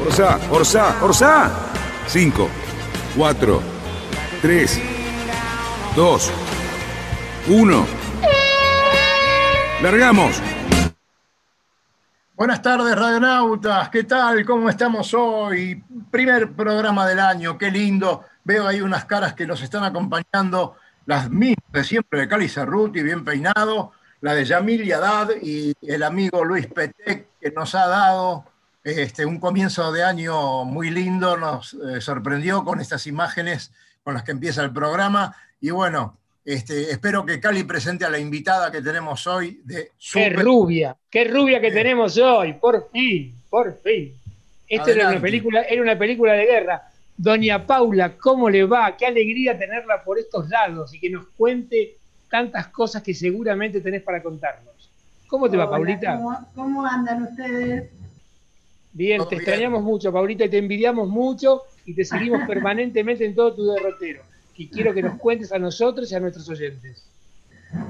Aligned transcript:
Orsa, 0.00 0.40
Orsa, 0.50 0.96
Orsa. 1.02 1.50
5, 2.06 2.48
4, 3.16 3.62
3, 4.40 4.80
2, 5.94 6.32
1. 7.48 7.86
¡Largamos! 9.82 10.40
Buenas 12.34 12.62
tardes, 12.62 12.96
radionautas. 12.96 13.90
¿Qué 13.90 14.04
tal? 14.04 14.44
¿Cómo 14.46 14.70
estamos 14.70 15.12
hoy? 15.12 15.84
Primer 16.10 16.52
programa 16.52 17.06
del 17.06 17.20
año. 17.20 17.58
Qué 17.58 17.70
lindo. 17.70 18.24
Veo 18.42 18.66
ahí 18.66 18.80
unas 18.80 19.04
caras 19.04 19.34
que 19.34 19.46
nos 19.46 19.60
están 19.62 19.84
acompañando, 19.84 20.76
las 21.04 21.28
mismas 21.28 21.72
de 21.72 21.84
siempre 21.84 22.20
de 22.20 22.28
Cali 22.28 22.48
Cerruti, 22.48 23.02
bien 23.02 23.22
peinado, 23.22 23.92
la 24.22 24.32
de 24.32 24.46
Yamil 24.46 24.82
Yadad 24.82 25.28
y 25.42 25.74
el 25.82 26.02
amigo 26.02 26.42
Luis 26.42 26.66
Petec, 26.66 27.28
que 27.38 27.50
nos 27.50 27.74
ha 27.74 27.86
dado 27.86 28.46
este, 28.82 29.26
un 29.26 29.38
comienzo 29.38 29.92
de 29.92 30.02
año 30.02 30.64
muy 30.64 30.90
lindo, 30.90 31.36
nos 31.36 31.74
eh, 31.74 32.00
sorprendió 32.00 32.64
con 32.64 32.80
estas 32.80 33.06
imágenes 33.06 33.72
con 34.02 34.14
las 34.14 34.22
que 34.22 34.32
empieza 34.32 34.62
el 34.62 34.72
programa. 34.72 35.36
Y 35.60 35.70
bueno, 35.70 36.16
este, 36.44 36.90
espero 36.90 37.26
que 37.26 37.40
Cali 37.40 37.64
presente 37.64 38.04
a 38.04 38.10
la 38.10 38.18
invitada 38.18 38.70
que 38.70 38.80
tenemos 38.80 39.26
hoy 39.26 39.60
de 39.64 39.92
Qué 40.12 40.30
rubia, 40.30 40.96
qué 41.10 41.24
rubia 41.24 41.60
que 41.60 41.70
tenemos 41.70 42.16
hoy, 42.18 42.54
por 42.54 42.90
fin, 42.90 43.34
por 43.50 43.78
fin. 43.82 44.14
Esto 44.66 44.90
era 44.90 45.10
una, 45.10 45.20
película, 45.20 45.62
era 45.62 45.82
una 45.82 45.98
película 45.98 46.32
de 46.32 46.46
guerra. 46.46 46.82
Doña 47.16 47.66
Paula, 47.66 48.16
¿cómo 48.16 48.48
le 48.48 48.64
va? 48.64 48.96
Qué 48.96 49.04
alegría 49.04 49.58
tenerla 49.58 50.02
por 50.02 50.18
estos 50.18 50.48
lados 50.48 50.94
y 50.94 51.00
que 51.00 51.10
nos 51.10 51.26
cuente 51.36 51.96
tantas 52.30 52.68
cosas 52.68 53.02
que 53.02 53.12
seguramente 53.12 53.80
tenés 53.80 54.02
para 54.02 54.22
contarnos. 54.22 54.90
¿Cómo 55.26 55.50
te 55.50 55.56
va, 55.56 55.68
Paulita? 55.68 56.18
¿cómo, 56.54 56.86
andan 56.86 57.24
ustedes? 57.24 57.90
Bien, 58.92 59.22
te 59.28 59.36
extrañamos 59.36 59.82
mucho, 59.82 60.12
Paulita, 60.12 60.44
y 60.44 60.48
te 60.48 60.58
envidiamos 60.58 61.08
mucho 61.08 61.62
y 61.84 61.94
te 61.94 62.04
seguimos 62.04 62.42
permanentemente 62.46 63.24
en 63.24 63.34
todo 63.34 63.54
tu 63.54 63.64
derrotero 63.66 64.22
y 64.60 64.68
quiero 64.68 64.92
que 64.92 65.02
nos 65.02 65.18
cuentes 65.18 65.52
a 65.52 65.58
nosotros 65.58 66.12
y 66.12 66.14
a 66.14 66.20
nuestros 66.20 66.46
oyentes. 66.50 67.02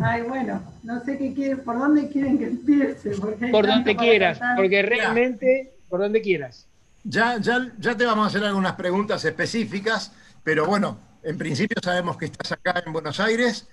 Ay, 0.00 0.22
bueno, 0.22 0.62
no 0.84 1.02
sé 1.04 1.18
qué 1.18 1.34
quieren, 1.34 1.60
por 1.64 1.78
dónde 1.78 2.08
quieren 2.08 2.38
que 2.38 2.44
empiece. 2.44 3.10
por 3.50 3.66
donde 3.66 3.96
quieras, 3.96 4.38
porque 4.54 4.82
realmente, 4.82 5.72
por 5.88 6.00
donde 6.00 6.20
quieras. 6.20 6.66
Ya, 7.02 7.38
ya, 7.38 7.72
ya 7.78 7.96
te 7.96 8.04
vamos 8.04 8.24
a 8.24 8.28
hacer 8.28 8.44
algunas 8.44 8.74
preguntas 8.74 9.24
específicas, 9.24 10.12
pero 10.44 10.64
bueno, 10.66 10.98
en 11.24 11.36
principio 11.36 11.76
sabemos 11.82 12.16
que 12.16 12.26
estás 12.26 12.52
acá 12.52 12.82
en 12.86 12.92
Buenos 12.92 13.18
Aires, 13.18 13.66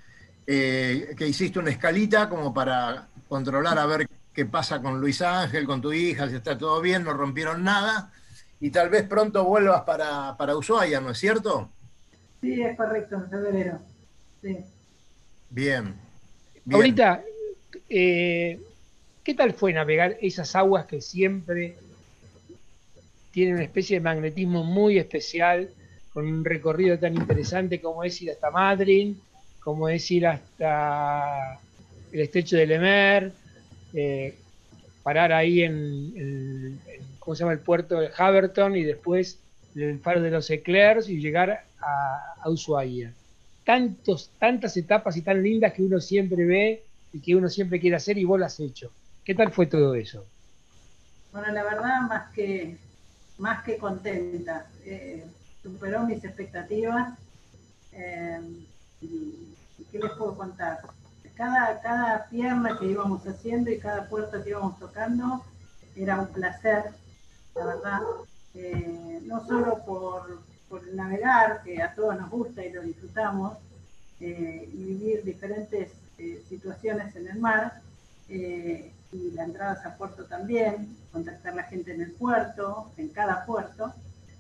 eh, 0.47 1.13
que 1.15 1.27
hiciste 1.27 1.59
una 1.59 1.69
escalita 1.69 2.27
como 2.29 2.51
para 2.51 3.09
controlar 3.27 3.77
a 3.77 3.85
ver 3.85 4.07
qué 4.37 4.45
pasa 4.45 4.79
con 4.83 5.01
Luis 5.01 5.19
Ángel, 5.23 5.65
con 5.65 5.81
tu 5.81 5.91
hija, 5.91 6.29
si 6.29 6.35
está 6.35 6.55
todo 6.55 6.79
bien, 6.79 7.03
no 7.03 7.11
rompieron 7.11 7.63
nada, 7.63 8.13
y 8.59 8.69
tal 8.69 8.87
vez 8.87 9.01
pronto 9.07 9.43
vuelvas 9.43 9.81
para, 9.81 10.37
para 10.37 10.55
Ushuaia, 10.55 11.01
¿no 11.01 11.09
es 11.09 11.17
cierto? 11.17 11.71
Sí, 12.39 12.61
es 12.61 12.77
correcto, 12.77 13.15
en 13.15 13.29
febrero. 13.31 13.79
Sí. 14.39 14.59
Bien. 15.49 15.95
Ahorita, 16.71 17.23
eh, 17.89 18.59
¿qué 19.23 19.33
tal 19.33 19.53
fue 19.53 19.73
navegar 19.73 20.17
esas 20.21 20.55
aguas 20.55 20.85
que 20.85 21.01
siempre 21.01 21.75
tienen 23.31 23.55
una 23.55 23.63
especie 23.63 23.97
de 23.97 24.03
magnetismo 24.03 24.63
muy 24.63 24.99
especial, 24.99 25.71
con 26.13 26.27
un 26.27 26.45
recorrido 26.45 26.99
tan 26.99 27.15
interesante 27.15 27.81
como 27.81 28.03
es 28.03 28.21
ir 28.21 28.29
hasta 28.29 28.51
Madrid, 28.51 29.15
como 29.61 29.89
es 29.89 30.11
ir 30.11 30.27
hasta 30.27 31.59
el 32.11 32.19
estrecho 32.19 32.55
de 32.55 32.67
Lemer, 32.67 33.46
eh, 33.93 34.37
parar 35.03 35.31
ahí 35.31 35.63
en, 35.63 36.79
¿cómo 37.19 37.35
se 37.35 37.39
llama? 37.39 37.53
el 37.53 37.59
puerto 37.59 37.99
de 37.99 38.09
Haverton 38.17 38.75
y 38.75 38.83
después 38.83 39.39
el 39.75 39.99
faro 39.99 40.21
de 40.21 40.31
los 40.31 40.49
Eclairs 40.49 41.09
y 41.09 41.19
llegar 41.19 41.63
a, 41.79 42.49
Ushuaia. 42.49 43.13
Tantos, 43.63 44.31
tantas 44.39 44.75
etapas 44.77 45.17
y 45.17 45.21
tan 45.21 45.43
lindas 45.43 45.73
que 45.73 45.83
uno 45.83 45.99
siempre 45.99 46.45
ve 46.45 46.83
y 47.13 47.19
que 47.19 47.35
uno 47.35 47.49
siempre 47.49 47.79
quiere 47.79 47.95
hacer 47.97 48.17
y 48.17 48.23
vos 48.23 48.39
las 48.39 48.53
has 48.53 48.59
hecho. 48.61 48.91
¿Qué 49.23 49.35
tal 49.35 49.51
fue 49.51 49.67
todo 49.67 49.93
eso? 49.95 50.25
Bueno, 51.33 51.51
la 51.51 51.63
verdad, 51.63 52.01
más 52.01 52.31
que, 52.33 52.77
más 53.37 53.63
que 53.63 53.77
contenta. 53.77 54.67
Eh, 54.85 55.25
superó 55.61 56.05
mis 56.05 56.23
expectativas. 56.23 57.17
Eh, 57.91 58.39
¿Qué 59.91 59.99
les 59.99 60.11
puedo 60.11 60.35
contar? 60.35 60.79
Cada, 61.37 61.79
cada 61.81 62.25
pierna 62.29 62.77
que 62.79 62.87
íbamos 62.87 63.25
haciendo 63.27 63.69
y 63.69 63.79
cada 63.79 64.09
puerta 64.09 64.43
que 64.43 64.49
íbamos 64.49 64.79
tocando 64.79 65.43
era 65.95 66.19
un 66.19 66.27
placer, 66.27 66.85
la 67.55 67.65
verdad. 67.65 67.99
Eh, 68.55 69.21
no 69.25 69.45
solo 69.45 69.83
por, 69.85 70.41
por 70.69 70.87
navegar, 70.93 71.61
que 71.63 71.81
a 71.81 71.93
todos 71.93 72.17
nos 72.19 72.29
gusta 72.29 72.65
y 72.65 72.73
lo 72.73 72.81
disfrutamos, 72.81 73.57
eh, 74.19 74.67
y 74.73 74.83
vivir 74.83 75.23
diferentes 75.23 75.91
eh, 76.17 76.43
situaciones 76.49 77.15
en 77.15 77.27
el 77.27 77.39
mar, 77.39 77.81
eh, 78.29 78.91
y 79.11 79.31
la 79.31 79.43
entrada 79.43 79.79
a 79.85 79.95
puerto 79.95 80.25
también, 80.25 80.97
contactar 81.11 81.53
a 81.53 81.57
la 81.57 81.63
gente 81.63 81.93
en 81.93 82.01
el 82.01 82.11
puerto, 82.13 82.91
en 82.97 83.09
cada 83.09 83.45
puerto, 83.45 83.93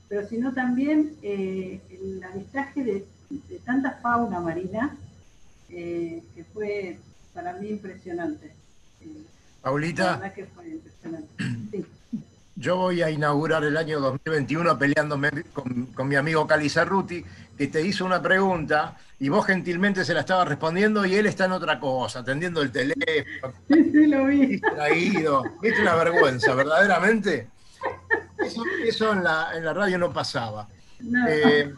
pero 0.09 0.27
sino 0.27 0.53
también 0.53 1.15
el 1.21 2.23
avistaje 2.23 2.83
de, 2.83 3.07
tanta 3.65 3.91
fauna 4.01 4.39
marina, 4.39 4.97
que 5.67 6.23
fue 6.53 6.97
para 7.33 7.53
mí 7.53 7.69
impresionante. 7.69 8.53
Paulita. 9.61 10.03
La 10.03 10.17
verdad 10.17 10.33
que 10.33 10.45
fue 10.45 10.69
impresionante. 10.69 11.27
Sí. 11.71 11.85
Yo 12.59 12.75
voy 12.75 13.03
a 13.03 13.11
inaugurar 13.11 13.63
el 13.63 13.77
año 13.77 13.99
2021 13.99 14.79
peleándome 14.79 15.29
con, 15.53 16.07
mi 16.07 16.15
amigo 16.15 16.47
Cali 16.47 16.69
Cerruti, 16.69 17.23
que 17.55 17.67
te 17.67 17.85
hizo 17.85 18.03
una 18.03 18.19
pregunta 18.19 18.97
y 19.19 19.29
vos 19.29 19.45
gentilmente 19.45 20.03
se 20.03 20.15
la 20.15 20.21
estabas 20.21 20.47
respondiendo 20.47 21.05
y 21.05 21.13
él 21.13 21.27
está 21.27 21.45
en 21.45 21.51
otra 21.51 21.79
cosa, 21.79 22.19
atendiendo 22.19 22.63
el 22.63 22.71
teléfono. 22.71 23.53
Sí, 23.67 24.07
lo 24.07 24.25
vi. 24.25 24.45
Distraído. 24.47 25.43
Es 25.61 25.79
una 25.79 25.95
vergüenza, 25.95 26.55
verdaderamente. 26.55 27.47
Eso, 28.83 29.13
en, 29.13 29.23
la, 29.23 29.73
radio 29.73 29.99
no 29.99 30.11
pasaba. 30.11 30.67
Eh, 31.29 31.71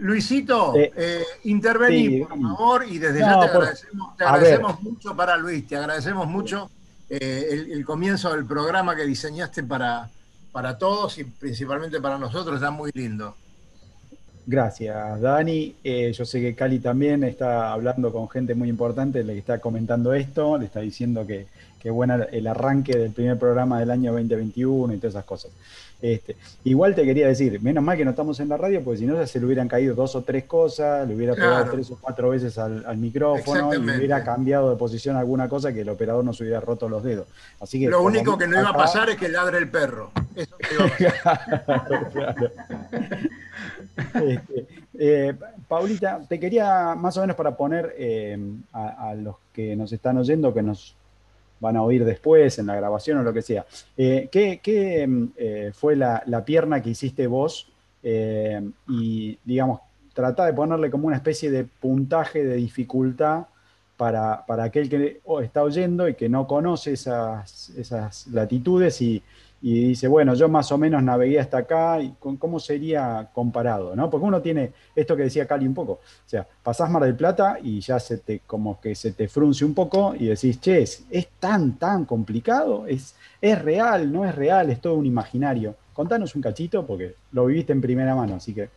Luisito, 0.00 0.76
eh, 0.76 0.92
eh, 0.94 1.24
intervení, 1.44 2.24
por 2.24 2.40
favor, 2.40 2.84
y 2.86 2.98
desde 2.98 3.20
ya 3.20 3.40
te 3.40 3.46
agradecemos, 3.46 4.16
te 4.16 4.24
agradecemos 4.24 4.82
mucho 4.82 5.16
para 5.16 5.36
Luis, 5.38 5.66
te 5.66 5.76
agradecemos 5.76 6.26
mucho 6.26 6.70
eh, 7.08 7.66
el, 7.70 7.84
comienzo 7.84 8.32
del 8.34 8.44
programa 8.44 8.94
que 8.96 9.04
diseñaste 9.04 9.62
para, 9.62 10.10
para 10.50 10.78
todos 10.78 11.18
y 11.18 11.24
principalmente 11.24 12.00
para 12.00 12.18
nosotros 12.18 12.56
está 12.56 12.70
muy 12.70 12.90
lindo. 12.94 13.34
Gracias, 14.46 15.20
Dani. 15.20 15.74
Eh, 15.84 16.12
yo 16.12 16.24
sé 16.24 16.40
que 16.40 16.54
Cali 16.54 16.78
también 16.78 17.22
está 17.22 17.72
hablando 17.72 18.12
con 18.12 18.28
gente 18.28 18.54
muy 18.54 18.68
importante, 18.68 19.22
le 19.22 19.38
está 19.38 19.58
comentando 19.58 20.14
esto, 20.14 20.58
le 20.58 20.66
está 20.66 20.80
diciendo 20.80 21.26
que, 21.26 21.46
que 21.82 21.90
buena 21.90 22.28
el 22.30 22.46
arranque 22.46 22.96
del 22.96 23.10
primer 23.10 23.36
programa 23.36 23.80
del 23.80 23.90
año 23.90 24.12
2021 24.12 24.94
y 24.94 24.98
todas 24.98 25.14
esas 25.14 25.24
cosas. 25.24 25.50
Este, 26.00 26.36
igual 26.64 26.94
te 26.94 27.04
quería 27.04 27.26
decir, 27.26 27.60
menos 27.60 27.82
mal 27.82 27.96
que 27.96 28.04
no 28.04 28.10
estamos 28.10 28.38
en 28.38 28.48
la 28.48 28.56
radio, 28.56 28.84
porque 28.84 28.98
si 28.98 29.06
no 29.06 29.26
se 29.26 29.40
le 29.40 29.46
hubieran 29.46 29.66
caído 29.66 29.96
dos 29.96 30.14
o 30.14 30.22
tres 30.22 30.44
cosas, 30.44 31.08
le 31.08 31.16
hubiera 31.16 31.34
pegado 31.34 31.72
tres 31.72 31.90
o 31.90 31.98
cuatro 32.00 32.30
veces 32.30 32.56
al, 32.58 32.96
micrófono 32.96 33.74
y 33.74 33.78
hubiera 33.78 34.22
cambiado 34.22 34.70
de 34.70 34.76
posición 34.76 35.16
alguna 35.16 35.48
cosa 35.48 35.72
que 35.72 35.80
el 35.80 35.88
operador 35.88 36.24
no 36.24 36.32
se 36.32 36.44
hubiera 36.44 36.60
roto 36.60 36.88
los 36.88 37.02
dedos. 37.02 37.26
Así 37.60 37.80
que, 37.80 37.88
Lo 37.88 38.02
único 38.02 38.38
que 38.38 38.46
no 38.46 38.60
iba 38.60 38.70
a 38.70 38.76
pasar 38.76 39.10
es 39.10 39.16
que 39.16 39.28
ladre 39.28 39.58
el 39.58 39.68
perro. 39.68 40.12
Eso 40.36 40.54
este, 44.14 44.66
eh, 44.98 45.34
Paulita, 45.68 46.20
te 46.28 46.38
quería 46.38 46.94
más 46.94 47.16
o 47.16 47.22
menos 47.22 47.34
para 47.36 47.56
poner 47.56 47.94
eh, 47.96 48.38
a 48.72 49.14
los 49.16 49.36
que 49.52 49.74
nos 49.76 49.92
están 49.92 50.18
oyendo, 50.18 50.54
que 50.54 50.62
nos 50.62 50.96
van 51.62 51.76
a 51.76 51.82
oír 51.82 52.04
después 52.04 52.58
en 52.58 52.66
la 52.66 52.74
grabación 52.74 53.18
o 53.18 53.22
lo 53.22 53.32
que 53.32 53.40
sea. 53.40 53.64
Eh, 53.96 54.28
¿Qué, 54.30 55.06
mm, 55.06 55.24
eh, 55.36 55.70
fue 55.72 55.94
la, 55.94 56.42
pierna 56.44 56.82
que 56.82 56.90
hiciste 56.90 57.28
vos? 57.28 57.68
Eh, 58.02 58.60
y, 58.88 59.38
digamos, 59.44 59.80
trata 60.12 60.44
de 60.44 60.52
ponerle 60.52 60.90
como 60.90 61.06
una 61.06 61.16
especie 61.16 61.52
de 61.52 61.64
puntaje 61.64 62.44
de 62.44 62.56
dificultad 62.56 63.46
para, 63.96 64.44
aquel 64.48 64.88
que 64.88 65.20
está 65.42 65.62
oyendo 65.62 66.08
y 66.08 66.14
que 66.14 66.28
no 66.28 66.48
conoce 66.48 66.94
esas, 66.94 67.70
esas 67.70 68.26
latitudes 68.26 69.00
y, 69.00 69.22
y 69.64 69.88
dice, 69.90 70.08
bueno, 70.08 70.34
yo 70.34 70.48
más 70.48 70.72
o 70.72 70.76
menos 70.76 71.00
navegué 71.04 71.38
hasta 71.38 71.58
acá, 71.58 72.00
y 72.00 72.12
¿cómo 72.18 72.58
sería 72.58 73.28
comparado? 73.32 73.94
¿no? 73.94 74.10
Porque 74.10 74.26
uno 74.26 74.42
tiene 74.42 74.72
esto 74.96 75.16
que 75.16 75.22
decía 75.22 75.46
Cali 75.46 75.68
un 75.68 75.74
poco, 75.74 75.92
o 75.92 76.28
sea, 76.28 76.44
pasás 76.64 76.90
Mar 76.90 77.04
del 77.04 77.14
Plata 77.14 77.58
y 77.62 77.80
ya 77.80 78.00
se 78.00 78.18
te, 78.18 78.40
como 78.40 78.80
que 78.80 78.96
se 78.96 79.12
te 79.12 79.28
frunce 79.28 79.64
un 79.64 79.72
poco 79.72 80.16
y 80.18 80.26
decís, 80.26 80.60
che, 80.60 80.82
¿es, 80.82 81.28
tan, 81.38 81.78
tan 81.78 82.04
complicado? 82.04 82.88
¿Es, 82.88 83.14
¿Es 83.40 83.62
real? 83.62 84.12
¿No 84.12 84.24
es 84.24 84.34
real? 84.34 84.68
¿Es 84.68 84.80
todo 84.80 84.94
un 84.94 85.06
imaginario? 85.06 85.76
Contanos 85.92 86.34
un 86.34 86.42
cachito 86.42 86.84
porque 86.84 87.14
lo 87.30 87.46
viviste 87.46 87.72
en 87.72 87.80
primera 87.80 88.16
mano, 88.16 88.34
así 88.34 88.52
que... 88.52 88.68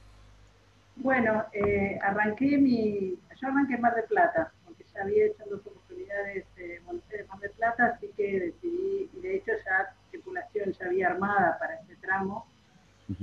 Bueno, 0.98 1.46
eh, 1.52 1.98
arranqué 2.02 2.58
mi, 2.58 3.18
yo 3.42 3.48
arranqué 3.48 3.78
Mar 3.80 3.96
del 3.96 4.06
Plata, 4.06 4.52
porque 4.64 4.86
ya 4.94 5.02
había 5.02 5.26
hecho 5.26 5.44
dos 5.50 5.62
oportunidades 5.66 6.46
de 6.56 6.80
Mar 6.86 7.40
del 7.42 7.52
Plata, 7.58 7.96
así 7.96 8.08
que 8.16 8.40
decidí, 8.40 9.10
y 9.18 9.22
de 9.22 9.36
hecho 9.38 9.52
ya 9.66 9.96
tripulación 10.44 10.74
ya 10.74 10.86
había 10.86 11.08
armada 11.08 11.58
para 11.60 11.76
este 11.76 11.96
tramo. 11.98 12.46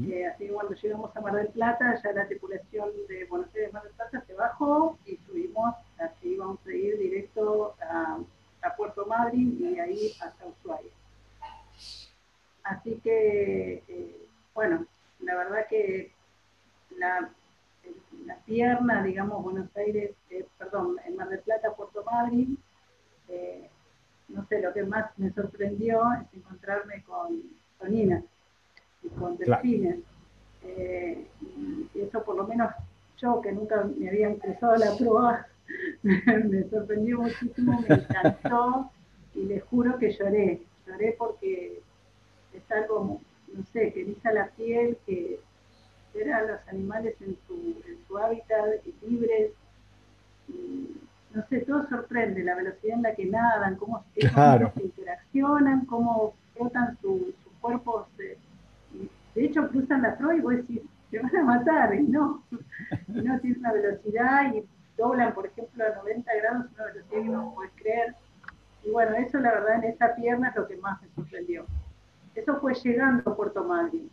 Eh, 0.08 0.26
así 0.26 0.46
que 0.46 0.52
cuando 0.52 0.74
llegamos 0.74 1.16
a 1.16 1.20
Mar 1.20 1.34
del 1.34 1.48
Plata, 1.48 2.00
ya 2.00 2.12
la 2.12 2.26
tripulación 2.28 2.90
de 3.08 3.24
Buenos 3.24 3.52
Aires 3.54 3.72
Mar 3.72 3.82
del 3.82 3.92
Plata 3.92 4.22
se 4.24 4.34
bajó 4.34 4.96
y 5.04 5.16
subimos, 5.26 5.74
así 5.98 6.34
íbamos 6.34 6.64
a 6.64 6.72
ir 6.72 6.98
directo 6.98 7.74
a, 7.80 8.18
Puerto 8.76 9.04
Madryn 9.06 9.58
y 9.60 9.80
ahí 9.80 10.12
hasta 10.20 10.46
Ushuaia. 10.46 10.92
Así 12.62 13.00
que, 13.02 13.82
eh, 13.88 14.26
bueno, 14.54 14.86
la 15.18 15.34
verdad 15.34 15.66
que 15.68 16.12
la, 16.96 17.28
la 18.24 18.36
pierna, 18.46 19.02
digamos, 19.02 19.42
Buenos 19.42 19.76
Aires, 19.76 20.12
eh, 20.30 20.46
perdón, 20.58 20.96
en 21.04 21.16
Mar 21.16 21.28
del 21.28 21.40
Plata, 21.40 21.74
Puerto 21.74 22.04
Madryn, 22.04 22.56
no 24.32 24.46
sé, 24.46 24.60
lo 24.60 24.72
que 24.72 24.82
más 24.82 25.06
me 25.18 25.30
sorprendió 25.32 26.02
es 26.20 26.38
encontrarme 26.38 27.02
con, 27.04 27.42
con 27.78 27.94
y 27.94 29.08
con 29.18 29.36
delfines. 29.36 29.98
Eh, 30.64 31.26
y 31.94 32.00
eso 32.00 32.22
por 32.24 32.36
lo 32.36 32.46
menos 32.46 32.72
yo, 33.18 33.40
que 33.40 33.52
nunca 33.52 33.84
me 33.84 34.08
había 34.08 34.28
empezado 34.28 34.76
la 34.76 34.96
prueba, 34.96 35.46
me 36.02 36.64
sorprendió 36.70 37.20
muchísimo, 37.20 37.84
me 37.88 37.94
encantó 37.94 38.90
y 39.34 39.44
les 39.44 39.62
juro 39.64 39.98
que 39.98 40.12
lloré. 40.12 40.62
Lloré 40.86 41.14
porque 41.18 41.80
es 42.52 42.70
algo, 42.70 43.20
no 43.52 43.64
sé, 43.72 43.92
que 43.92 44.02
eriza 44.02 44.32
la 44.32 44.48
piel, 44.48 44.96
que 45.06 45.40
ver 46.14 46.32
a 46.32 46.42
los 46.42 46.68
animales 46.68 47.14
en 47.20 47.36
su, 47.46 47.82
en 47.86 47.98
su 48.06 48.18
hábitat 48.18 48.84
libres. 49.02 49.52
Y, 50.48 50.96
no 51.34 51.46
sé, 51.48 51.60
todo 51.60 51.88
sorprende, 51.88 52.44
la 52.44 52.54
velocidad 52.54 52.96
en 52.96 53.02
la 53.02 53.14
que 53.14 53.26
nadan, 53.26 53.76
cómo, 53.76 54.04
se 54.14 54.82
interaccionan, 54.82 55.86
cómo 55.86 56.34
flotan 56.54 56.98
sus 57.00 57.34
su 57.42 57.50
cuerpos. 57.60 58.06
De, 58.16 58.38
hecho, 59.34 59.68
cruzan 59.68 60.02
la 60.02 60.16
proa 60.16 60.36
y 60.36 60.40
vos 60.40 60.56
decís, 60.56 60.82
se 61.10 61.18
van 61.18 61.36
a 61.36 61.44
matar, 61.44 61.94
y 61.94 62.02
no. 62.02 62.42
Y 63.08 63.22
no, 63.22 63.38
tienen 63.40 63.60
una 63.60 63.72
velocidad 63.72 64.54
y 64.54 64.64
doblan, 64.96 65.32
por 65.32 65.46
ejemplo, 65.46 65.84
a 65.84 65.96
90 65.96 66.34
grados, 66.36 66.66
una 66.74 66.84
velocidad 66.84 67.22
que 67.22 67.28
no 67.28 67.52
puedes 67.54 67.72
creer. 67.76 68.14
Y 68.84 68.90
bueno, 68.90 69.14
eso 69.16 69.38
la 69.38 69.52
verdad 69.52 69.84
en 69.84 69.90
esa 69.92 70.14
pierna 70.14 70.48
es 70.48 70.56
lo 70.56 70.66
que 70.66 70.76
más 70.76 71.00
me 71.00 71.08
sorprendió. 71.14 71.66
Eso 72.34 72.60
fue 72.60 72.74
llegando 72.74 73.30
a 73.30 73.36
Puerto 73.36 73.64
Madryn, 73.64 74.10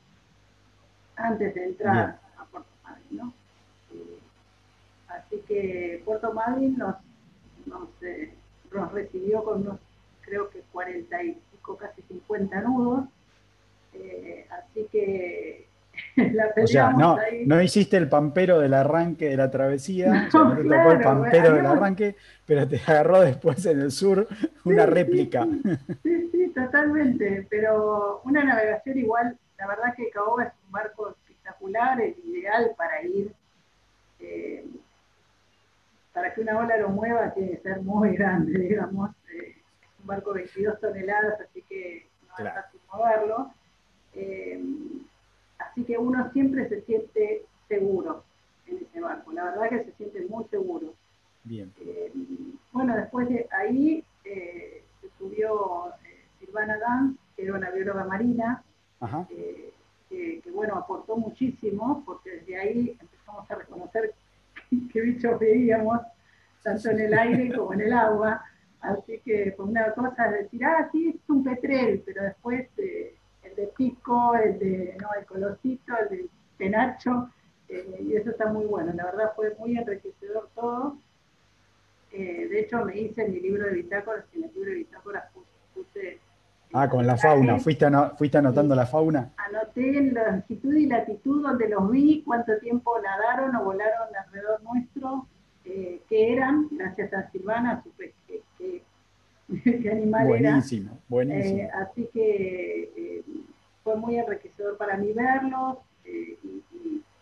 antes 1.15 1.53
de 1.53 1.65
entrar 1.65 2.19
a 2.37 2.45
Puerto 2.45 2.69
Madryn, 2.83 3.17
¿no? 3.17 3.33
Eh, 3.93 4.19
así 5.07 5.43
que 5.47 6.01
Puerto 6.05 6.33
Madryn 6.33 6.77
nos 6.77 6.95
nos, 7.69 7.89
nos 8.71 8.91
recibió 8.91 9.43
con 9.43 9.61
unos, 9.61 9.79
creo 10.21 10.49
que 10.49 10.61
40 10.71 11.23
y 11.23 11.37
pico, 11.51 11.77
casi 11.77 12.01
50 12.01 12.61
nudos. 12.61 13.05
Eh, 13.93 14.45
así 14.51 14.87
que 14.91 15.67
la 16.15 16.53
o 16.61 16.67
sea, 16.67 16.91
no, 16.91 17.17
no 17.45 17.61
hiciste 17.61 17.97
el 17.97 18.09
pampero 18.09 18.59
del 18.59 18.73
arranque 18.73 19.29
de 19.29 19.37
la 19.37 19.49
travesía, 19.49 20.29
no, 20.33 20.55
te 20.55 20.63
tocó 20.63 20.91
el 20.91 21.01
pampero 21.01 21.53
del 21.53 21.65
arranque, 21.65 22.15
pero 22.45 22.67
te 22.67 22.77
agarró 22.77 23.21
después 23.21 23.65
en 23.65 23.81
el 23.81 23.91
sur 23.91 24.27
una 24.65 24.85
réplica. 24.85 25.47
Sí, 26.03 26.29
sí, 26.31 26.51
totalmente, 26.55 27.47
pero 27.49 28.21
una 28.25 28.43
navegación 28.43 28.97
igual, 28.97 29.37
la 29.57 29.67
verdad 29.67 29.93
que 29.95 30.09
Caoba 30.09 30.45
es 30.45 30.53
un 30.65 30.71
barco 30.71 31.09
espectacular, 31.09 31.99
es 32.01 32.17
ideal 32.25 32.71
para 32.77 33.01
ir. 33.03 33.31
Eh, 34.19 34.65
para 36.19 36.33
que 36.33 36.41
una 36.41 36.57
ola 36.59 36.75
lo 36.75 36.89
mueva 36.89 37.33
tiene 37.33 37.51
que 37.51 37.61
ser 37.61 37.81
muy 37.81 38.13
grande, 38.17 38.59
digamos. 38.59 39.11
Eh, 39.33 39.55
es 39.81 39.99
un 40.01 40.07
barco 40.07 40.33
de 40.33 40.41
22 40.41 40.79
toneladas, 40.81 41.39
así 41.39 41.61
que 41.61 42.07
no 42.27 42.45
es 42.45 42.53
fácil 42.53 42.81
moverlo. 42.91 43.53
Eh, 44.15 44.61
así 45.59 45.85
que 45.85 45.97
uno 45.97 46.29
siempre 46.33 46.67
se 46.67 46.81
siente 46.81 47.45
seguro 47.69 48.25
en 48.67 48.79
ese 48.79 48.99
barco. 48.99 49.31
La 49.31 49.45
verdad 49.45 49.69
que 49.69 49.85
se 49.85 49.91
siente 49.93 50.25
muy 50.27 50.43
seguro. 50.49 50.93
Bien. 51.45 51.71
Eh, 51.79 52.11
bueno, 52.73 52.97
después 52.97 53.29
de 53.29 53.47
ahí 53.51 54.03
se 54.23 54.83
subió 55.17 55.93
Silvana 56.39 56.77
Danz, 56.79 57.17
que 57.37 57.43
era 57.43 57.53
una 57.55 57.71
bióloga 57.71 58.03
marina, 58.03 58.61
que, 59.29 59.71
que, 60.09 60.51
bueno, 60.51 60.75
aportó 60.75 61.15
muchísimo, 61.15 62.03
porque 62.05 62.31
desde 62.31 62.59
ahí 62.59 62.97
empezamos 62.99 63.49
a 63.49 63.55
reconocer 63.55 64.13
qué 64.93 65.01
bichos 65.01 65.39
veíamos, 65.39 66.01
tanto 66.63 66.89
en 66.89 66.99
el 66.99 67.13
aire 67.13 67.55
como 67.55 67.73
en 67.73 67.81
el 67.81 67.93
agua. 67.93 68.43
Así 68.81 69.19
que 69.25 69.53
pues 69.57 69.69
una 69.69 69.91
cosa 69.93 70.25
es 70.27 70.43
decir, 70.43 70.63
ah, 70.63 70.87
sí, 70.91 71.09
es 71.09 71.29
un 71.29 71.43
petrel, 71.43 72.01
pero 72.05 72.23
después 72.23 72.67
eh, 72.77 73.15
el 73.43 73.55
de 73.55 73.67
pico, 73.75 74.35
el 74.35 74.57
de, 74.57 74.97
no, 75.01 75.09
el 75.19 75.25
colorcito, 75.25 75.93
el 75.97 76.09
de 76.09 76.29
penacho, 76.57 77.29
eh, 77.67 77.99
y 78.01 78.15
eso 78.15 78.29
está 78.29 78.47
muy 78.51 78.65
bueno. 78.65 78.93
La 78.93 79.05
verdad 79.05 79.33
fue 79.35 79.55
muy 79.59 79.77
enriquecedor 79.77 80.49
todo. 80.55 80.97
Eh, 82.11 82.47
de 82.49 82.59
hecho, 82.61 82.85
me 82.85 82.99
hice 82.99 83.23
en 83.23 83.33
mi 83.33 83.39
libro 83.39 83.65
de 83.65 83.73
bitácoras, 83.73 84.25
en 84.33 84.45
el 84.45 84.53
libro 84.53 84.69
de 84.69 84.77
bitácoras 84.77 85.25
puse... 85.73 86.19
Ah, 86.71 86.87
con 86.87 87.05
la 87.07 87.17
fauna, 87.17 87.57
¿fuiste, 87.59 87.87
fuiste 88.15 88.37
anotando 88.37 88.75
la 88.75 88.85
fauna? 88.85 89.31
Anoté 89.37 90.11
la 90.11 90.31
longitud 90.31 90.73
y 90.73 90.85
latitud 90.85 91.41
donde 91.41 91.67
los 91.67 91.89
vi, 91.89 92.21
cuánto 92.23 92.57
tiempo 92.59 92.93
nadaron 93.01 93.55
o 93.55 93.63
volaron 93.63 94.07
alrededor 94.15 94.61
nuestro, 94.61 95.27
eh, 95.65 96.01
qué 96.07 96.33
eran, 96.33 96.67
gracias 96.71 97.11
a 97.13 97.29
Silvana, 97.31 97.81
supe 97.83 98.13
qué, 99.63 99.91
animal 99.91 100.27
buenísimo, 100.27 100.91
era. 100.91 101.01
Buenísimo, 101.07 101.59
eh, 101.59 101.71
así 101.73 102.07
que 102.13 102.93
eh, 102.95 103.23
fue 103.83 103.95
muy 103.95 104.17
enriquecedor 104.17 104.77
para 104.77 104.95
mí 104.97 105.11
verlos. 105.11 105.77
Y, 106.05 106.37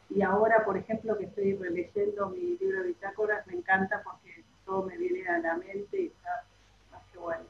y, 0.10 0.22
ahora, 0.22 0.66
por 0.66 0.77
ejemplo, 0.77 1.18
que 1.18 1.25
estoy 1.25 1.56
releyendo 1.56 2.30
mi 2.30 2.58
libro 2.58 2.82
de 2.82 2.88
bitácoras, 2.88 3.48
me 3.48 3.54
encanta 3.54 4.01
porque 4.04 4.44
todo 4.66 4.84
me 4.84 4.98
viene 4.98 5.27
a 5.27 5.39
la 5.39 5.56
mente 5.56 6.01
y 6.01 6.06
está 6.08 6.44
más 6.92 7.01
que 7.12 7.20
bueno. 7.20 7.44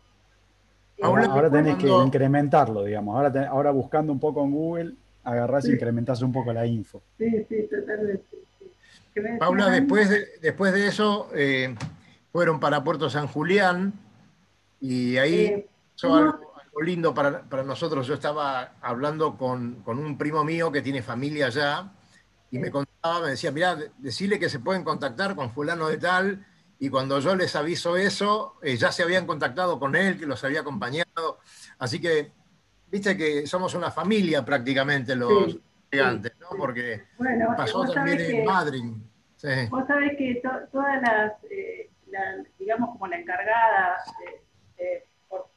Ahora, 1.01 1.51
tenés 1.51 1.75
que 1.77 1.87
incrementarlo, 1.87 2.83
digamos. 2.83 3.15
Ahora, 3.15 3.47
ahora 3.49 3.71
buscando 3.71 4.11
un 4.11 4.19
poco 4.19 4.43
en 4.43 4.51
Google, 4.51 4.93
agarrás 5.23 5.67
y 5.67 5.73
incrementás 5.73 6.21
un 6.21 6.31
poco 6.31 6.53
la 6.53 6.65
info. 6.65 7.01
Sí, 7.17 7.45
sí, 7.47 7.67
totalmente. 7.69 8.23
Paula, 9.39 9.69
después 9.69 10.09
de, 10.09 10.27
después 10.41 10.73
de 10.73 10.87
eso 10.87 11.29
eh, 11.33 11.75
fueron 12.31 12.59
para 12.59 12.83
Puerto 12.83 13.09
San 13.09 13.27
Julián 13.27 13.93
y 14.79 15.17
ahí 15.17 15.35
eh, 15.45 15.67
algo, 16.03 16.39
lindo 16.81 17.13
para, 17.13 17.43
nosotros. 17.65 18.05
Yo 18.07 18.13
estaba 18.13 18.73
hablando 18.81 19.37
con, 19.37 19.83
un 19.85 20.17
primo 20.17 20.43
mío 20.43 20.71
que 20.71 20.81
tiene 20.81 21.01
familia 21.01 21.47
allá 21.47 21.91
y 22.51 22.59
me 22.59 22.71
contaba, 22.71 23.21
me 23.21 23.31
decía, 23.31 23.51
mira, 23.51 23.77
decirle 23.97 24.39
que 24.39 24.49
se 24.49 24.59
pueden 24.59 24.83
contactar 24.83 25.35
con 25.35 25.51
fulano 25.51 25.87
de 25.87 25.97
tal 25.97 26.45
y 26.79 26.89
cuando 26.89 27.19
yo 27.19 27.35
les 27.35 27.55
aviso 27.55 27.97
eso, 27.97 28.55
eh, 28.61 28.75
ya 28.75 28.91
se 28.91 29.03
habían 29.03 29.25
contactado 29.25 29.79
con 29.79 29.95
él, 29.95 30.19
que 30.19 30.25
los 30.25 30.43
había 30.43 30.61
acompañado. 30.61 31.39
Así 31.79 31.99
que, 31.99 32.31
viste 32.91 33.17
que 33.17 33.47
somos 33.47 33.73
una 33.73 33.91
familia 33.91 34.45
prácticamente 34.45 35.15
los 35.15 35.59
gigantes, 35.91 36.33
¿no? 36.39 36.49
Porque 36.57 37.03
pasó 37.55 37.83
también 37.91 38.19
en 38.19 38.45
Madrid. 38.45 38.83
Vos 39.69 39.87
sabés 39.87 40.17
que 40.17 40.41
todas 40.71 41.01
las, 41.01 41.33
eh, 41.49 41.89
digamos 42.59 42.91
como 42.91 43.07
la 43.07 43.19
encargada, 43.19 43.97
por, 45.27 45.49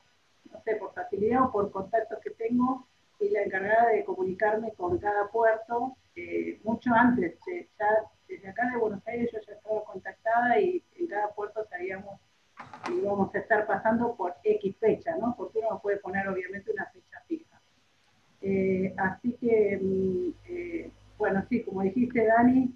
no 0.50 0.62
sé, 0.64 0.76
por 0.76 0.94
facilidad 0.94 1.44
o 1.44 1.52
por 1.52 1.70
contactos 1.70 2.18
que 2.22 2.30
tengo, 2.30 2.86
y 3.20 3.28
la 3.28 3.42
encargada 3.42 3.88
de 3.88 4.04
comunicarme 4.04 4.72
con 4.72 4.98
cada 4.98 5.28
puerto, 5.28 5.96
eh, 6.16 6.58
mucho 6.64 6.90
antes, 6.94 7.34
ya 7.78 7.86
desde 8.30 8.48
acá 8.48 8.70
de 8.70 8.78
Buenos 8.78 9.06
Aires 9.06 9.30
yo 9.32 9.40
ya 9.46 9.52
estaba 9.54 9.84
contactada 9.84 10.60
y 10.60 10.82
en 10.96 11.06
cada 11.08 11.28
puerto 11.34 11.66
sabíamos 11.68 12.20
que 12.84 12.94
íbamos 12.94 13.34
a 13.34 13.38
estar 13.38 13.66
pasando 13.66 14.14
por 14.14 14.34
X 14.44 14.76
fecha, 14.78 15.16
¿no? 15.16 15.34
Porque 15.36 15.58
uno 15.58 15.80
puede 15.80 15.96
poner 15.96 16.28
obviamente 16.28 16.70
una 16.70 16.86
fecha 16.86 17.20
fija. 17.26 17.60
Eh, 18.42 18.94
así 18.96 19.32
que, 19.40 19.78
mm, 19.82 20.90
bueno, 21.18 21.44
sí, 21.48 21.62
como 21.64 21.82
dijiste 21.82 22.24
Dani, 22.24 22.74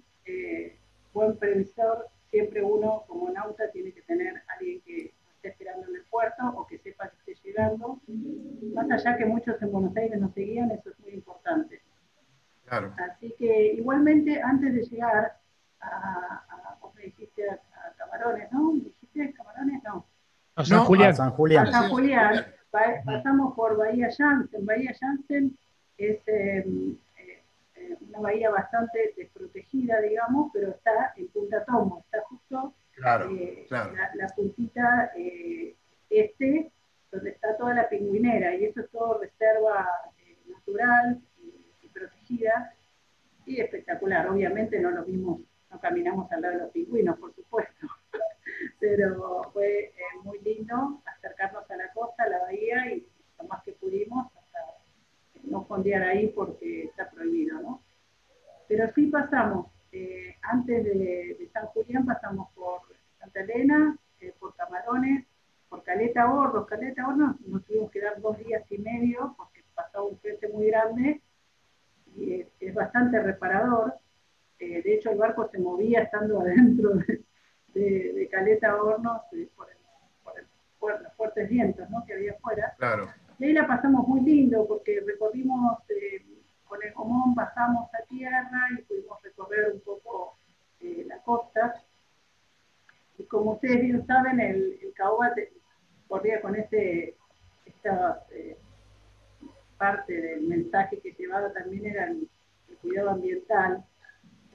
buen 1.13 1.37
previsor, 1.37 2.09
siempre 2.29 2.61
uno 2.61 3.05
como 3.07 3.29
nauta 3.29 3.71
tiene 3.71 3.93
que 3.93 4.01
tener 4.01 4.33
alguien 4.47 4.81
que 4.81 5.13
esté 5.35 5.49
esperando 5.49 5.87
en 5.87 5.95
el 5.95 6.03
puerto 6.03 6.43
o 6.57 6.67
que 6.67 6.77
sepa 6.79 7.09
que 7.09 7.31
esté 7.31 7.47
llegando. 7.47 8.01
más 8.73 8.91
allá 8.91 9.17
que 9.17 9.25
muchos 9.25 9.61
en 9.61 9.71
Buenos 9.71 9.95
Aires 9.95 10.19
nos 10.19 10.33
seguían, 10.33 10.71
eso 10.71 10.89
es 10.89 10.99
muy 10.99 11.13
importante. 11.13 11.81
Claro. 12.65 12.93
Así 12.97 13.33
que 13.37 13.73
igualmente, 13.73 14.41
antes 14.41 14.73
de 14.73 14.83
llegar 14.83 15.37
a, 15.85 16.45
a 16.49 16.77
vos 16.81 16.93
me 16.95 17.03
dijiste 17.03 17.49
a, 17.49 17.59
Camarones, 17.97 18.51
¿no? 18.51 18.73
¿Dijiste 18.73 19.33
Camarones? 19.33 19.83
No. 19.83 20.05
A 20.55 20.65
San 20.65 20.83
Julián. 20.85 21.09
A 21.11 21.13
San 21.13 21.31
Julián. 21.31 21.67
A 21.67 21.71
San 21.71 21.89
Julián. 21.89 22.45
Pa- 22.71 23.01
pasamos 23.05 23.55
por 23.55 23.77
Bahía 23.77 24.09
Janssen. 24.15 24.65
Bahía 24.65 24.93
Janssen 24.99 25.57
es 25.97 26.17
eh, 26.27 26.65
eh, 26.65 27.43
eh, 27.75 27.97
una 28.09 28.19
bahía 28.19 28.49
bastante 28.49 29.13
desprotegida, 29.15 30.01
digamos, 30.01 30.51
pero 30.53 30.71
está 30.71 31.13
en 31.15 31.27
Punta 31.29 31.63
Tomo, 31.65 32.03
está 32.05 32.21
justo 32.27 32.73
Claro, 32.95 33.29
eh, 33.31 33.65
claro. 33.67 33.93
la, 33.93 34.09
la 34.15 34.27
puntita 34.35 35.11
eh, 35.17 35.75
este, 36.09 36.71
donde 37.11 37.29
está 37.31 37.57
toda 37.57 37.73
la 37.73 37.89
pingüinera, 37.89 38.55
y 38.55 38.65
eso 38.65 38.79
es 38.81 38.89
todo 38.89 39.19
reserva 39.19 39.87
eh, 40.19 40.37
natural 40.47 41.19
y, 41.41 41.85
y 41.85 41.89
protegida, 41.89 42.73
y 43.45 43.59
espectacular. 43.59 44.29
Obviamente 44.29 44.79
no 44.79 44.91
lo 44.91 45.03
vimos, 45.03 45.41
no 45.71 45.79
caminamos 45.79 46.31
al 46.31 46.41
lado 46.41 46.53
de 46.53 46.59
los 46.61 46.71
pingüinos, 46.71 47.17
por 47.19 47.33
supuesto, 47.35 47.87
pero 48.79 49.43
fue 49.53 49.85
eh, 49.85 49.93
muy 50.23 50.39
lindo 50.39 51.01
acercarnos 51.05 51.69
a 51.69 51.75
la 51.75 51.91
costa, 51.93 52.23
a 52.23 52.29
la 52.29 52.39
bahía, 52.39 52.93
y 52.93 53.07
lo 53.39 53.47
más 53.47 53.63
que 53.63 53.73
pudimos, 53.73 54.27
hasta 54.35 54.59
no 55.43 55.65
fondear 55.65 56.03
ahí 56.03 56.27
porque 56.29 56.85
está 56.85 57.09
prohibido, 57.09 57.61
¿no? 57.61 57.81
Pero 58.67 58.91
sí 58.95 59.07
pasamos, 59.07 59.67
eh, 59.91 60.35
antes 60.41 60.83
de, 60.83 61.49
San 61.53 61.67
Julián 61.67 62.05
pasamos 62.05 62.49
por 62.53 62.81
Santa 63.19 63.41
Elena, 63.41 63.97
eh, 64.19 64.33
por 64.39 64.55
Camarones, 64.55 65.25
por 65.69 65.83
Caleta 65.83 66.29
Hornos. 66.29 66.67
Caleta 66.67 67.07
Hornos 67.07 67.39
nos 67.41 67.63
tuvimos 67.65 67.91
que 67.91 68.01
dar 68.01 68.19
dos 68.19 68.37
días 68.39 68.63
y 68.69 68.77
medio 68.79 69.35
porque 69.37 69.63
pasaba 69.73 70.03
un 70.05 70.17
frente 70.19 70.47
muy 70.49 70.67
grande 70.67 71.21
y 72.15 72.45
es 72.59 72.73
bastante 72.73 73.21
reparador. 73.21 73.95
Eh, 74.59 74.81
de 74.81 74.95
hecho, 74.95 75.11
el 75.11 75.17
barco 75.17 75.47
se 75.51 75.59
movía 75.59 76.01
estando 76.03 76.39
adentro 76.41 76.91
de, 76.95 77.21
de- 77.73 78.13
de 78.13 78.27
Caleta 78.29 78.75
Hornos 78.81 79.21
eh, 79.33 79.49
por, 79.55 79.69
el- 79.69 79.77
por 80.23 80.39
el- 80.39 80.45
por 80.79 81.01
los 81.01 81.13
fuertes 81.13 81.49
vientos 81.49 81.89
¿no? 81.89 82.05
que 82.05 82.13
había 82.13 82.33
afuera. 82.33 82.73
Claro. 82.77 83.09
Y 83.39 83.45
ahí 83.45 83.53
la 83.53 83.67
pasamos 83.67 84.07
muy 84.07 84.21
lindo 84.21 84.65
porque 84.67 85.01
recorrimos 85.05 85.79
eh, 85.89 86.23
con 86.65 86.81
el 86.83 86.93
común, 86.93 87.35
pasamos 87.35 87.89
a 87.93 88.03
tierra 88.05 88.69
y 88.77 88.81
pudimos 88.83 89.21
recorrer 89.21 89.71
un 89.73 89.81
poco 89.81 90.37
eh, 90.79 91.03
la 91.07 91.19
costa. 91.19 91.75
Y 93.17 93.23
como 93.25 93.51
ustedes 93.53 93.81
bien 93.81 94.05
saben, 94.07 94.39
el, 94.39 94.79
el 94.81 94.93
caoba 94.93 95.33
corría 96.07 96.41
con 96.41 96.55
ese, 96.55 97.15
esta 97.65 98.25
parte 99.77 100.13
del 100.13 100.41
mensaje 100.43 100.99
que 100.99 101.11
llevaba 101.11 101.51
también 101.51 101.85
era 101.85 102.05
el, 102.05 102.29
el 102.69 102.77
cuidado 102.77 103.11
ambiental. 103.11 103.83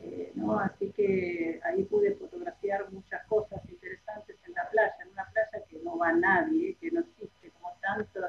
eh, 0.02 0.33
¿no? 0.35 0.59
Así 0.59 0.90
que 0.92 1.61
ahí 1.64 1.85
pude 1.85 2.14
fotografiar 2.14 2.90
muchas 2.90 3.25
cosas 3.26 3.61
interesantes 3.69 4.37
en 4.47 4.54
la 4.54 4.69
playa, 4.71 4.95
en 5.04 5.09
una 5.11 5.25
playa 5.26 5.64
que 5.69 5.78
no 5.85 5.99
va 5.99 6.12
nadie, 6.12 6.76
que 6.80 6.90
no 6.90 7.00
existe 7.00 7.50
como 7.50 7.75
tantos 7.83 8.25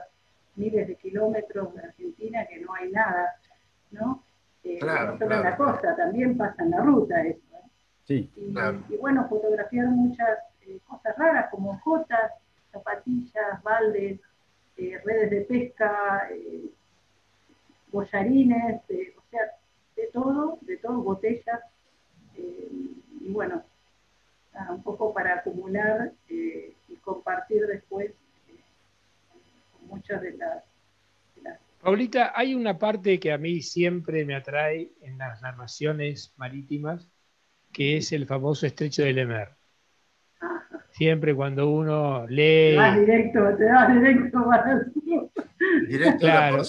miles 0.55 0.87
de 0.87 0.95
kilómetros 0.95 1.73
de 1.75 1.81
Argentina 1.81 2.45
que 2.45 2.59
no 2.59 2.73
hay 2.73 2.91
nada, 2.91 3.35
¿no? 3.91 4.23
Eh, 4.63 4.79
Claro, 4.79 5.13
no 5.13 5.17
solo 5.19 5.35
en 5.35 5.43
la 5.43 5.55
claro. 5.55 5.71
costa, 5.73 5.95
también 6.11 6.35
pasa 6.37 6.61
en 6.63 6.71
la 6.71 6.81
ruta 6.81 7.21
eso. 7.23 7.39
¿eh? 7.53 7.69
Sí, 8.05 8.29
Y, 8.35 8.51
Claro. 8.51 8.83
y 8.89 8.97
bueno, 8.97 9.27
fotografiar 9.29 9.87
muchas 9.87 10.39
eh, 10.67 10.77
cosas 10.85 11.17
raras 11.17 11.49
como 11.49 11.77
jotas, 11.79 12.33
zapatillas, 12.71 13.63
baldes, 13.63 14.19
eh, 14.75 14.99
redes 15.05 15.29
de 15.31 15.41
pesca, 15.41 16.27
eh, 16.31 16.69
bollarines, 17.91 18.81
eh, 18.89 19.13
o 19.17 19.21
sea, 19.29 19.41
de 19.95 20.07
todo, 20.07 20.57
de 20.61 20.77
todo, 20.77 21.01
botellas. 21.01 21.61
eh, 22.35 22.67
y 23.21 23.31
bueno, 23.31 23.63
nada, 24.53 24.71
un 24.73 24.83
poco 24.83 25.13
para 25.13 25.35
acumular 25.35 26.11
eh, 26.27 26.73
y 26.89 26.95
compartir 26.97 27.65
después 27.67 28.11
eh, 28.49 28.59
con 29.77 29.87
muchas 29.87 30.21
de 30.21 30.33
las, 30.33 30.63
Paulita, 31.81 32.31
hay 32.35 32.53
una 32.53 32.77
parte 32.77 33.19
que 33.19 33.31
a 33.31 33.39
mí 33.39 33.59
siempre 33.63 34.23
me 34.23 34.35
atrae 34.35 34.91
las 35.31 35.41
narraciones 35.41 36.33
marítimas, 36.37 37.07
que 37.71 37.97
es 37.97 38.11
el 38.11 38.25
famoso 38.25 38.65
estrecho 38.65 39.03
de 39.03 39.13
Lemer. 39.13 39.49
Siempre 40.91 41.33
cuando 41.33 41.69
uno 41.69 42.25
te 42.27 42.33
lee, 42.33 42.75
vas 42.75 42.99
directo, 42.99 43.39
te 43.57 43.65
vas 43.65 43.93
directo 43.93 44.45
para. 44.45 44.85
Directo 45.87 46.27
a 46.27 46.29
la 46.29 46.49
Claro. 46.49 46.63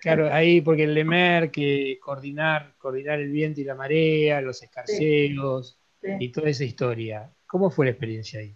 claro, 0.00 0.32
ahí 0.32 0.60
porque 0.60 0.84
el 0.84 0.94
Lemer, 0.94 1.50
que 1.50 1.98
coordinar, 2.02 2.74
coordinar 2.78 3.20
el 3.20 3.30
viento 3.30 3.60
y 3.60 3.64
la 3.64 3.74
marea, 3.76 4.40
los 4.40 4.62
escarceos 4.62 5.78
Sí. 6.00 6.08
y 6.20 6.32
toda 6.32 6.48
esa 6.48 6.64
historia. 6.64 7.30
¿Cómo 7.46 7.70
fue 7.70 7.86
la 7.86 7.90
experiencia 7.92 8.40
ahí? 8.40 8.54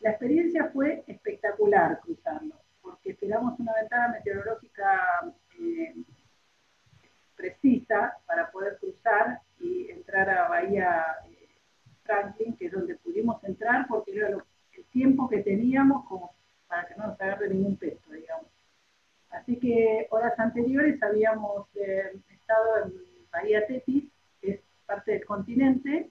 La 0.00 0.10
experiencia 0.10 0.70
fue 0.72 1.02
espectacular 1.06 1.98
cruzarlo, 2.00 2.54
porque 2.82 3.10
esperamos 3.10 3.58
una 3.58 3.72
ventana 3.80 4.08
meteorológica 4.08 5.32
eh, 5.60 5.94
precisa 7.36 8.16
para 8.26 8.50
poder 8.50 8.78
cruzar 8.78 9.40
y 9.58 9.90
entrar 9.90 10.28
a 10.30 10.48
Bahía 10.48 11.04
eh, 11.30 11.48
Franklin, 12.04 12.56
que 12.56 12.66
es 12.66 12.72
donde 12.72 12.94
pudimos 12.96 13.42
entrar, 13.44 13.86
porque 13.88 14.16
era 14.16 14.30
lo- 14.30 14.46
el 14.76 14.84
tiempo 14.86 15.28
que 15.28 15.38
teníamos 15.38 16.06
como 16.06 16.32
para 16.68 16.86
que 16.86 16.94
no 16.96 17.06
nos 17.08 17.20
agarre 17.20 17.48
ningún 17.48 17.76
peso, 17.76 18.12
digamos. 18.12 18.46
Así 19.30 19.56
que 19.56 20.06
horas 20.10 20.38
anteriores 20.38 21.02
habíamos 21.02 21.66
eh, 21.76 22.12
estado 22.30 22.84
en 22.84 22.92
Bahía 23.32 23.66
Tetis, 23.66 24.04
que 24.40 24.50
es 24.52 24.60
parte 24.86 25.12
del 25.12 25.24
continente, 25.24 26.10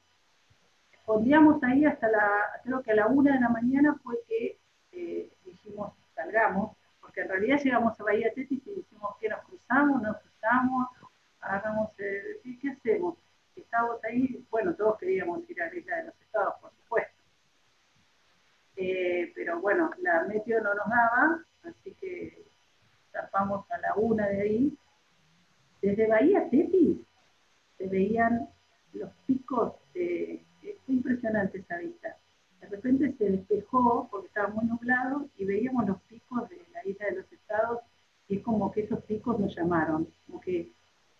Fondeamos 1.05 1.61
ahí 1.63 1.83
hasta 1.83 2.09
la, 2.09 2.25
creo 2.63 2.81
que 2.81 2.91
a 2.91 2.95
la 2.95 3.07
una 3.07 3.33
de 3.33 3.41
la 3.41 3.49
mañana 3.49 3.99
fue 4.01 4.15
que 4.25 4.57
eh, 4.93 5.27
dijimos 5.45 5.91
salgamos, 6.15 6.77
porque 7.01 7.19
en 7.19 7.27
realidad 7.43 7.63
llegamos 7.63 7.99
a 7.99 8.03
Bahía 8.03 8.33
Tetis 8.33 8.61
y 8.65 8.75
dijimos 8.75 9.17
que 9.19 9.27
nos 9.27 9.41
cruzamos, 9.41 10.01
nos 10.01 10.17
cruzamos, 10.17 10.87
hagamos, 11.41 11.89
eh, 11.99 12.39
¿qué, 12.41 12.57
qué 12.59 12.69
hacemos? 12.69 13.17
Estábamos 13.55 14.01
ahí, 14.05 14.45
bueno, 14.49 14.73
todos 14.75 14.97
queríamos 14.97 15.49
ir 15.49 15.61
a 15.61 15.67
la 15.67 15.75
isla 15.75 15.97
de 15.97 16.03
los 16.05 16.21
estados, 16.21 16.55
por 16.61 16.71
supuesto. 16.71 17.13
Eh, 18.77 19.31
pero 19.35 19.59
bueno, 19.59 19.91
la 19.99 20.23
meteo 20.23 20.61
no 20.61 20.73
nos 20.73 20.89
daba, 20.89 21.43
así 21.63 21.93
que 21.95 22.45
zarpamos 23.11 23.69
a 23.71 23.77
la 23.79 23.95
una 23.95 24.27
de 24.27 24.41
ahí. 24.41 24.77
Desde 25.81 26.07
Bahía 26.07 26.49
Tetis 26.49 26.97
se 27.77 27.87
veían 27.87 28.47
los 28.93 29.11
picos, 29.27 29.73
de, 29.93 30.45
eh, 30.61 30.77
fue 30.85 30.95
impresionante 30.95 31.59
esa 31.59 31.77
vista. 31.77 32.15
De 32.61 32.67
repente 32.69 33.13
se 33.17 33.31
despejó 33.31 34.07
porque 34.09 34.27
estaba 34.27 34.47
muy 34.47 34.65
nublado 34.65 35.27
y 35.37 35.43
veíamos 35.43 35.85
los 35.85 36.01
picos 36.03 36.49
de 36.49 36.63
la 36.71 36.89
isla 36.89 37.07
de 37.07 37.17
los 37.17 37.31
estados 37.31 37.79
y 38.27 38.37
es 38.37 38.43
como 38.43 38.71
que 38.71 38.81
esos 38.81 39.03
picos 39.03 39.39
nos 39.39 39.52
como 39.67 40.41
que 40.41 40.69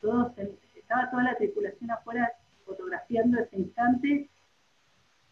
todos, 0.01 0.33
estaba 0.75 1.09
toda 1.09 1.23
la 1.23 1.35
tripulación 1.37 1.91
afuera 1.91 2.31
fotografiando 2.65 3.39
ese 3.39 3.57
instante 3.57 4.29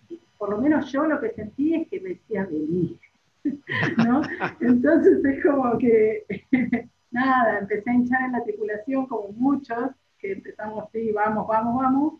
y 0.09 0.19
por 0.37 0.49
lo 0.49 0.57
menos 0.57 0.91
yo 0.91 1.05
lo 1.05 1.19
que 1.19 1.31
sentí 1.31 1.75
es 1.75 1.87
que 1.87 1.99
me 1.99 2.09
decía 2.09 2.45
venir, 2.45 2.97
¿no? 3.97 4.21
Entonces 4.59 5.23
es 5.23 5.43
como 5.43 5.77
que, 5.77 6.25
nada, 7.11 7.59
empecé 7.59 7.89
a 7.89 7.93
hinchar 7.93 8.21
en 8.23 8.31
la 8.33 8.43
tripulación 8.43 9.05
como 9.07 9.29
muchos, 9.29 9.91
que 10.19 10.33
empezamos, 10.33 10.89
sí, 10.91 11.11
vamos, 11.11 11.47
vamos, 11.47 11.81
vamos, 11.81 12.13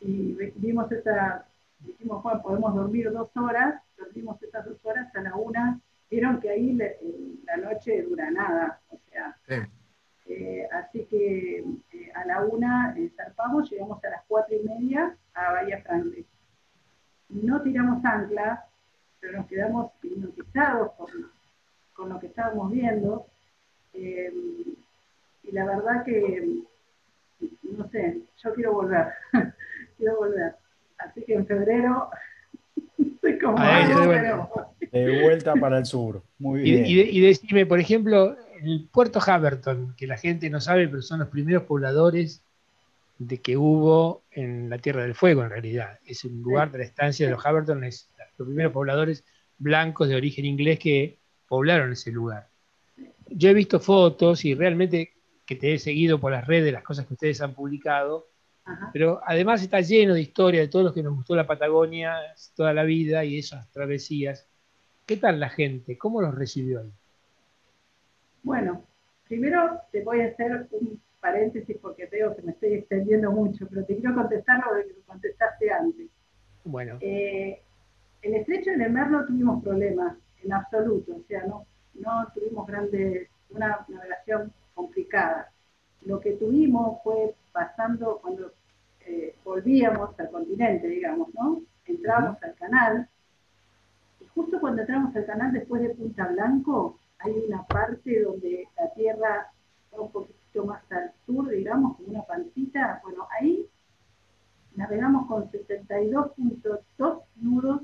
y 0.00 0.34
vimos 0.56 0.90
esa, 0.92 1.46
dijimos, 1.80 2.22
bueno, 2.22 2.42
podemos 2.42 2.74
dormir 2.74 3.10
dos 3.12 3.30
horas, 3.36 3.80
dormimos 3.96 4.42
esas 4.42 4.64
dos 4.66 4.78
horas 4.84 5.14
a 5.14 5.20
la 5.22 5.34
una, 5.36 5.80
vieron 6.10 6.40
que 6.40 6.50
ahí 6.50 6.72
le- 6.72 6.98
la 7.46 7.56
noche 7.56 8.02
dura 8.02 8.30
nada, 8.30 8.80
o 8.90 8.98
sea, 9.10 9.36
Sí. 9.46 9.54
eh, 10.32 10.66
así 10.72 11.04
que 11.10 11.58
eh, 11.92 12.12
a 12.14 12.24
la 12.24 12.40
una 12.42 12.94
eh, 12.96 13.10
zarpamos, 13.16 13.70
llegamos 13.70 14.02
a 14.04 14.08
las 14.10 14.22
cuatro 14.26 14.56
y 14.56 14.66
media 14.66 15.16
a 15.34 15.52
Bahía 15.52 15.82
Franklin. 15.82 16.24
No 17.28 17.60
tiramos 17.62 18.04
ancla, 18.04 18.64
pero 19.20 19.38
nos 19.38 19.46
quedamos 19.46 19.92
hipnotizados 20.02 20.92
con, 20.92 21.08
con 21.94 22.08
lo 22.10 22.18
que 22.20 22.26
estábamos 22.28 22.70
viendo. 22.72 23.26
eh, 23.92 24.32
y 25.42 25.52
la 25.52 25.66
verdad 25.66 26.04
que, 26.04 26.62
no 27.62 27.88
sé, 27.90 28.20
yo 28.42 28.54
quiero 28.54 28.72
volver, 28.74 29.08
quiero 29.98 30.16
volver. 30.16 30.54
Así 30.98 31.22
que 31.24 31.34
en 31.34 31.46
febrero, 31.46 32.08
no 32.96 33.06
sé 33.20 33.38
cómo 33.38 33.58
Ahí, 33.58 33.90
hago, 33.92 34.06
bueno. 34.06 34.50
pero 34.90 35.12
de 35.12 35.22
vuelta 35.44 35.60
para 35.60 35.78
el 35.78 35.86
sur. 35.86 36.22
Muy 36.38 36.60
Y, 36.60 36.62
bien. 36.72 36.86
y, 36.86 36.94
de- 36.96 37.10
y 37.10 37.20
decime, 37.20 37.66
por 37.66 37.80
ejemplo, 37.80 38.36
el 38.62 38.88
puerto 38.90 39.20
Haverton, 39.24 39.94
que 39.96 40.06
la 40.06 40.16
gente 40.16 40.48
no 40.50 40.60
sabe, 40.60 40.88
pero 40.88 41.02
son 41.02 41.20
los 41.20 41.28
primeros 41.28 41.64
pobladores 41.64 42.42
de 43.18 43.38
que 43.38 43.56
hubo 43.56 44.22
en 44.30 44.68
la 44.70 44.78
Tierra 44.78 45.02
del 45.02 45.14
Fuego, 45.14 45.42
en 45.44 45.50
realidad. 45.50 45.98
Es 46.04 46.24
un 46.24 46.42
lugar 46.42 46.70
de 46.72 46.78
la 46.78 46.84
estancia 46.84 47.26
de 47.26 47.32
los 47.32 47.44
Haverton, 47.44 47.84
es 47.84 48.10
los 48.38 48.46
primeros 48.48 48.72
pobladores 48.72 49.24
blancos 49.58 50.08
de 50.08 50.16
origen 50.16 50.44
inglés 50.44 50.78
que 50.80 51.18
poblaron 51.48 51.92
ese 51.92 52.10
lugar. 52.10 52.48
yo 53.30 53.48
he 53.50 53.54
visto 53.54 53.78
fotos 53.80 54.44
y 54.44 54.54
realmente 54.54 55.12
que 55.46 55.56
te 55.56 55.74
he 55.74 55.78
seguido 55.78 56.18
por 56.18 56.32
las 56.32 56.46
redes, 56.46 56.72
las 56.72 56.82
cosas 56.82 57.06
que 57.06 57.14
ustedes 57.14 57.40
han 57.40 57.54
publicado, 57.54 58.28
pero 58.92 59.20
además 59.26 59.62
está 59.62 59.80
lleno 59.80 60.14
de 60.14 60.20
historia 60.22 60.60
de 60.60 60.68
todos 60.68 60.84
los 60.86 60.94
que 60.94 61.02
nos 61.02 61.14
gustó 61.14 61.34
la 61.36 61.46
Patagonia 61.46 62.14
toda 62.56 62.72
la 62.72 62.82
vida 62.84 63.24
y 63.24 63.38
esas 63.38 63.70
travesías. 63.72 64.46
¿Qué 65.06 65.16
tal 65.18 65.38
la 65.38 65.50
gente? 65.50 65.98
¿Cómo 65.98 66.22
los 66.22 66.34
recibió 66.34 66.80
ahí? 66.80 66.92
Bueno, 68.42 68.84
primero 69.28 69.80
te 69.92 70.02
voy 70.02 70.20
a 70.20 70.28
hacer 70.28 70.66
un 70.70 71.00
paréntesis 71.20 71.76
porque 71.80 72.06
veo 72.06 72.34
que 72.34 72.42
me 72.42 72.52
estoy 72.52 72.74
extendiendo 72.74 73.30
mucho, 73.30 73.66
pero 73.68 73.84
te 73.84 73.96
quiero 73.96 74.14
contestar 74.14 74.58
lo 74.58 74.82
que 74.82 75.00
contestaste 75.06 75.70
antes. 75.70 76.08
Bueno. 76.64 76.98
Eh, 77.00 77.60
el 78.22 78.34
estrecho 78.34 78.70
de 78.70 78.88
no 78.88 79.26
tuvimos 79.26 79.62
problemas, 79.62 80.16
en 80.42 80.52
absoluto, 80.52 81.16
o 81.16 81.22
sea, 81.28 81.44
no, 81.44 81.66
no 81.94 82.26
tuvimos 82.34 82.66
grandes, 82.66 83.28
una 83.50 83.84
navegación 83.88 84.52
complicada. 84.74 85.50
Lo 86.02 86.20
que 86.20 86.32
tuvimos 86.32 87.02
fue 87.02 87.34
pasando 87.52 88.18
cuando 88.22 88.52
eh, 89.06 89.34
volvíamos 89.44 90.18
al 90.18 90.30
continente, 90.30 90.88
digamos, 90.88 91.28
¿no? 91.34 91.62
Entramos 91.86 92.42
al 92.42 92.54
canal, 92.54 93.08
justo 94.34 94.60
cuando 94.60 94.82
entramos 94.82 95.14
al 95.14 95.26
canal 95.26 95.52
después 95.52 95.82
de 95.82 95.90
Punta 95.90 96.26
Blanco, 96.28 96.98
hay 97.18 97.32
una 97.48 97.62
parte 97.64 98.22
donde 98.22 98.68
la 98.76 98.92
tierra 98.92 99.50
va 99.92 100.00
un 100.00 100.10
poquito 100.10 100.64
más 100.64 100.82
al 100.90 101.12
sur, 101.24 101.48
digamos, 101.48 101.96
como 101.96 102.08
una 102.08 102.22
pancita. 102.22 103.00
Bueno, 103.02 103.26
ahí 103.38 103.66
navegamos 104.74 105.26
con 105.26 105.50
72.2 105.50 107.22
nudos 107.36 107.82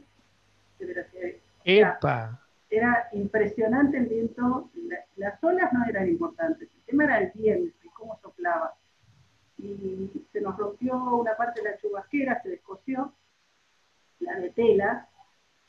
de 0.78 0.87
velocidad. 0.87 1.30
¡Epa! 1.64 2.40
Era 2.69 3.09
impresionante 3.12 3.99
el 3.99 4.07
viento, 4.07 4.71
las 5.16 5.42
olas 5.42 5.73
no 5.73 5.85
eran 5.87 6.09
importantes, 6.09 6.69
el 6.73 6.83
tema 6.85 7.04
era 7.04 7.19
el 7.19 7.33
viento 7.33 7.76
y 7.83 7.88
cómo 7.88 8.19
soplaba. 8.23 8.75
Y 9.59 10.11
se 10.33 10.40
nos 10.40 10.57
rompió 10.57 10.95
una 11.16 11.37
parte 11.37 11.62
de 11.62 11.71
la 11.71 11.76
chubasquera, 11.78 12.40
se 12.42 12.50
descosió, 12.50 13.12
la 14.21 14.38
de 14.38 14.50
tela, 14.50 15.09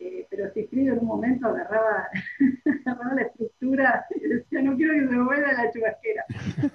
eh, 0.03 0.25
pero 0.31 0.51
Sigfrido 0.51 0.93
en 0.93 0.99
un 1.01 1.05
momento 1.05 1.47
agarraba, 1.47 2.09
agarraba, 2.85 3.13
la 3.13 3.21
estructura 3.21 4.05
y 4.15 4.27
decía, 4.27 4.61
no 4.63 4.75
quiero 4.75 4.93
que 4.93 4.99
se 5.01 5.15
me 5.15 5.23
vuelva 5.23 5.53
la 5.53 5.71
chubasquera. 5.71 6.25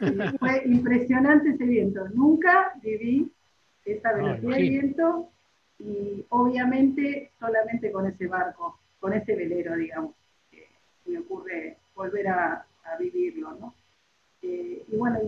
Y 0.01 0.39
fue 0.39 0.63
impresionante 0.65 1.51
ese 1.51 1.65
viento. 1.65 2.09
Nunca 2.11 2.73
viví 2.81 3.33
esa 3.85 4.13
velocidad 4.13 4.57
de 4.57 4.63
viento 4.63 5.29
y 5.81 6.25
obviamente 6.29 7.33
solamente 7.41 7.91
con 7.91 8.07
ese 8.07 8.29
barco, 8.29 8.79
con 9.01 9.13
ese 9.13 9.35
velero, 9.35 9.75
digamos, 9.75 10.15
que 10.49 10.69
me 11.07 11.19
ocurre 11.19 11.79
volver 11.97 12.29
a, 12.29 12.65
vivirlo, 13.01 13.53
¿no? 13.61 13.75
Eh, 14.43 14.85
y 14.87 14.97
bueno, 14.97 15.19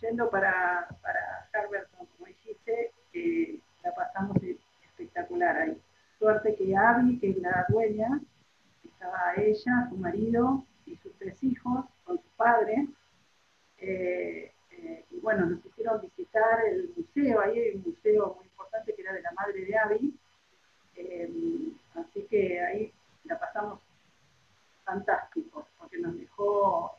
yendo 0.00 0.30
para, 0.30 0.88
para 1.02 1.20
Harberton, 1.52 2.06
como 2.16 2.26
dijiste, 2.26 2.90
eh, 3.12 3.60
la 3.84 3.94
pasamos 3.94 4.38
espectacular 4.42 5.56
ahí. 5.58 5.78
Suerte 6.18 6.56
que 6.56 6.76
Abby, 6.76 7.18
que 7.18 7.30
es 7.30 7.38
la 7.38 7.64
dueña, 7.68 8.20
estaba 8.84 9.34
ella, 9.36 9.88
su 9.88 9.96
marido 9.96 10.64
y 10.84 10.96
sus 10.96 11.12
tres 11.18 11.42
hijos 11.44 11.84
con 12.04 12.16
su 12.16 12.28
padre. 12.36 12.88
Eh, 13.78 14.52
eh, 14.72 15.04
y 15.10 15.20
bueno, 15.20 15.46
nos 15.46 15.64
hicieron 15.64 16.00
visitar 16.00 16.64
el 16.66 16.90
museo, 16.96 17.40
ahí 17.40 17.58
hay 17.58 17.76
un 17.76 17.82
museo 17.82 18.34
muy 18.36 18.46
importante 18.46 18.94
que 18.94 19.02
era 19.02 19.12
de 19.12 19.22
la 19.22 19.32
madre 19.32 19.64
de 19.64 19.78
Abby. 19.78 20.14
Eh, 20.96 21.72
así 21.94 22.26
que 22.28 22.60
ahí 22.60 22.92
la 23.24 23.38
pasamos 23.38 23.80
fantástico, 24.84 25.68
porque 25.78 25.98
nos 25.98 26.18
dejó 26.18 26.96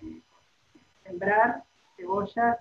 sembrar 1.04 1.64
cebollas 1.98 2.58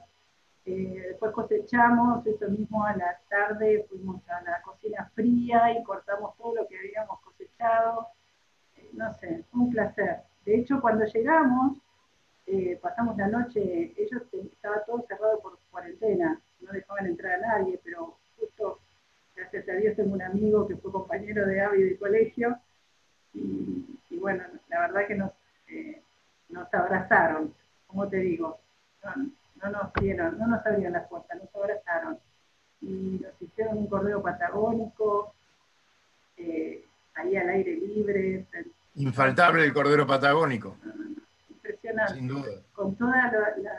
eh, 0.71 1.03
después 1.09 1.33
cosechamos, 1.33 2.27
eso 2.27 2.47
mismo 2.51 2.85
a 2.85 2.95
la 2.95 3.19
tarde 3.31 3.87
fuimos 3.89 4.21
a 4.29 4.43
la 4.43 4.61
cocina 4.61 5.11
fría 5.15 5.73
y 5.73 5.83
cortamos 5.83 6.37
todo 6.37 6.57
lo 6.57 6.69
que 6.69 6.79
habíamos 6.79 7.19
cosechado. 7.21 8.09
Eh, 8.77 8.91
no 8.93 9.15
sé, 9.15 9.45
un 9.55 9.71
placer. 9.71 10.19
De 10.45 10.57
hecho, 10.57 10.79
cuando 10.83 11.07
llegamos, 11.07 11.79
eh, 12.47 12.79
pasamos 12.83 13.17
la 13.17 13.29
noche, 13.29 13.95
ellos 13.97 14.23
estaba 14.35 14.85
todo 14.85 15.07
cerrado 15.09 15.41
por 15.41 15.59
cuarentena, 15.71 16.39
no 16.61 16.73
dejaban 16.73 17.07
entrar 17.07 17.43
a 17.43 17.47
nadie, 17.47 17.81
pero 17.83 18.19
justo, 18.39 18.81
gracias 19.35 19.67
a 19.71 19.73
Dios, 19.73 19.97
tengo 19.97 20.13
un 20.13 20.23
amigo 20.23 20.69
que 20.69 20.77
fue 20.77 20.93
compañero 20.93 21.47
de 21.47 21.63
Avi 21.63 21.83
de 21.83 21.99
colegio, 21.99 22.59
y, 23.33 24.19
bueno, 24.19 24.45
la 24.69 24.81
verdad 24.81 25.07
que 25.07 25.15
nos, 25.15 25.31
nos 26.51 26.75
abrazaron, 26.75 27.55
como 27.87 28.09
te 28.09 28.19
digo, 28.19 28.59
no 29.63 29.71
nos 29.71 29.93
dieron, 29.95 30.39
no 30.39 30.47
nos 30.47 30.65
abrieron 30.65 30.93
las 30.93 31.09
puertas, 31.09 31.39
nos 31.39 31.55
abrazaron. 31.55 32.19
Y 32.81 33.21
nos 33.23 33.43
hicieron 33.43 33.79
un 33.79 33.87
correo 33.89 34.23
patagónico, 34.23 35.35
eh, 36.37 36.85
ahí 37.15 37.37
al 37.37 37.49
aire 37.49 37.75
libre. 37.77 38.47
Infaltable 38.95 39.65
el 39.65 39.73
cordero 39.73 40.07
patagónico. 40.07 40.77
Impresionante. 41.51 42.15
Sin 42.15 42.29
duda. 42.29 42.51
Con 42.73 42.95
todas 42.97 43.33
las 43.59 43.75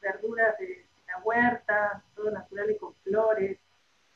verduras 0.00 0.58
de 0.58 0.86
la 1.06 1.22
huerta, 1.22 2.02
todo 2.14 2.30
natural 2.30 2.70
y 2.70 2.78
con 2.78 2.94
flores. 3.04 3.58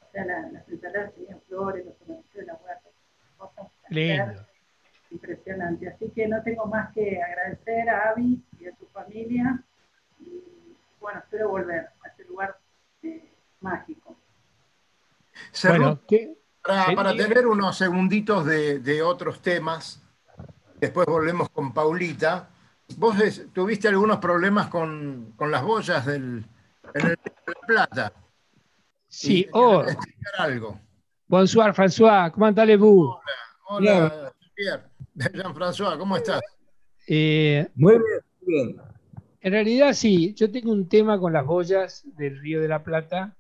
O 0.01 0.11
sea, 0.13 0.25
las 0.25 0.69
ensaladas 0.69 1.15
tenían 1.15 1.41
flores, 1.47 1.85
los 1.85 1.97
tomates 1.99 2.33
de 2.33 2.47
la 2.47 2.55
huerta. 2.55 2.89
Cosas 3.37 3.67
Lindo. 3.91 4.47
Impresionante. 5.11 5.89
Así 5.89 6.11
que 6.11 6.27
no 6.27 6.43
tengo 6.43 6.67
más 6.67 6.93
que 6.93 7.23
agradecer 7.23 7.89
a 7.91 8.11
Avi 8.11 8.43
y 8.59 8.67
a 8.67 8.77
su 8.77 8.87
familia 8.87 9.63
bueno, 11.01 11.21
espero 11.21 11.49
volver 11.49 11.89
a 12.05 12.09
este 12.09 12.25
lugar 12.25 12.59
eh, 13.03 13.33
mágico. 13.61 14.17
Bueno, 15.65 16.01
para, 16.63 17.15
tener 17.15 17.47
unos 17.47 17.77
segunditos 17.77 18.45
de, 18.45 19.03
otros 19.03 19.41
temas, 19.41 20.03
después 20.81 21.07
volvemos 21.07 21.49
con 21.51 21.73
Paulita. 21.73 22.49
Vos 22.97 23.17
tuviste 23.53 23.89
algunos 23.89 24.19
problemas 24.19 24.69
con, 24.69 25.35
las 25.39 25.63
boyas 25.63 26.07
del, 26.07 26.45
en 26.95 27.07
el 27.07 27.17
de 27.17 27.33
la 27.47 27.67
Plata. 27.67 28.13
Sí, 29.09 29.49
oh. 29.53 29.85
algo. 30.39 30.81
Bonsoir, 31.29 31.75
François. 31.75 32.31
¿Cómo 32.31 32.47
allez-vous? 32.47 33.17
Hola, 33.69 34.07
hola 34.07 34.33
Pierre. 34.55 34.83
Jean-François, 35.35 35.99
¿cómo 35.99 36.17
estás? 36.17 36.41
Eh, 37.09 37.69
muy 37.75 37.95
bien, 37.95 38.21
muy 38.41 38.55
bien. 38.55 38.96
En 39.47 39.53
realidad 39.53 39.93
sí, 39.93 40.35
yo 40.35 40.51
tengo 40.51 40.73
un 40.73 40.89
tema 40.89 41.21
con 41.21 41.33
las 41.33 41.47
boyas 41.47 42.03
del 42.17 42.41
Río 42.41 42.61
de 42.61 42.67
la 42.67 42.83
Plata, 42.83 43.37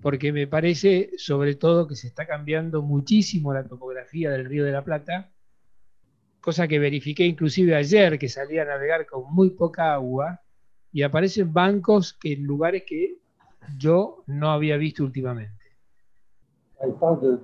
porque 0.00 0.32
me 0.32 0.46
parece 0.46 1.10
sobre 1.18 1.54
todo 1.54 1.86
que 1.86 1.96
se 1.96 2.06
está 2.06 2.26
cambiando 2.26 2.80
muchísimo 2.80 3.52
la 3.52 3.68
topografía 3.68 4.30
del 4.30 4.46
Río 4.46 4.64
de 4.64 4.72
la 4.72 4.82
Plata, 4.82 5.30
cosa 6.40 6.66
que 6.66 6.78
verifiqué 6.78 7.26
inclusive 7.26 7.76
ayer 7.76 8.18
que 8.18 8.30
salí 8.30 8.58
a 8.58 8.64
navegar 8.64 9.04
con 9.04 9.30
muy 9.30 9.50
poca 9.50 9.92
agua 9.92 10.40
y 10.92 11.02
aparecen 11.02 11.52
bancos 11.52 12.14
que 12.14 12.32
en 12.32 12.44
lugares 12.44 12.84
que 12.86 13.18
yo 13.76 14.24
no 14.28 14.50
había 14.50 14.78
visto 14.78 15.04
últimamente. 15.04 15.62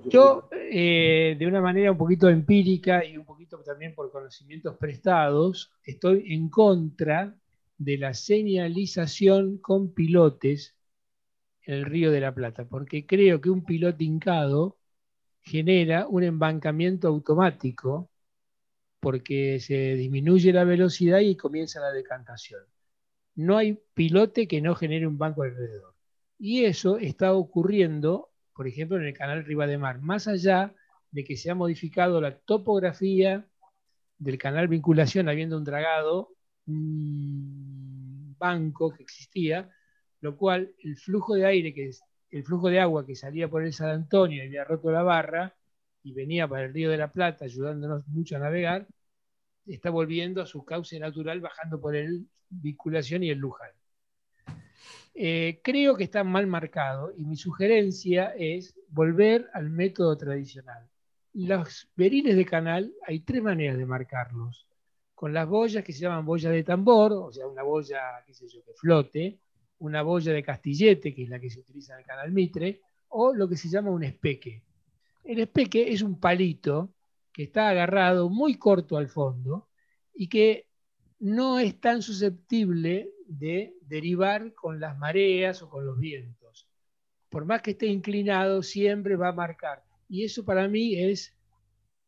Yo, 0.05 0.49
eh, 0.51 1.35
de 1.37 1.45
una 1.45 1.61
manera 1.61 1.91
un 1.91 1.99
poquito 1.99 2.29
empírica 2.29 3.05
y 3.05 3.15
un 3.15 3.25
poquito 3.25 3.59
también 3.59 3.93
por 3.93 4.11
conocimientos 4.11 4.75
prestados, 4.75 5.71
estoy 5.83 6.33
en 6.33 6.49
contra 6.49 7.35
de 7.77 7.97
la 7.97 8.13
señalización 8.13 9.57
con 9.57 9.93
pilotes 9.93 10.75
en 11.63 11.75
el 11.75 11.85
Río 11.85 12.11
de 12.11 12.21
la 12.21 12.33
Plata, 12.33 12.65
porque 12.67 13.05
creo 13.05 13.41
que 13.41 13.49
un 13.49 13.65
piloto 13.65 14.03
hincado 14.03 14.77
genera 15.41 16.07
un 16.07 16.23
embancamiento 16.23 17.07
automático 17.07 18.09
porque 18.99 19.59
se 19.59 19.95
disminuye 19.95 20.51
la 20.51 20.63
velocidad 20.63 21.19
y 21.19 21.35
comienza 21.35 21.79
la 21.79 21.91
decantación. 21.91 22.61
No 23.35 23.57
hay 23.57 23.79
pilote 23.93 24.47
que 24.47 24.61
no 24.61 24.75
genere 24.75 25.05
un 25.05 25.17
banco 25.17 25.43
alrededor. 25.43 25.93
Y 26.39 26.65
eso 26.65 26.97
está 26.97 27.33
ocurriendo, 27.33 28.31
por 28.53 28.67
ejemplo, 28.67 28.97
en 28.97 29.05
el 29.05 29.13
canal 29.13 29.45
Riva 29.45 29.67
de 29.67 29.77
Mar, 29.77 30.01
más 30.01 30.27
allá 30.27 30.73
de 31.11 31.23
que 31.23 31.37
se 31.37 31.51
ha 31.51 31.55
modificado 31.55 32.19
la 32.19 32.37
topografía 32.39 33.47
del 34.17 34.37
canal 34.37 34.67
vinculación, 34.67 35.29
habiendo 35.29 35.57
un 35.57 35.63
dragado 35.65 36.34
un 36.67 38.35
banco 38.37 38.93
que 38.93 39.03
existía, 39.03 39.69
lo 40.21 40.37
cual 40.37 40.73
el 40.79 40.97
flujo 40.97 41.35
de 41.35 41.45
aire, 41.45 41.73
que 41.73 41.87
es, 41.89 42.03
el 42.31 42.43
flujo 42.43 42.69
de 42.69 42.79
agua 42.79 43.05
que 43.05 43.15
salía 43.15 43.49
por 43.49 43.63
el 43.63 43.73
San 43.73 43.89
Antonio 43.89 44.43
y 44.43 44.47
había 44.47 44.63
roto 44.63 44.91
la 44.91 45.03
barra 45.03 45.55
y 46.03 46.13
venía 46.13 46.47
para 46.47 46.65
el 46.65 46.73
Río 46.73 46.91
de 46.91 46.97
la 46.97 47.11
Plata 47.11 47.45
ayudándonos 47.45 48.07
mucho 48.07 48.35
a 48.35 48.39
navegar, 48.39 48.87
está 49.65 49.89
volviendo 49.89 50.41
a 50.41 50.45
su 50.45 50.65
cauce 50.65 50.99
natural 50.99 51.39
bajando 51.41 51.79
por 51.79 51.95
el 51.95 52.27
vinculación 52.49 53.23
y 53.23 53.29
el 53.29 53.39
Luján. 53.39 53.71
Eh, 55.13 55.61
creo 55.63 55.95
que 55.95 56.03
está 56.03 56.23
mal 56.23 56.45
marcado 56.45 57.13
y 57.17 57.23
mi 57.23 57.37
sugerencia 57.37 58.33
es 58.37 58.75
volver 58.89 59.49
al 59.53 59.69
método 59.69 60.17
tradicional. 60.17 60.89
Los 61.33 61.89
beriles 61.95 62.35
de 62.35 62.45
canal 62.45 62.93
hay 63.07 63.21
tres 63.21 63.41
maneras 63.41 63.77
de 63.77 63.85
marcarlos 63.85 64.67
con 65.15 65.33
las 65.33 65.47
boyas 65.47 65.83
que 65.83 65.93
se 65.93 66.01
llaman 66.01 66.25
boyas 66.25 66.51
de 66.51 66.63
tambor, 66.63 67.13
o 67.13 67.31
sea, 67.31 67.47
una 67.47 67.63
boya, 67.63 68.21
qué 68.27 68.33
sé 68.33 68.47
yo, 68.49 68.63
que 68.63 68.73
flote, 68.73 69.39
una 69.79 70.01
boya 70.01 70.33
de 70.33 70.43
castillete, 70.43 71.15
que 71.15 71.23
es 71.23 71.29
la 71.29 71.39
que 71.39 71.49
se 71.49 71.61
utiliza 71.61 71.93
en 71.93 71.99
el 71.99 72.05
canal 72.05 72.31
Mitre, 72.33 72.81
o 73.07 73.33
lo 73.33 73.47
que 73.47 73.55
se 73.55 73.69
llama 73.69 73.91
un 73.91 74.03
espeque. 74.03 74.63
El 75.23 75.39
espeque 75.39 75.91
es 75.91 76.01
un 76.01 76.19
palito 76.19 76.93
que 77.31 77.43
está 77.43 77.69
agarrado 77.69 78.29
muy 78.29 78.55
corto 78.55 78.97
al 78.97 79.07
fondo 79.07 79.69
y 80.13 80.27
que 80.27 80.67
no 81.19 81.59
es 81.59 81.79
tan 81.79 82.01
susceptible 82.01 83.11
de 83.25 83.73
derivar 83.81 84.53
con 84.53 84.79
las 84.79 84.97
mareas 84.97 85.61
o 85.61 85.69
con 85.69 85.85
los 85.85 85.97
vientos. 85.97 86.67
Por 87.29 87.45
más 87.45 87.61
que 87.61 87.71
esté 87.71 87.87
inclinado, 87.87 88.61
siempre 88.63 89.15
va 89.15 89.29
a 89.29 89.33
marcar. 89.33 89.83
Y 90.09 90.25
eso 90.25 90.43
para 90.43 90.67
mí 90.67 90.95
es 90.95 91.33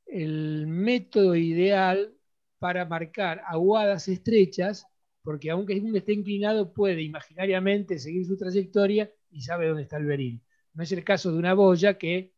el 0.05 0.67
método 0.67 1.35
ideal 1.35 2.16
para 2.59 2.85
marcar 2.85 3.41
aguadas 3.45 4.07
estrechas, 4.07 4.87
porque 5.23 5.49
aunque 5.51 5.79
uno 5.79 5.97
esté 5.97 6.13
inclinado, 6.13 6.73
puede 6.73 7.01
imaginariamente 7.01 7.99
seguir 7.99 8.25
su 8.25 8.37
trayectoria 8.37 9.11
y 9.29 9.41
sabe 9.41 9.67
dónde 9.67 9.83
está 9.83 9.97
el 9.97 10.05
beril. 10.05 10.41
No 10.73 10.83
es 10.83 10.91
el 10.91 11.03
caso 11.03 11.31
de 11.31 11.37
una 11.37 11.53
boya 11.53 11.97
que, 11.97 12.33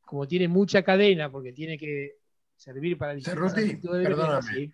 como 0.00 0.26
tiene 0.26 0.48
mucha 0.48 0.82
cadena, 0.82 1.30
porque 1.30 1.52
tiene 1.52 1.76
que 1.78 2.16
servir 2.56 2.96
para 2.96 3.12
el 3.12 3.22
perdóname, 3.22 4.72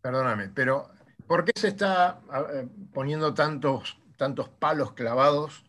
perdóname, 0.00 0.48
pero 0.54 0.88
¿por 1.26 1.44
qué 1.44 1.52
se 1.54 1.68
está 1.68 2.20
eh, 2.54 2.66
poniendo 2.92 3.34
tantos, 3.34 3.98
tantos 4.16 4.48
palos 4.48 4.92
clavados, 4.92 5.64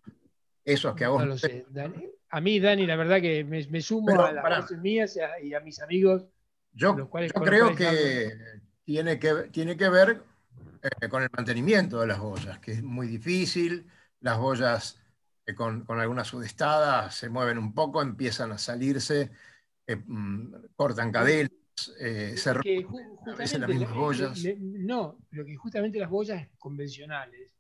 esos 0.64 0.96
que 0.96 1.06
a 1.06 1.10
vos... 1.10 1.22
No 1.22 1.28
lo 1.28 1.38
sé, 1.38 1.66
A 2.30 2.42
mí, 2.42 2.60
Dani, 2.60 2.86
la 2.86 2.96
verdad 2.96 3.22
que 3.22 3.44
me, 3.44 3.82
sumo 3.82 4.20
a 4.20 4.32
las 4.32 4.62
voces 4.62 4.80
mías 4.80 5.18
y 5.42 5.54
a, 5.54 5.60
mis 5.60 5.82
amigos. 5.82 6.28
Yo, 6.78 7.10
creo 7.10 7.76
que 7.76 8.32
tiene, 8.84 9.20
que 9.20 9.34
tiene 9.52 9.76
que 9.76 9.90
ver 9.90 10.24
eh, 10.84 11.10
con 11.10 11.24
el 11.24 11.30
mantenimiento 11.36 12.00
de 12.00 12.08
las 12.08 12.20
boyas, 12.20 12.60
que 12.60 12.74
es 12.74 12.84
muy 12.84 13.08
difícil. 13.08 13.88
Las 14.22 14.38
boyas 14.38 15.02
eh, 15.46 15.56
con, 15.56 15.86
con, 15.86 16.00
algunas 16.00 16.28
sudestadas 16.28 17.16
se 17.16 17.30
mueven 17.30 17.58
un 17.58 17.74
poco, 17.74 18.02
empiezan 18.02 18.52
a 18.52 18.60
salirse, 18.60 19.32
mm, 19.88 20.54
cortan 20.76 21.12
cadenas, 21.12 21.52
se 21.76 22.54
rompen 22.54 23.62
las 23.62 23.70
mismas 23.70 23.96
boyas. 23.96 24.44
no, 24.60 25.18
lo 25.32 25.46
que 25.46 25.56
justamente 25.56 26.00
las 26.00 26.10
boyas 26.12 26.48
convencionales, 26.60 27.52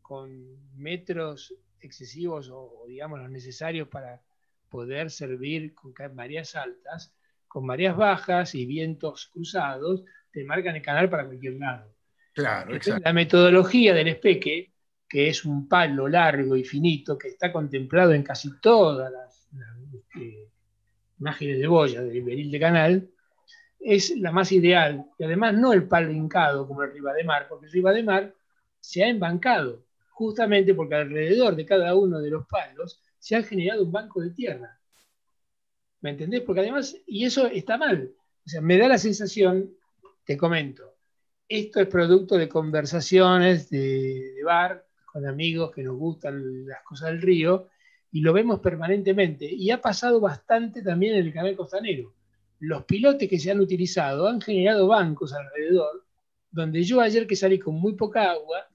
con 0.00 0.30
metros 0.76 1.54
excesivos 1.80 2.48
o, 2.50 2.84
digamos 2.88 3.18
los 3.20 3.30
necesarios 3.30 3.88
para 3.88 4.22
poder 4.70 5.10
servir 5.10 5.74
con 5.74 5.92
mareas 6.14 6.56
altas, 6.56 7.12
con 7.52 7.66
mareas 7.66 7.94
bajas 7.94 8.54
y 8.54 8.64
vientos 8.64 9.28
cruzados, 9.30 10.04
te 10.32 10.42
marcan 10.42 10.74
el 10.74 10.80
canal 10.80 11.10
para 11.10 11.26
cualquier 11.26 11.56
lado. 11.56 11.94
Claro, 12.32 12.74
exacto. 12.74 13.02
La 13.04 13.12
metodología 13.12 13.92
del 13.92 14.08
espeque, 14.08 14.72
que 15.06 15.28
es 15.28 15.44
un 15.44 15.68
palo 15.68 16.08
largo 16.08 16.56
y 16.56 16.64
finito, 16.64 17.18
que 17.18 17.28
está 17.28 17.52
contemplado 17.52 18.14
en 18.14 18.22
casi 18.22 18.58
todas 18.58 19.12
las, 19.12 19.50
este, 19.94 20.48
imágenes 21.18 21.58
de 21.58 21.66
boya 21.66 22.00
del 22.00 22.22
beril 22.22 22.50
de 22.50 22.58
canal, 22.58 23.10
es 23.78 24.16
la 24.16 24.32
más 24.32 24.50
ideal. 24.50 25.04
Y 25.18 25.24
además 25.24 25.52
no 25.52 25.74
el 25.74 25.86
palo 25.86 26.10
hincado 26.10 26.66
como 26.66 26.82
el 26.84 26.92
riba 26.94 27.12
de 27.12 27.24
mar, 27.24 27.48
porque 27.50 27.66
el 27.66 27.72
riba 27.72 27.92
de 27.92 28.02
mar 28.02 28.34
se 28.80 29.04
ha 29.04 29.08
embancado 29.08 29.84
justamente 30.08 30.72
porque 30.72 30.94
alrededor 30.94 31.54
de 31.54 31.66
cada 31.66 31.94
uno 31.94 32.18
de 32.18 32.30
los 32.30 32.46
palos 32.46 32.98
se 33.18 33.36
ha 33.36 33.42
generado 33.42 33.82
un 33.82 33.92
banco 33.92 34.22
de 34.22 34.30
tierra. 34.30 34.78
¿Me 36.02 36.10
entendés? 36.10 36.42
Porque 36.42 36.60
además, 36.60 36.96
y 37.06 37.24
eso 37.24 37.46
está 37.46 37.78
mal. 37.78 38.12
O 38.44 38.48
sea, 38.48 38.60
me 38.60 38.76
da 38.76 38.88
la 38.88 38.98
sensación, 38.98 39.72
te 40.24 40.36
comento, 40.36 40.92
esto 41.48 41.80
es 41.80 41.86
producto 41.86 42.36
de 42.38 42.48
conversaciones 42.48 43.68
de, 43.68 44.34
bar 44.44 44.86
con 45.04 45.26
amigos 45.26 45.70
que 45.70 45.82
nos 45.82 45.96
gustan 45.98 46.66
las 46.66 46.82
cosas 46.82 47.10
del 47.10 47.20
río 47.20 47.68
y 48.10 48.20
lo 48.22 48.32
vemos 48.32 48.60
permanentemente. 48.60 49.44
Y 49.52 49.70
ha 49.70 49.80
pasado 49.80 50.18
bastante 50.18 50.82
también 50.82 51.14
en 51.14 51.26
el 51.26 51.32
canal 51.32 51.54
costanero. 51.54 52.14
Los 52.58 52.84
pilotes 52.84 53.28
que 53.28 53.38
se 53.38 53.50
han 53.50 53.60
utilizado 53.60 54.28
han 54.28 54.40
generado 54.40 54.86
bancos 54.86 55.34
alrededor, 55.34 56.06
donde 56.50 56.82
yo 56.84 57.00
ayer 57.00 57.26
que 57.26 57.36
salí 57.36 57.58
con 57.58 57.74
muy 57.74 57.94
poca 57.96 58.30
agua, 58.30 58.66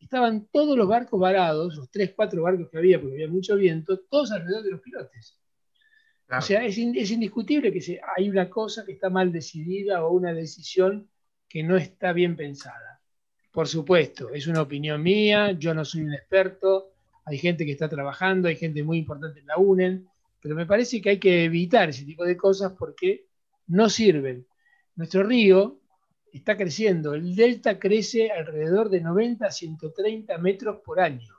estaban 0.00 0.48
todos 0.52 0.76
los 0.76 0.88
barcos 0.88 1.20
varados, 1.20 1.76
los 1.76 1.90
tres, 1.90 2.14
cuatro 2.16 2.42
barcos 2.42 2.68
que 2.68 2.78
había, 2.78 3.00
porque 3.00 3.14
había 3.14 3.28
mucho 3.28 3.54
viento, 3.56 4.00
todos 4.10 4.32
alrededor 4.32 4.64
de 4.64 4.70
los 4.72 4.80
pilotes. 4.80 5.38
O 6.38 6.42
sea, 6.42 6.64
es, 6.64 6.78
indiscutible 6.78 7.72
que 7.72 8.00
hay 8.16 8.28
una 8.28 8.48
cosa 8.48 8.84
que 8.84 8.92
está 8.92 9.10
mal 9.10 9.32
decidida 9.32 10.04
o 10.04 10.12
una 10.12 10.32
decisión 10.32 11.08
que 11.48 11.62
no 11.62 11.76
está 11.76 12.12
bien 12.12 12.36
pensada. 12.36 13.00
Por 13.50 13.68
supuesto, 13.68 14.30
es 14.30 14.46
una 14.46 14.62
opinión 14.62 15.02
mía, 15.02 15.52
yo 15.52 15.74
no 15.74 15.84
soy 15.84 16.02
un 16.02 16.14
experto, 16.14 16.92
hay 17.24 17.38
gente 17.38 17.64
que 17.64 17.72
está 17.72 17.88
trabajando, 17.88 18.48
hay 18.48 18.56
gente 18.56 18.82
muy 18.82 18.98
importante 18.98 19.40
en 19.40 19.46
la 19.46 19.58
UNEN, 19.58 20.08
pero 20.40 20.54
me 20.54 20.66
parece 20.66 21.00
que 21.00 21.10
hay 21.10 21.18
que 21.18 21.44
evitar 21.44 21.88
ese 21.88 22.04
tipo 22.04 22.24
de 22.24 22.36
cosas 22.36 22.72
porque 22.78 23.26
no 23.68 23.88
sirven. 23.88 24.46
Nuestro 24.96 25.22
río 25.22 25.80
está 26.32 26.56
creciendo. 26.56 27.14
El 27.14 27.34
delta 27.36 27.78
crece 27.78 28.30
alrededor 28.30 28.90
de 28.90 29.00
90 29.00 29.46
a 29.46 29.50
130 29.50 30.36
metros 30.38 30.80
por 30.84 31.00
año. 31.00 31.34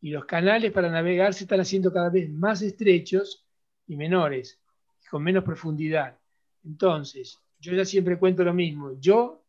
Y 0.00 0.10
los 0.10 0.24
canales 0.24 0.72
para 0.72 0.90
navegar 0.90 1.34
se 1.34 1.44
están 1.44 1.60
haciendo 1.60 1.92
cada 1.92 2.08
vez 2.08 2.30
más 2.30 2.62
estrechos 2.62 3.46
y 3.90 3.96
menores, 3.96 4.60
con 5.10 5.24
menos 5.24 5.42
profundidad. 5.42 6.16
Entonces, 6.64 7.40
yo 7.58 7.74
ya 7.74 7.84
siempre 7.84 8.18
cuento 8.18 8.44
lo 8.44 8.54
mismo. 8.54 8.92
Yo, 9.00 9.44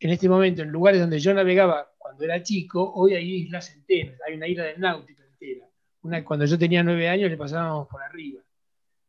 en 0.00 0.10
este 0.10 0.28
momento, 0.28 0.62
en 0.62 0.70
lugares 0.70 1.00
donde 1.00 1.20
yo 1.20 1.32
navegaba 1.32 1.92
cuando 1.96 2.24
era 2.24 2.42
chico, 2.42 2.92
hoy 2.92 3.14
hay 3.14 3.32
islas 3.42 3.72
enteras. 3.72 4.18
Hay 4.26 4.34
una 4.34 4.48
isla 4.48 4.64
del 4.64 4.80
náutico 4.80 5.22
entera. 5.22 5.68
Una, 6.02 6.24
cuando 6.24 6.46
yo 6.46 6.58
tenía 6.58 6.82
nueve 6.82 7.08
años 7.08 7.30
le 7.30 7.36
pasábamos 7.36 7.86
por 7.86 8.02
arriba. 8.02 8.42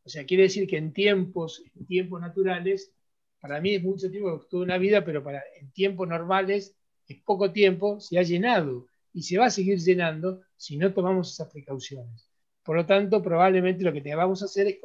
O 0.04 0.10
sea, 0.10 0.26
quiere 0.26 0.44
decir 0.44 0.68
que 0.68 0.78
en 0.78 0.94
tiempos, 0.94 1.64
en 1.76 1.88
tiempos 1.88 2.22
naturales 2.22 2.94
para 3.40 3.60
mí 3.60 3.74
es 3.74 3.84
mucho 3.84 4.12
tiempo, 4.12 4.46
toda 4.48 4.64
una 4.64 4.78
vida, 4.78 5.04
pero 5.04 5.24
para, 5.24 5.42
en 5.60 5.72
tiempos 5.72 6.08
normales 6.08 6.78
es 7.08 7.20
poco 7.24 7.52
tiempo, 7.52 8.00
se 8.00 8.20
ha 8.20 8.22
llenado 8.22 8.86
y 9.12 9.24
se 9.24 9.40
va 9.40 9.48
a 9.48 9.50
seguir 9.50 9.80
llenando 9.80 10.42
si 10.56 10.78
no 10.78 10.94
tomamos 10.94 11.32
esas 11.32 11.52
precauciones. 11.52 12.31
Por 12.64 12.76
lo 12.76 12.86
tanto, 12.86 13.22
probablemente 13.22 13.84
lo 13.84 13.94
que 13.94 14.16
vamos 14.16 14.42
a 14.42 14.46
hacer 14.46 14.68
es, 14.68 14.78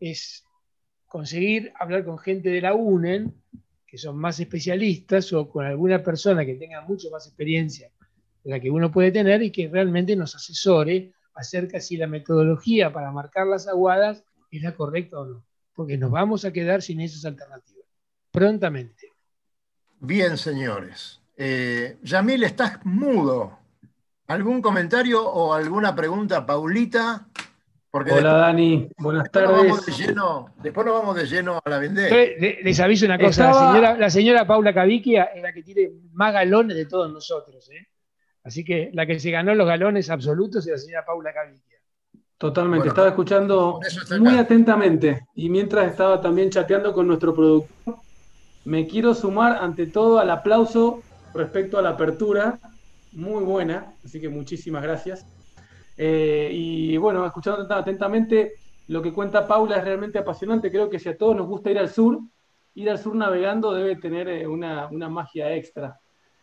es 0.00 0.44
conseguir 1.06 1.72
hablar 1.78 2.04
con 2.04 2.18
gente 2.18 2.48
de 2.48 2.60
la 2.60 2.74
UNEN, 2.74 3.34
que 3.86 3.98
son 3.98 4.16
más 4.16 4.40
especialistas, 4.40 5.32
o 5.32 5.48
con 5.48 5.64
alguna 5.64 6.02
persona 6.02 6.44
que 6.44 6.54
tenga 6.54 6.80
mucho 6.82 7.10
más 7.10 7.26
experiencia 7.26 7.90
de 8.42 8.50
la 8.50 8.60
que 8.60 8.70
uno 8.70 8.90
puede 8.90 9.12
tener 9.12 9.42
y 9.42 9.50
que 9.50 9.68
realmente 9.68 10.16
nos 10.16 10.34
asesore 10.34 11.12
acerca 11.34 11.80
si 11.80 11.96
la 11.96 12.06
metodología 12.06 12.92
para 12.92 13.10
marcar 13.10 13.46
las 13.46 13.68
aguadas 13.68 14.24
es 14.50 14.62
la 14.62 14.74
correcta 14.74 15.20
o 15.20 15.26
no 15.26 15.46
porque 15.76 15.98
nos 15.98 16.10
vamos 16.10 16.44
a 16.44 16.52
quedar 16.52 16.82
sin 16.82 17.00
esas 17.00 17.24
alternativas, 17.26 17.86
prontamente. 18.32 19.12
Bien, 20.00 20.36
señores. 20.38 21.20
Eh, 21.36 21.98
Yamil, 22.02 22.44
estás 22.44 22.84
mudo. 22.84 23.58
¿Algún 24.28 24.60
comentario 24.60 25.24
o 25.24 25.54
alguna 25.54 25.94
pregunta, 25.94 26.44
Paulita? 26.44 27.28
Hola 27.92 28.32
Dani, 28.32 28.90
buenas 28.98 29.30
tardes. 29.30 29.72
después 30.62 30.86
nos 30.86 30.94
vamos 30.94 31.16
de 31.16 31.26
lleno 31.26 31.60
a 31.64 31.70
la 31.70 31.78
vendetta. 31.78 32.14
Les 32.62 32.78
aviso 32.80 33.06
una 33.06 33.18
cosa, 33.18 33.96
la, 33.96 34.10
señora, 34.10 34.46
Paula 34.46 34.74
Caviquia 34.74 35.24
es 35.34 35.42
la 35.42 35.52
que 35.52 35.62
tiene 35.62 35.92
más 36.12 36.32
galones 36.34 36.76
de 36.76 36.84
todos 36.84 37.10
nosotros. 37.10 37.70
¿eh? 37.70 37.86
Así 38.42 38.64
que 38.64 38.90
la 38.92 39.06
que 39.06 39.18
se 39.18 39.30
ganó 39.30 39.54
los 39.54 39.66
galones 39.66 40.10
absolutos 40.10 40.66
es 40.66 40.72
la 40.72 40.78
señora 40.78 41.06
Paula 41.06 41.32
Caviquia. 41.32 41.78
Totalmente, 42.36 42.88
estaba 42.88 43.08
escuchando 43.08 43.80
muy 44.20 44.36
atentamente 44.36 45.26
y 45.34 45.48
mientras 45.48 45.90
estaba 45.90 46.20
también 46.20 46.50
chateando 46.50 46.92
con 46.92 47.06
nuestro 47.06 47.34
productor, 47.34 47.96
me 48.66 48.86
quiero 48.86 49.14
sumar 49.14 49.56
ante 49.62 49.86
todo 49.86 50.18
al 50.18 50.28
aplauso 50.28 51.02
respecto 51.32 51.78
a 51.78 51.82
la 51.82 51.90
apertura, 51.90 52.58
muy 53.16 53.44
buena, 53.44 53.94
así 54.04 54.20
que 54.20 54.28
muchísimas 54.28 54.82
gracias. 54.82 55.26
Eh, 55.96 56.50
y 56.52 56.96
bueno, 56.98 57.24
escuchando 57.24 57.66
atentamente, 57.74 58.52
lo 58.88 59.00
que 59.00 59.12
cuenta 59.12 59.46
Paula 59.46 59.78
es 59.78 59.84
realmente 59.84 60.18
apasionante, 60.18 60.70
creo 60.70 60.90
que 60.90 60.98
si 60.98 61.08
a 61.08 61.16
todos 61.16 61.34
nos 61.34 61.46
gusta 61.46 61.70
ir 61.70 61.78
al 61.78 61.88
sur, 61.88 62.20
ir 62.74 62.90
al 62.90 62.98
sur 62.98 63.16
navegando 63.16 63.72
debe 63.72 63.96
tener 63.96 64.28
eh, 64.28 64.46
una, 64.46 64.86
una 64.88 65.08
magia 65.08 65.54
extra. 65.54 65.98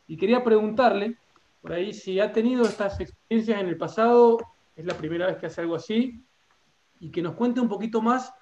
Y 0.08 0.18
quería 0.18 0.44
preguntarle, 0.44 1.18
por 1.62 1.74
ahí, 1.74 1.94
si 1.94 2.20
ha 2.20 2.32
tenido 2.34 2.64
estas 2.64 3.00
experiencias 3.00 3.62
en 3.62 3.68
el 3.68 3.78
pasado 3.78 4.40
es 4.76 4.86
la 4.86 4.96
primera 4.96 5.28
vez 5.28 5.38
que 5.38 5.46
hace 5.46 5.62
algo 5.62 5.76
así, 5.76 6.26
y 7.00 7.12
que 7.12 7.22
nos 7.22 7.36
cuente 7.36 7.60
un 7.60 7.70
poquito 7.70 8.02
más 8.02 8.34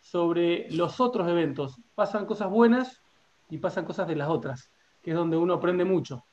sobre 0.00 0.68
los 0.72 1.00
otros 1.00 1.28
eventos. 1.28 1.80
Pasan 1.94 2.26
cosas 2.26 2.50
buenas 2.50 3.00
y 3.48 3.58
pasan 3.58 3.84
cosas 3.84 4.08
de 4.08 4.16
las 4.16 4.28
otras, 4.28 4.72
que 5.02 5.10
es 5.12 5.16
donde 5.16 5.36
uno 5.36 5.54
aprende 5.54 5.84
mucho. 5.84 6.24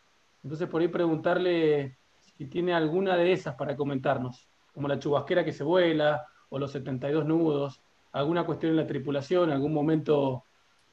Entonces, 0.43 0.67
por 0.67 0.81
ahí 0.81 0.87
preguntarle 0.87 1.97
si 2.37 2.45
tiene 2.45 2.73
alguna 2.73 3.15
de 3.15 3.31
esas 3.31 3.55
para 3.55 3.75
comentarnos, 3.75 4.47
como 4.73 4.87
la 4.87 4.99
chubasquera 4.99 5.45
que 5.45 5.53
se 5.53 5.63
vuela, 5.63 6.27
o 6.49 6.59
los 6.59 6.71
72 6.71 7.25
nudos, 7.25 7.81
alguna 8.11 8.45
cuestión 8.45 8.71
en 8.71 8.77
la 8.77 8.87
tripulación, 8.87 9.49
algún 9.49 9.73
momento 9.73 10.43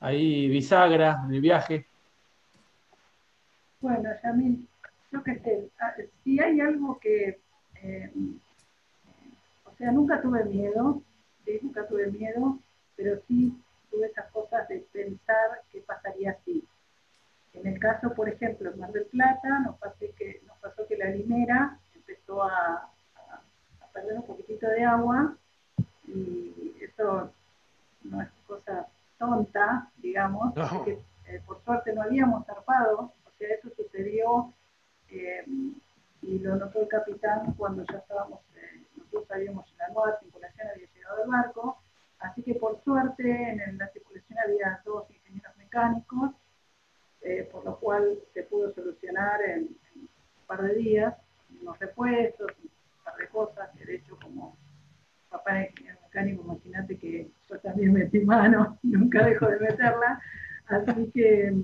ahí 0.00 0.48
bisagra 0.48 1.20
en 1.26 1.34
el 1.34 1.40
viaje. 1.40 1.86
Bueno, 3.80 4.10
Yamil, 4.22 4.66
yo 5.12 5.22
que 5.22 5.38
sé, 5.40 5.70
ah, 5.80 5.94
si 6.22 6.40
hay 6.40 6.60
algo 6.60 6.98
que, 6.98 7.40
eh, 7.82 8.12
o 9.64 9.74
sea, 9.76 9.90
nunca 9.92 10.20
tuve 10.22 10.44
miedo, 10.44 11.02
nunca 11.62 11.86
tuve 11.86 12.06
miedo, 12.10 12.58
pero 12.96 13.20
sí 13.26 13.54
tuve 13.90 14.06
esas 14.06 14.30
cosas 14.30 14.68
de 14.68 14.86
pensar 14.92 15.62
qué 15.72 15.80
pasaría 15.80 16.36
si. 16.44 16.64
En 17.52 17.66
el 17.66 17.78
caso, 17.78 18.14
por 18.14 18.28
ejemplo, 18.28 18.70
en 18.70 18.78
Mar 18.78 18.92
del 18.92 19.06
Plata, 19.06 19.58
nos, 19.60 19.76
que, 20.16 20.40
nos 20.46 20.56
pasó 20.58 20.86
que 20.86 20.96
la 20.96 21.10
limera 21.10 21.78
empezó 21.94 22.42
a, 22.42 22.90
perder 23.92 24.18
un 24.18 24.26
poquitito 24.26 24.68
de 24.68 24.84
agua 24.84 25.36
y 26.06 26.76
eso 26.80 27.32
no 28.04 28.22
es 28.22 28.28
cosa 28.46 28.86
tonta, 29.18 29.90
digamos, 29.96 30.54
porque 30.54 30.98
eh, 31.26 31.42
por 31.44 31.62
suerte 31.64 31.92
no 31.92 32.02
habíamos 32.02 32.46
zarpado, 32.46 33.12
o 33.26 33.30
sea, 33.36 33.48
eso 33.54 33.68
sucedió 33.76 34.52
eh, 35.08 35.44
y 36.22 36.38
lo 36.38 36.56
notó 36.56 36.82
el 36.82 36.88
capitán 36.88 37.52
cuando 37.54 37.84
ya 37.84 37.98
estábamos, 37.98 38.40
eh, 38.56 38.82
nosotros 38.96 39.26
sabíamos 39.26 39.70
en 39.72 39.78
la 39.78 39.88
nueva 39.88 40.18
tripulación 40.18 40.68
había 40.68 40.86
llegado 40.94 41.24
el 41.24 41.30
barco, 41.30 41.78
así 42.20 42.42
que 42.42 42.54
por 42.54 42.82
suerte 42.84 43.52
en 43.52 43.76
la 43.76 43.88
tripulación 43.88 44.38
había 44.38 44.80
dos 44.84 45.10
ingenieros 45.10 45.56
mecánicos, 45.56 46.30
por 47.52 47.64
lo 47.64 47.78
cual 47.78 48.18
se 48.33 48.42
pudo 48.44 48.72
solucionar 48.74 49.42
en, 49.42 49.68
un 49.94 50.09
par 50.46 50.62
de 50.62 50.74
días, 50.74 51.14
unos 51.61 51.78
repuestos, 51.78 52.50
un 52.62 53.04
par 53.04 53.16
de 53.16 53.28
cosas, 53.28 53.70
que 53.76 53.85
de 53.85 53.96
hecho 53.96 54.18
como 54.22 54.56
papá 55.28 55.62
ingeniero 55.62 55.98
mecánico, 56.02 56.42
imagínate 56.42 56.98
que 56.98 57.30
yo 57.48 57.59
también 57.61 57.92
metí 57.92 58.20
mano, 58.20 58.78
nunca 58.83 59.24
dejo 59.24 59.46
de 59.46 59.61
meterla, 59.61 60.20
así 60.66 61.11
que 61.12 61.54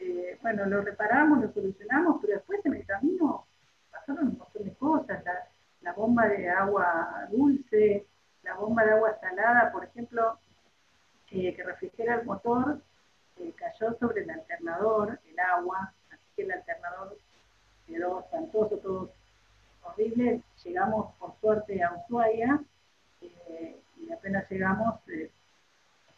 eh, 0.00 0.38
bueno, 0.42 0.66
lo 0.66 0.82
reparamos, 0.82 1.40
lo 1.40 1.52
solucionamos, 1.52 2.18
pero 2.20 2.34
después 2.34 2.60
en 2.64 2.74
el 2.74 2.86
camino 2.86 3.46
pasaron 3.90 4.28
un 4.28 4.38
montón 4.38 4.64
de 4.64 4.74
cosas, 4.74 5.24
la, 5.80 5.92
bomba 5.94 6.26
de 6.28 6.48
agua 6.50 7.28
dulce, 7.30 8.06
la 8.42 8.54
bomba 8.54 8.84
de 8.84 8.92
agua 8.92 9.16
salada, 9.20 9.70
por 9.72 9.84
ejemplo, 9.84 10.38
eh, 11.30 11.54
que 11.54 11.62
refrigera 11.62 12.16
el 12.16 12.26
motor, 12.26 12.82
eh, 13.38 13.52
cayó 13.56 13.96
sobre 13.98 14.22
el 14.22 14.30
alternador, 14.30 15.18
el 15.28 15.38
agua, 15.38 15.92
así 16.10 16.24
que 16.36 16.42
el 16.42 16.52
alternador 16.52 17.16
quedó 17.86 18.20
espantoso, 18.20 18.78
todo 18.78 19.10
horrible. 19.82 20.42
Llegamos 20.62 21.14
por 21.18 21.34
suerte 21.40 21.82
a 21.82 21.92
Ushuaia 21.92 22.62
y 23.20 24.12
apenas 24.12 24.48
llegamos 24.50 25.00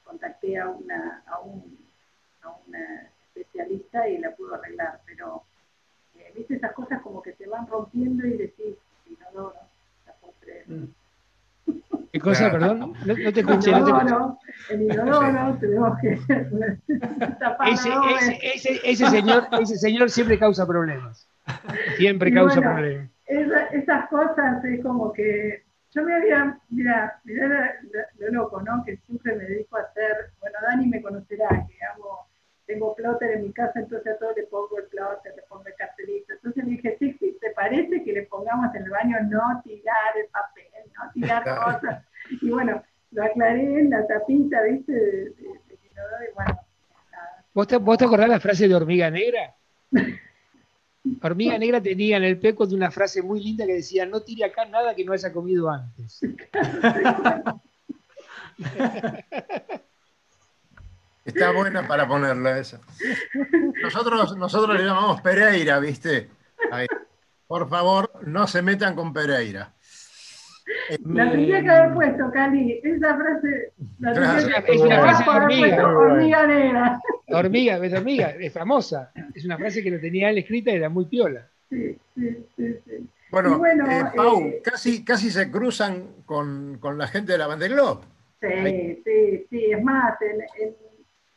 contacté 0.07 0.59
a 0.59 0.69
una, 0.69 1.23
a, 1.27 1.41
un, 1.41 1.79
a 2.43 2.51
una 2.67 3.11
especialista 3.35 4.09
y 4.09 4.19
la 4.19 4.35
pudo 4.35 4.55
arreglar, 4.55 5.01
pero 5.05 5.43
eh, 6.15 6.33
viste 6.35 6.55
esas 6.55 6.73
cosas 6.73 7.03
como 7.03 7.21
que 7.21 7.35
se 7.35 7.47
van 7.47 7.67
rompiendo 7.67 8.27
y 8.27 8.37
decís, 8.37 8.77
inodoro, 9.07 9.57
la 10.07 10.13
postre. 10.15 10.65
Mm. 10.67 10.85
¿Qué 12.17 12.21
cosa, 12.23 12.51
perdón? 12.51 12.95
No, 13.05 13.15
te 13.15 13.41
escuché. 13.41 13.73
El 13.73 13.77
inodoro, 13.77 14.39
el 14.71 14.83
inodoro 14.85 15.59
tenemos 15.61 15.99
que 16.01 16.13
ese, 17.73 17.91
ese, 18.17 18.39
ese, 18.55 18.81
ese, 18.85 19.07
señor, 19.11 19.49
ese 19.61 19.77
señor 19.77 20.09
siempre 20.09 20.39
causa 20.39 20.67
problemas. 20.67 21.29
Siempre 21.99 22.33
causa 22.33 22.63
problemas. 22.63 23.11
esas 23.27 24.09
cosas 24.09 24.65
es 24.65 24.83
como 24.83 25.13
que 25.13 25.63
yo 25.91 26.03
me 26.05 26.15
había, 26.15 26.59
mira, 26.71 27.21
mira 27.25 27.75
lo, 28.19 28.31
loco, 28.31 28.63
¿no? 28.63 28.83
Que 28.87 28.97
siempre 28.97 29.37
me 29.37 29.45
dedico 29.45 29.77
a 29.77 29.83
hacer, 29.83 30.33
bueno, 30.41 30.57
Dani 30.63 30.87
me 30.87 31.03
conocerá, 31.03 31.49
que 31.69 31.77
hago 31.85 32.29
tengo 32.67 32.95
plotter 32.95 33.33
en 33.33 33.45
mi 33.45 33.53
casa, 33.53 33.81
entonces 33.81 34.15
a 34.15 34.19
todo 34.19 34.33
le 34.37 34.45
pongo 34.45 34.79
el 34.79 34.87
plotter, 34.87 35.35
le 35.35 35.43
pongo 35.43 35.67
el 35.67 35.75
cartelito. 35.75 36.35
Entonces 36.35 36.65
le 36.65 36.71
dije, 36.71 36.97
sí, 36.99 37.17
sí, 37.19 37.37
¿te 37.41 37.51
parece 37.51 38.03
que 38.03 38.13
le 38.13 38.23
pongamos 38.23 38.75
en 38.75 38.83
el 38.83 38.91
baño 38.91 39.17
no 39.29 39.63
tirar 39.65 40.17
el 40.17 40.27
papel, 40.29 40.65
no 40.97 41.11
tirar 41.13 41.45
cosas? 41.65 42.05
Y 42.43 42.51
bueno, 42.51 42.83
lo 43.13 43.25
aclaré 43.25 43.81
en 43.81 43.91
la 43.91 44.07
tapita, 44.07 44.63
¿viste? 44.63 44.93
De, 44.93 45.31
de, 45.31 45.61
y 45.71 46.35
bueno. 46.35 46.61
¿Vos 47.55 47.67
te, 47.67 47.77
¿Vos 47.77 47.97
te 47.97 48.05
acordás 48.05 48.29
la 48.29 48.41
frase 48.41 48.69
de 48.69 48.75
hormiga 48.75 49.11
negra? 49.11 49.55
Hormiga 51.23 51.57
Negra 51.57 51.81
tenía 51.81 52.17
en 52.17 52.25
el 52.25 52.39
peco 52.39 52.67
de 52.67 52.75
una 52.75 52.91
frase 52.91 53.23
muy 53.23 53.41
linda 53.41 53.65
que 53.65 53.75
decía, 53.75 54.07
no 54.07 54.23
tire 54.23 54.45
acá 54.45 54.65
nada 54.65 54.93
que 54.95 55.05
no 55.05 55.13
haya 55.13 55.33
comido 55.33 55.71
antes. 55.71 56.21
Está 61.27 61.51
buena 61.53 61.87
para 61.87 62.07
ponerla 62.07 62.59
esa. 62.59 62.81
Nosotros, 63.83 64.37
nosotros 64.37 64.79
le 64.79 64.85
llamamos 64.85 65.21
Pereira, 65.21 65.79
¿viste? 65.81 66.29
Por 67.47 67.69
favor, 67.69 68.11
no 68.27 68.47
se 68.47 68.63
metan 68.63 68.95
con 68.95 69.13
Pereira. 69.13 69.73
La 71.05 71.31
tendría 71.31 71.63
que 71.63 71.71
haber 71.71 71.95
puesto, 71.95 72.31
Cali. 72.33 72.81
Esa 72.83 73.17
frase. 73.17 73.73
La 74.01 74.13
es 74.67 74.81
una 74.81 75.01
frase 75.01 75.25
de 75.25 75.31
hormiga. 75.31 75.89
Hormiga 75.89 76.47
negra. 76.47 77.01
Hormiga, 77.29 77.77
es 77.85 77.93
hormiga, 77.93 78.31
es 78.31 78.53
famosa. 78.53 79.13
Es 79.35 79.45
una 79.45 79.59
frase 79.59 79.83
que 79.83 79.91
lo 79.91 80.01
tenía 80.01 80.31
él 80.31 80.39
escrita 80.39 80.71
y 80.71 80.77
era 80.77 80.89
muy 80.89 81.07
piola. 81.07 81.49
Sí, 81.71 81.99
sí, 82.15 82.47
sí. 82.57 82.77
sí. 82.85 83.09
Bueno, 83.31 83.61
eh, 83.67 84.05
Pau, 84.15 84.41
eh, 84.41 84.61
casi, 84.63 85.05
casi 85.05 85.31
se 85.31 85.51
cruzan 85.51 86.23
con, 86.25 86.79
con 86.79 86.97
la 86.97 87.09
gente 87.09 87.33
de 87.33 87.39
la 87.39 87.49
Globe. 87.55 88.03
Sí, 88.41 89.03
sí, 89.05 89.47
sí. 89.51 89.73
Es 89.73 89.83
más, 89.83 90.15
en, 90.23 90.41
en 90.65 90.86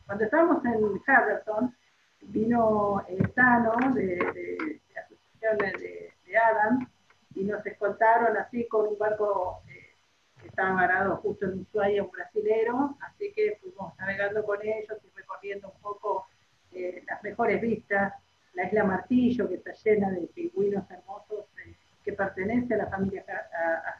cuando 0.09 0.25
estábamos 0.25 0.65
en 0.65 1.01
Harrison, 1.05 1.75
vino 2.21 3.05
el 3.07 3.31
Tano 3.31 3.75
de, 3.93 4.15
de, 4.15 4.81
asociaciones 4.97 5.73
de, 5.79 6.35
Adam 6.35 6.89
y 7.35 7.43
nos 7.43 7.63
escoltaron 7.63 8.35
así 8.37 8.67
con 8.67 8.87
un 8.87 8.97
barco 8.97 9.61
eh, 9.67 9.93
que 10.41 10.47
estaba 10.47 10.73
varado 10.73 11.17
justo 11.17 11.45
en 11.45 11.59
Ushuaia, 11.59 12.01
un 12.01 12.09
brasilero, 12.09 12.97
así 13.01 13.31
que 13.35 13.59
fuimos 13.61 13.95
navegando 13.99 14.43
con 14.43 14.59
ellos 14.63 14.97
y 15.03 15.15
recorriendo 15.15 15.71
un 15.75 15.79
poco 15.79 16.25
eh, 16.71 17.03
las 17.07 17.21
mejores 17.21 17.61
vistas, 17.61 18.15
la 18.55 18.65
isla 18.65 18.85
Martillo, 18.85 19.47
que 19.47 19.55
está 19.55 19.73
llena 19.73 20.09
de 20.09 20.21
pingüinos 20.33 20.89
hermosos 20.89 21.45
eh, 21.63 21.75
que 22.03 22.13
pertenece 22.13 22.73
a 22.73 22.77
la 22.77 22.87
familia 22.87 23.23
a, 23.27 23.89
a 23.89 23.99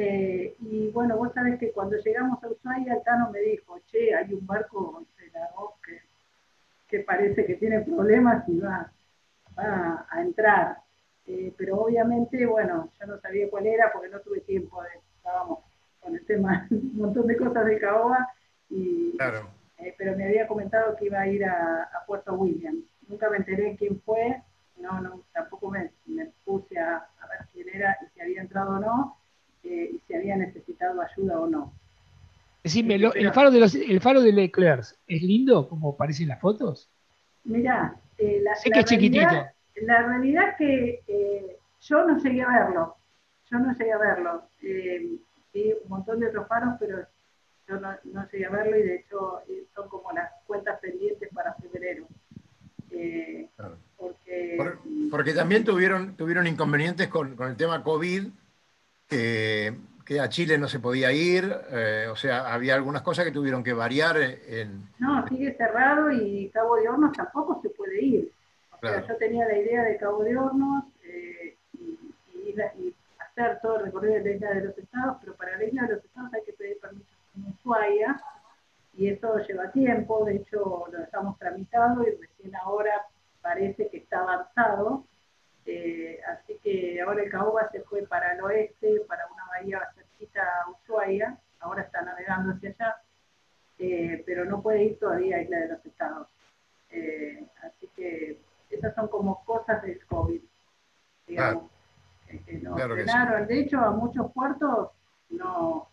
eh, 0.00 0.54
y 0.60 0.92
bueno, 0.92 1.16
vos 1.16 1.32
sabés 1.34 1.58
que 1.58 1.72
cuando 1.72 1.96
llegamos 1.96 2.40
a 2.44 2.46
Ushuaia, 2.46 2.94
el 2.94 3.02
Tano 3.02 3.30
me 3.32 3.40
dijo, 3.40 3.80
che, 3.86 4.14
hay 4.14 4.32
un 4.32 4.46
barco 4.46 5.04
de 5.18 5.28
la 5.32 5.50
que, 5.84 6.02
que 6.86 7.02
parece 7.02 7.44
que 7.44 7.54
tiene 7.54 7.80
problemas 7.80 8.48
y 8.48 8.60
va, 8.60 8.92
a 9.56 10.22
entrar. 10.22 10.76
Eh, 11.26 11.52
pero 11.58 11.80
obviamente, 11.80 12.46
bueno, 12.46 12.92
yo 13.00 13.06
no 13.08 13.18
sabía 13.18 13.50
cuál 13.50 13.66
era 13.66 13.90
porque 13.92 14.08
no 14.08 14.20
tuve 14.20 14.40
tiempo, 14.42 14.80
de, 14.84 14.88
estábamos 15.16 15.64
con 15.98 16.14
el 16.14 16.24
tema, 16.26 16.68
un 16.70 16.96
montón 16.96 17.26
de 17.26 17.36
cosas 17.36 17.66
de 17.66 17.80
Caoba, 17.80 18.28
y, 18.70 19.18
eh, 19.78 19.94
pero 19.98 20.16
me 20.16 20.26
había 20.26 20.46
comentado 20.46 20.94
que 20.94 21.06
iba 21.06 21.18
a 21.18 21.26
ir 21.26 21.44
a, 21.44 21.90
Puerto 22.06 22.34
William. 22.34 22.84
Nunca 23.08 23.28
me 23.30 23.38
enteré 23.38 23.74
quién 23.76 24.00
fue, 24.02 24.40
no, 24.76 25.00
no 25.00 25.24
tampoco 25.32 25.70
me, 25.70 25.90
me 26.06 26.30
puse 26.44 26.78
a, 26.78 26.98
a 26.98 27.26
ver 27.26 27.48
quién 27.52 27.68
era 27.68 27.98
y 28.00 28.06
si 28.14 28.20
había 28.20 28.42
entrado 28.42 28.76
o 28.76 28.78
no, 28.78 29.17
eh, 29.68 29.90
y 29.92 30.00
si 30.06 30.14
había 30.14 30.36
necesitado 30.36 31.02
ayuda 31.02 31.40
o 31.40 31.46
no. 31.46 31.72
Decime, 32.64 32.94
el, 32.94 33.32
faro 33.32 33.50
de 33.50 33.60
los, 33.60 33.74
el 33.74 34.00
faro 34.00 34.22
de 34.22 34.32
Leclerc, 34.32 34.84
¿es 35.06 35.22
lindo 35.22 35.68
como 35.68 35.96
parecen 35.96 36.28
las 36.28 36.40
fotos? 36.40 36.88
Mirá, 37.44 37.94
eh, 38.16 38.40
la, 38.42 38.54
sé 38.54 38.70
que 38.70 38.80
es 38.80 38.84
chiquitito. 38.86 39.46
La 39.82 40.02
realidad 40.06 40.50
es 40.50 40.56
que 40.56 41.02
eh, 41.06 41.56
yo 41.82 42.04
no 42.06 42.18
llegué 42.18 42.42
a 42.42 42.48
verlo, 42.48 42.96
yo 43.50 43.58
no 43.58 43.72
llegué 43.72 43.92
a 43.92 43.98
verlo. 43.98 44.42
vi 44.60 45.72
un 45.84 45.88
montón 45.88 46.20
de 46.20 46.28
otros 46.28 46.48
faros, 46.48 46.74
pero 46.80 47.06
yo 47.68 47.78
no, 47.78 48.28
llegué 48.32 48.46
a 48.46 48.50
verlo 48.50 48.76
y 48.76 48.82
de 48.82 48.96
hecho 48.96 49.42
son 49.74 49.88
como 49.88 50.12
las 50.12 50.30
cuentas 50.46 50.80
pendientes 50.80 51.28
para 51.32 51.54
febrero. 51.54 52.06
porque, 53.96 54.58
porque, 55.10 55.34
también 55.34 55.64
tuvieron, 55.64 56.16
tuvieron 56.16 56.46
inconvenientes 56.46 57.08
con, 57.08 57.36
con 57.36 57.50
el 57.50 57.56
tema 57.56 57.82
COVID 57.82 58.28
que, 59.08 60.20
a 60.20 60.28
Chile 60.28 60.58
no 60.58 60.68
se 60.68 60.80
podía 60.80 61.12
ir, 61.12 61.50
eh, 61.70 62.06
o 62.10 62.16
sea, 62.16 62.52
había 62.52 62.74
algunas 62.74 63.02
cosas 63.02 63.24
que 63.24 63.32
tuvieron 63.32 63.62
que 63.62 63.72
variar 63.72 64.16
en... 64.16 64.88
No, 64.98 65.26
sigue 65.28 65.54
cerrado 65.54 66.10
y 66.10 66.48
Cabo 66.50 66.76
de 66.76 66.88
Hornos 66.88 67.12
tampoco 67.12 67.60
se 67.62 67.70
puede 67.70 68.02
ir. 68.02 68.32
O 68.70 68.78
sea, 68.80 69.06
yo 69.06 69.16
tenía 69.16 69.46
la 69.46 69.58
idea 69.58 69.82
de 69.82 69.96
Cabo 69.96 70.22
de 70.22 70.36
Hornos 70.36 70.84
eh, 71.04 71.56
y, 71.74 72.54
hacer 73.18 73.60
todo 73.60 73.76
el 73.76 73.86
recorrido 73.86 74.14
de 74.14 74.24
la 74.24 74.30
isla 74.30 74.50
de 74.54 74.64
los 74.64 74.78
estados, 74.78 75.16
pero 75.20 75.34
para 75.34 75.56
la 75.56 75.64
isla 75.64 75.82
de 75.82 75.94
los 75.94 76.04
estados 76.04 76.32
hay 76.34 76.42
que 76.44 76.52
pedir 76.52 76.78
permiso 76.80 77.08
en 77.36 77.52
Ushuaia 77.52 78.20
y 78.96 79.08
eso 79.08 79.38
lleva 79.46 79.70
tiempo, 79.70 80.24
de 80.24 80.36
hecho 80.36 80.86
lo 80.90 80.98
estamos 80.98 81.38
tramitando 81.38 82.02
y 82.02 82.10
recién 82.12 82.56
ahora 82.56 83.06
parece 83.40 83.88
que 83.88 83.98
está 83.98 84.20
avanzado 84.20 85.04
eh, 85.70 86.18
así 86.26 86.58
que 86.62 86.98
ahora 87.02 87.22
el 87.22 87.30
Caoba 87.30 87.68
se 87.70 87.82
fue 87.82 88.02
para 88.06 88.32
el 88.32 88.40
oeste, 88.40 89.02
para 89.06 89.26
una 89.26 89.44
bahía 89.48 89.86
cerquita 89.94 90.40
a 90.42 90.70
Ushuaia, 90.70 91.38
ahora 91.60 91.82
está 91.82 92.00
navegando 92.00 92.54
hacia 92.54 92.70
allá. 92.70 92.96
eh, 93.78 94.22
pero 94.24 94.46
no 94.46 94.62
puede 94.62 94.84
ir 94.84 94.98
todavía 94.98 95.36
a 95.36 95.42
Isla 95.42 95.58
de 95.58 95.68
los 95.68 95.84
Estados. 95.84 96.26
Eh, 96.90 97.46
así 97.62 97.86
que 97.94 98.40
esas 98.70 98.94
son 98.94 99.08
como 99.08 99.44
cosas 99.44 99.82
del 99.82 100.02
COVID, 100.06 100.40
digamos, 101.26 101.70
que 102.46 102.58
nos 102.58 102.74
claro 103.04 103.44
De 103.44 103.60
hecho, 103.60 103.78
a 103.78 103.90
muchos 103.90 104.32
puertos 104.32 104.90
no 105.28 105.86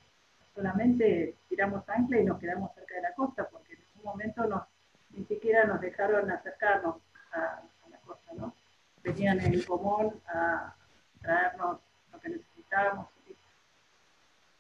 solamente 0.54 1.36
tiramos 1.50 1.84
ancla 1.90 2.20
y 2.20 2.24
nos 2.24 2.40
quedamos 2.40 2.74
cerca 2.76 2.96
de 2.96 3.02
la 3.02 3.14
costa, 3.14 3.46
porque 3.52 3.74
en 3.74 3.80
un 3.98 4.06
momento 4.06 4.46
nos, 4.46 4.64
ni 5.10 5.26
siquiera 5.26 5.66
nos 5.66 5.82
dejaron 5.82 6.32
acercarnos 6.32 6.96
a, 7.34 7.62
la 7.90 7.98
costa, 8.06 8.32
¿no? 8.36 8.54
Venían 9.06 9.40
en 9.40 9.62
común 9.62 10.14
a 10.28 10.76
traernos 11.22 11.80
lo 12.12 12.20
que 12.20 12.30
necesitábamos. 12.30 13.08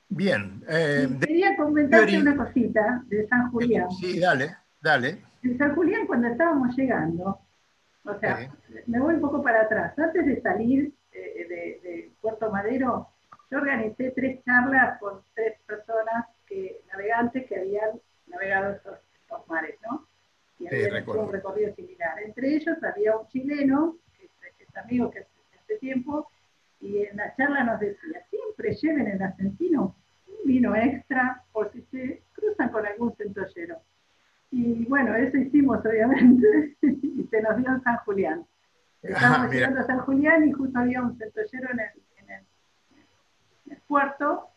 Bien. 0.08 0.64
Eh, 0.70 1.10
quería 1.20 1.58
comentarte 1.58 2.20
una 2.20 2.38
cosita 2.38 3.04
de 3.08 3.28
San 3.28 3.52
Julián. 3.52 3.90
Sí, 3.92 4.20
dale, 4.20 4.56
dale. 4.80 5.24
En 5.44 5.58
San 5.58 5.74
Julián, 5.74 6.06
cuando 6.06 6.28
estábamos 6.28 6.76
llegando, 6.78 7.40
o 8.06 8.20
sea, 8.20 8.50
me 8.86 9.00
voy 9.00 9.16
un 9.16 9.22
poco 9.22 9.42
para 9.42 9.64
atrás. 9.64 9.98
Antes 9.98 10.26
de 10.26 10.42
salir 10.42 10.94
eh, 11.12 11.48
de, 11.50 12.12
Puerto 12.22 12.52
Madero, 12.52 13.10
yo 13.50 13.58
organicé 13.58 14.12
tres 14.12 14.44
charlas 14.46 15.00
con 15.00 15.22
tres 15.34 15.60
personas 15.66 16.28
que, 16.48 16.82
navegantes 16.92 17.48
que 17.48 17.56
habían 17.56 18.00
navegado 18.28 18.74
esos, 18.74 19.00
mares, 19.48 19.76
¿no? 19.90 20.08
Y 20.60 20.68
habían 20.68 20.98
hecho 20.98 21.20
un 21.20 21.32
recorrido 21.32 21.74
similar. 21.76 22.20
Entre 22.24 22.56
ellos 22.56 22.78
había 22.84 23.18
un 23.18 23.28
chileno, 23.28 23.98
que 24.76 24.80
es, 24.80 24.86
amigo 24.86 25.12
que 25.12 25.20
hace, 25.20 25.30
hace 25.64 25.76
tiempo, 25.78 26.28
y 26.82 27.04
en 27.04 27.18
la 27.18 27.36
charla 27.36 27.64
nos 27.64 27.80
decía, 27.80 28.26
siempre 28.30 28.74
lleven 28.74 29.08
el 29.08 29.22
argentino 29.22 29.96
un 30.28 30.48
vino 30.48 30.76
extra 30.76 31.44
por 31.52 31.72
si 31.72 31.82
se 31.92 32.24
cruzan 32.34 32.70
con 32.70 32.86
algún 32.86 33.16
centollero. 33.16 33.80
Y 34.52 34.86
bueno, 34.86 35.16
eso 35.16 35.38
hicimos 35.38 35.86
obviamente, 35.86 36.78
y 36.82 37.28
se 37.30 37.42
nos 37.42 37.58
dio 37.58 37.70
en 37.70 37.82
San 37.84 37.98
Julián. 37.98 38.46
Estábamos 39.02 39.52
llegando 39.52 39.82
a 39.82 39.84
San 39.84 40.00
Julián 40.00 40.48
y 40.48 40.52
justo 40.52 40.80
había 40.80 41.02
un 41.02 41.18
centollero 41.18 41.70
en 41.72 41.80
el, 41.80 41.86
puerto, 43.88 44.48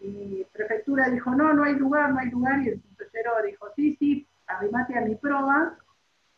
y 0.00 0.44
prefectura 0.52 1.08
dijo, 1.08 1.34
no, 1.34 1.52
no 1.52 1.64
hay 1.64 1.74
lugar, 1.74 2.12
no 2.12 2.20
hay 2.20 2.30
lugar, 2.30 2.62
y 2.62 2.68
el 2.68 2.80
centollero 2.80 3.42
dijo, 3.44 3.66
sí, 3.74 3.96
sí, 3.98 4.26
arrimate 4.46 4.96
a 4.96 5.00
mi 5.00 5.16
proa. 5.16 5.76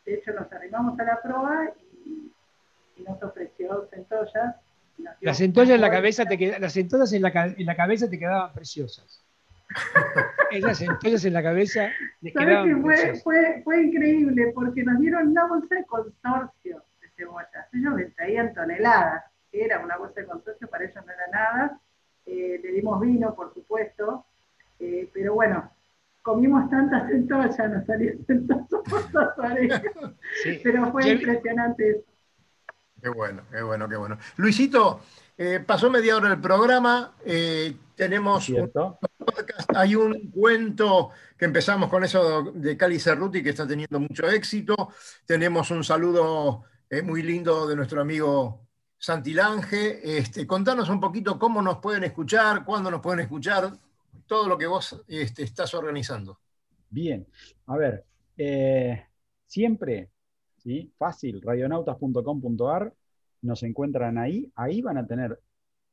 De 0.07 0.15
hecho, 0.15 0.33
nos 0.33 0.51
arrimamos 0.51 0.99
a 0.99 1.05
la 1.05 1.21
proa 1.21 1.71
y, 2.07 2.33
y 2.97 3.03
nos 3.03 3.23
ofreció 3.23 3.89
centollas 3.91 4.57
las 5.21 5.39
centollas 5.39 5.75
en 5.75 5.81
la 5.81 5.91
cabeza 5.91 6.25
te 6.25 6.59
las 6.59 6.73
centollas 6.73 7.13
en 7.13 7.23
la, 7.23 7.55
en 7.57 7.67
la 7.67 7.77
cabeza 7.77 8.09
te 8.09 8.19
quedaban 8.19 8.53
preciosas. 8.53 9.23
Esas 10.51 10.79
centollas 10.79 11.25
en 11.25 11.33
la 11.33 11.43
cabeza 11.43 11.91
les 12.21 12.33
quedaban 12.33 12.83
fue, 12.83 13.15
fue, 13.21 13.63
fue, 13.65 13.83
increíble 13.83 14.53
porque 14.55 14.85
nos 14.85 15.01
dieron 15.01 15.29
una 15.29 15.47
bolsa 15.47 15.75
de 15.75 15.85
consorcio 15.85 16.83
de 17.01 17.09
cebollas. 17.17 17.67
Ellos 17.73 17.95
me 17.95 18.05
traían 18.07 18.55
toneladas. 18.55 19.25
Era 19.51 19.81
una 19.81 19.97
bolsa 19.97 20.21
de 20.21 20.27
consorcio, 20.27 20.69
para 20.69 20.85
ellos 20.85 20.97
no 20.97 21.13
era 21.13 21.27
nada. 21.33 21.81
Eh, 22.27 22.61
le 22.63 22.73
dimos 22.73 23.01
vino, 23.01 23.35
por 23.35 23.53
supuesto. 23.55 24.27
Eh, 24.79 25.09
pero 25.13 25.35
bueno, 25.35 25.71
comimos 26.23 26.69
tantas 26.71 27.09
centollas, 27.09 27.71
nos 27.71 27.87
salieron 27.87 28.25
tantas 28.25 28.59
sí. 30.43 30.61
Pero 30.63 30.93
fue 30.93 31.09
impresionante 31.09 31.91
eso. 31.91 32.14
Qué 33.05 33.11
bueno, 33.11 33.43
qué 33.53 33.61
bueno, 33.61 33.87
qué 33.87 33.97
bueno. 33.97 34.17
Luisito, 34.37 35.03
eh, 35.37 35.61
pasó 35.61 35.91
media 35.91 36.17
hora 36.17 36.33
el 36.33 36.41
programa. 36.41 37.15
Eh, 37.23 37.77
tenemos 37.95 38.49
un 38.49 38.71
podcast, 38.73 39.77
hay 39.77 39.95
un 39.95 40.31
cuento 40.31 41.11
que 41.37 41.45
empezamos 41.45 41.91
con 41.91 42.03
eso 42.03 42.51
de 42.55 42.79
Cali 42.79 42.99
Cerruti 42.99 43.43
que 43.43 43.51
está 43.51 43.67
teniendo 43.67 44.01
mucho 44.01 44.27
éxito. 44.27 44.89
Tenemos 45.27 45.71
un 45.71 45.85
saludo 45.85 46.65
eh, 46.89 47.03
muy 47.03 47.23
lindo 47.23 47.67
de 47.67 47.77
nuestro 47.77 48.01
amigo 48.01 48.69
Santilange. 48.97 50.17
Este, 50.17 50.47
contanos 50.47 50.89
un 50.89 50.99
poquito 50.99 51.39
cómo 51.39 51.61
nos 51.61 51.81
pueden 51.81 52.05
escuchar, 52.05 52.65
cuándo 52.65 52.91
nos 52.91 53.03
pueden 53.03 53.21
escuchar, 53.21 53.71
todo 54.27 54.49
lo 54.49 54.57
que 54.57 54.67
vos 54.67 55.05
este, 55.09 55.43
estás 55.43 55.75
organizando. 55.75 56.41
Bien, 56.89 57.27
a 57.67 57.77
ver, 57.77 58.07
siempre 59.47 60.14
Fácil, 60.97 61.43
radionautas.com.ar, 61.43 62.93
nos 63.43 63.63
encuentran 63.63 64.17
ahí, 64.19 64.51
ahí 64.57 64.81
van 64.81 64.99
a 64.99 65.07
tener 65.07 65.39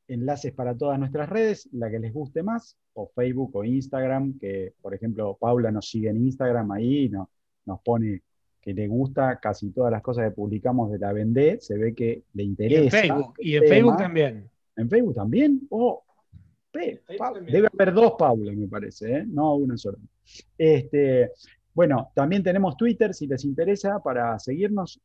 enlaces 0.07 0.53
para 0.53 0.75
todas 0.75 0.97
nuestras 0.97 1.29
redes, 1.29 1.69
la 1.73 1.89
que 1.89 1.99
les 1.99 2.13
guste 2.13 2.43
más, 2.43 2.77
o 2.93 3.11
Facebook 3.13 3.55
o 3.55 3.63
Instagram, 3.63 4.37
que 4.39 4.73
por 4.81 4.93
ejemplo 4.93 5.37
Paula 5.39 5.71
nos 5.71 5.89
sigue 5.89 6.09
en 6.09 6.17
Instagram 6.17 6.71
ahí, 6.71 7.09
no, 7.09 7.29
nos 7.65 7.81
pone 7.81 8.21
que 8.61 8.73
le 8.73 8.87
gusta 8.87 9.39
casi 9.39 9.71
todas 9.71 9.91
las 9.91 10.01
cosas 10.01 10.29
que 10.29 10.35
publicamos 10.35 10.91
de 10.91 10.99
la 10.99 11.11
Vendé, 11.11 11.59
se 11.59 11.77
ve 11.77 11.93
que 11.93 12.23
le 12.33 12.43
interesa. 12.43 12.81
Y 12.81 12.85
en 12.85 12.91
Facebook, 12.91 13.33
y 13.39 13.55
en 13.55 13.67
Facebook 13.67 13.97
también. 13.97 14.49
¿En 14.75 14.89
Facebook 14.89 15.15
también? 15.15 15.67
Oh, 15.69 16.03
debe 16.71 17.67
haber 17.73 17.93
dos 17.93 18.13
Paula, 18.17 18.51
me 18.53 18.67
parece, 18.67 19.17
¿eh? 19.17 19.25
no 19.27 19.55
una 19.55 19.77
sola. 19.77 19.97
Este, 20.57 21.31
bueno, 21.73 22.11
también 22.15 22.43
tenemos 22.43 22.75
Twitter, 22.75 23.13
si 23.13 23.27
les 23.27 23.45
interesa, 23.45 23.99
para 23.99 24.37
seguirnos. 24.39 25.01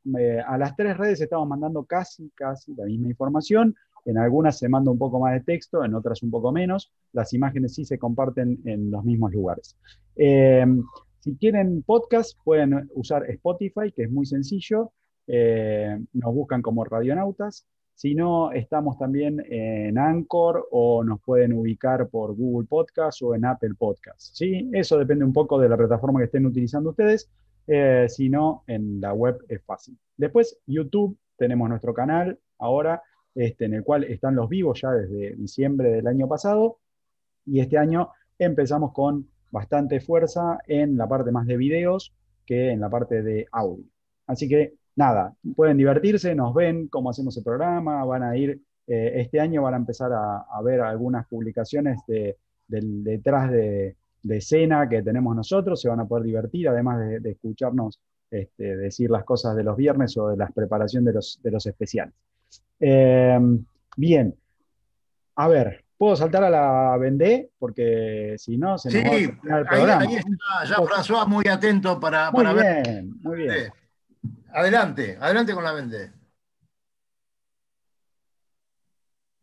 a 0.47 0.59
las 0.59 0.75
tres 0.77 0.97
redes 0.97 1.21
estamos 1.21 1.49
mandando 1.49 1.85
casi, 1.85 2.31
casi 2.35 2.75
la 2.75 2.85
misma 2.85 3.09
información. 3.09 3.75
En 4.05 4.19
algunas 4.19 4.59
se 4.59 4.69
manda 4.69 4.91
un 4.91 4.99
poco 4.99 5.19
más 5.19 5.35
de 5.35 5.41
texto, 5.41 5.85
en 5.85 5.95
otras 5.95 6.23
un 6.23 6.31
poco 6.31 6.53
menos. 6.53 6.93
Las 7.13 7.33
imágenes 7.33 7.75
sí 7.75 7.85
se 7.85 7.99
comparten 7.99 8.61
en 8.65 8.91
los 8.91 9.05
mismos 9.05 9.33
lugares. 9.33 9.77
Em, 10.15 10.85
si 11.19 11.37
quieren 11.37 11.83
podcast, 11.83 12.39
pueden 12.45 12.89
usar 12.95 13.29
Spotify, 13.31 13.91
que 13.95 14.05
es 14.05 14.11
muy 14.11 14.25
sencillo. 14.25 14.93
Eh, 15.27 15.99
nos 16.13 16.35
buscan 16.35 16.63
como 16.63 16.85
Radionautas. 16.85 17.67
Si 17.97 18.15
no, 18.15 18.53
estamos 18.53 18.99
también 18.99 19.43
en 19.49 19.97
Anchor 19.97 20.69
o 20.71 21.03
nos 21.03 21.19
pueden 21.23 21.55
ubicar 21.55 22.09
por 22.11 22.37
Google 22.37 22.69
Podcast 22.69 23.23
o 23.23 23.35
en 23.35 23.47
Apple 23.47 23.73
Podcast. 23.79 24.35
¿sí? 24.35 24.69
Eso 24.75 24.99
depende 24.99 25.25
un 25.25 25.33
poco 25.33 25.59
de 25.59 25.71
la 25.71 25.79
plataforma 25.79 26.21
que 26.21 26.27
estén 26.27 26.45
utilizando 26.45 26.91
ustedes. 26.91 27.31
Eh, 27.67 28.05
si 28.11 28.29
no, 28.29 28.65
en 28.67 29.01
la 29.01 29.15
web 29.15 29.39
es 29.49 29.65
fácil. 29.65 29.97
Después, 30.15 30.59
YouTube, 30.67 31.17
tenemos 31.39 31.71
nuestro 31.71 31.95
canal 31.95 32.39
ahora, 32.59 33.03
este, 33.35 33.65
en 33.65 33.73
el 33.73 33.83
cual 33.83 34.05
están 34.05 34.37
los 34.37 34.51
vivos 34.51 34.83
ya 34.83 34.91
desde 34.91 35.35
diciembre 35.35 35.89
del 35.89 36.07
año 36.07 36.29
pasado. 36.29 36.81
Y 37.47 37.61
este 37.61 37.79
año 37.79 38.11
empezamos 38.39 38.93
con 38.93 39.27
bastante 39.51 40.01
fuerza 40.01 40.59
en 40.67 40.99
la 40.99 41.09
parte 41.09 41.33
más 41.33 41.47
de 41.47 41.57
videos 41.57 42.15
que 42.45 42.73
en 42.73 42.81
la 42.81 42.91
parte 42.91 43.23
de 43.23 43.47
audio. 43.53 43.87
Así 44.27 44.51
que 44.51 44.75
nada, 44.97 45.35
pueden 45.55 45.77
divertirse, 45.77 46.35
nos 46.35 46.55
ven 46.55 46.89
cómo 46.89 47.11
hacemos 47.11 47.37
el 47.37 47.45
programa, 47.45 48.05
van 48.05 48.23
a 48.23 48.37
ir, 48.37 48.61
eh, 48.87 49.13
este 49.17 49.39
año 49.41 49.63
van 49.63 49.75
a 49.75 49.77
empezar 49.77 50.11
a, 50.13 50.63
ver 50.63 50.81
algunas 50.81 51.27
publicaciones 51.29 52.01
de, 52.07 52.37
detrás 52.67 53.51
de, 53.51 53.97
escena 54.29 54.89
que 54.89 55.03
tenemos 55.03 55.37
nosotros, 55.37 55.81
se 55.81 55.89
van 55.89 56.01
a 56.01 56.07
poder 56.07 56.25
divertir, 56.25 56.69
además 56.69 56.99
de, 56.99 57.31
escucharnos 57.31 58.01
este, 58.31 58.77
decir 58.77 59.11
las 59.11 59.23
cosas 59.23 59.55
de 59.55 59.63
los 59.63 59.77
viernes 59.77 60.17
o 60.17 60.29
de 60.29 60.37
la 60.37 60.49
preparación 60.49 61.05
de 61.05 61.13
los, 61.13 61.39
de 61.43 61.51
los 61.53 61.65
especiales. 61.67 62.15
Eh, 62.81 63.39
bien, 63.97 64.35
a 65.37 65.49
ver, 65.49 65.85
¿Puedo 65.99 66.15
saltar 66.15 66.45
a 66.45 66.51
la 66.51 66.97
Vendé? 66.99 67.53
Porque 67.59 68.35
si 68.37 68.59
no, 68.59 68.77
se 68.77 68.91
nos 68.91 69.11
va 69.11 69.17
a 69.17 69.61
el 69.61 69.67
programa. 69.67 70.03
Ahí, 70.03 70.17
está, 70.17 70.65
ya 70.69 70.77
François 70.77 71.27
muy 71.27 71.49
atento 71.49 71.99
para, 71.99 72.31
muy 72.31 72.45
bien, 72.45 73.15
Muy 73.23 73.37
bien. 73.39 73.73
Adelante, 74.57 75.19
adelante 75.21 75.53
con 75.53 75.65
la 75.65 75.73
vende. 75.75 76.13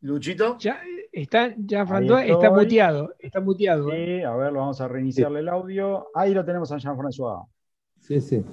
Luchito. 0.02 0.58
Ya 0.58 0.82
está, 1.12 1.54
ya 1.56 1.84
está 1.84 2.50
muteado, 2.50 3.14
está 3.20 3.40
muteado. 3.40 3.92
Sí, 3.92 3.96
¿eh? 3.96 4.26
a 4.26 4.36
ver, 4.36 4.52
vamos 4.54 4.82
a 4.82 4.88
reiniciarle 4.88 5.42
el 5.42 5.50
audio. 5.50 6.08
Ahí 6.16 6.34
lo 6.34 6.44
tenemos 6.44 6.72
a 6.72 6.78
Jean-François. 6.78 7.46
Sí, 8.00 8.20
sí. 8.22 8.44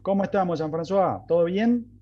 ¿Cómo 0.00 0.24
estamos, 0.24 0.58
Jean-François? 0.60 1.26
¿Todo 1.28 1.44
bien? 1.44 1.92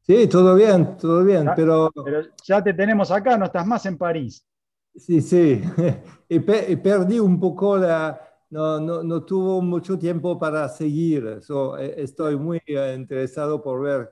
Sí, 0.00 0.26
todo 0.26 0.56
bien, 0.56 0.96
todo 0.96 1.24
bien, 1.24 1.48
pero... 1.54 1.92
Pero 2.04 2.22
ya 2.44 2.64
te 2.64 2.74
tenemos 2.74 3.12
acá, 3.12 3.38
no 3.38 3.44
estás 3.44 3.64
más 3.64 3.86
en 3.86 3.96
París. 3.96 4.44
Sí, 4.92 5.20
sí, 5.20 5.62
y 6.28 6.40
perdí 6.40 7.20
un 7.20 7.38
poco 7.38 7.76
la, 7.76 8.25
no, 8.50 8.80
no, 8.80 9.02
no, 9.02 9.24
tuvo 9.24 9.60
mucho 9.60 9.98
tiempo 9.98 10.38
para 10.38 10.68
seguir. 10.68 11.40
Eh, 11.78 11.94
estoy 11.96 12.36
muy 12.36 12.60
eh, 12.66 12.94
interesado 12.96 13.62
por 13.62 13.82
ver 13.82 14.10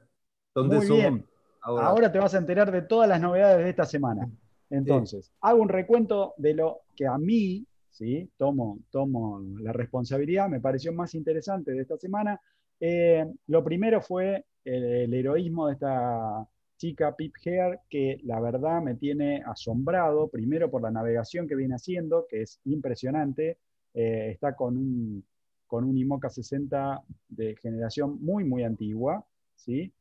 dónde 0.55 0.77
muy 0.77 0.87
Bien. 0.89 1.27
Ahora. 1.63 2.13
te 2.13 2.19
vas 2.19 2.35
a 2.35 2.39
enterar 2.39 2.71
de 2.71 2.83
todas 2.83 3.09
las 3.09 3.21
novedades 3.21 3.65
de 3.65 3.71
esta 3.71 3.87
semana. 3.87 4.31
Entonces, 4.71 5.33
hago 5.41 5.63
un 5.63 5.69
recuento 5.69 6.35
de 6.37 6.55
lo 6.55 6.81
que 6.95 7.07
a 7.07 7.17
mí, 7.17 7.67
¿sí? 7.91 8.31
tomo, 8.37 8.81
tomo 8.91 9.41
la 9.61 9.73
responsabilidad, 9.73 10.49
me 10.49 10.61
pareció 10.61 10.93
más 10.93 11.15
interesante 11.15 11.73
de 11.73 11.83
esta 11.83 11.97
semana. 11.97 12.41
Eh, 12.81 13.25
lo 13.47 13.65
primero 13.65 14.03
fue 14.03 14.45
el, 14.65 15.15
heroísmo 15.15 15.69
de 15.69 15.75
esta 15.75 16.47
chica 16.77 17.15
Pip 17.15 17.35
Hair, 17.45 17.81
que 17.89 18.21
la 18.25 18.41
verdad 18.41 18.83
me 18.83 18.97
tiene 18.97 19.43
asombrado, 19.47 20.29
primero 20.29 20.71
por 20.71 20.83
la 20.83 20.91
navegación 20.91 21.47
que 21.47 21.55
viene 21.55 21.77
haciendo, 21.77 22.27
que 22.29 22.43
es 22.43 22.61
impresionante, 22.65 23.59
está 23.95 24.57
con 24.57 24.77
un, 24.77 25.25
con 25.67 25.85
un 25.85 25.97
IMOCA 25.97 26.29
60 26.29 27.03
de 27.29 27.57
generación 27.57 28.19
muy, 28.21 28.45
muy 28.45 28.65
antigua, 28.65 29.25
¿sí? 29.55 29.93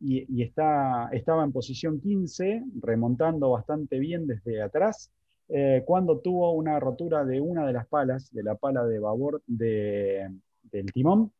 y, 0.00 0.42
está, 0.42 1.10
estaba 1.12 1.44
en 1.44 1.52
posición 1.52 2.00
15, 2.00 2.64
remontando 2.80 3.50
bastante 3.50 3.98
bien 3.98 4.26
desde 4.26 4.62
atrás, 4.62 5.10
eh, 5.48 5.82
cuando 5.84 6.20
tuvo 6.20 6.52
una 6.52 6.80
rotura 6.80 7.24
de 7.24 7.40
una 7.40 7.66
de 7.66 7.72
las 7.72 7.86
palas, 7.86 8.32
de 8.32 8.42
la 8.42 8.54
pala 8.54 8.84
de 8.86 8.98
babor 8.98 9.42
del 9.46 10.92
timón. 10.92 11.32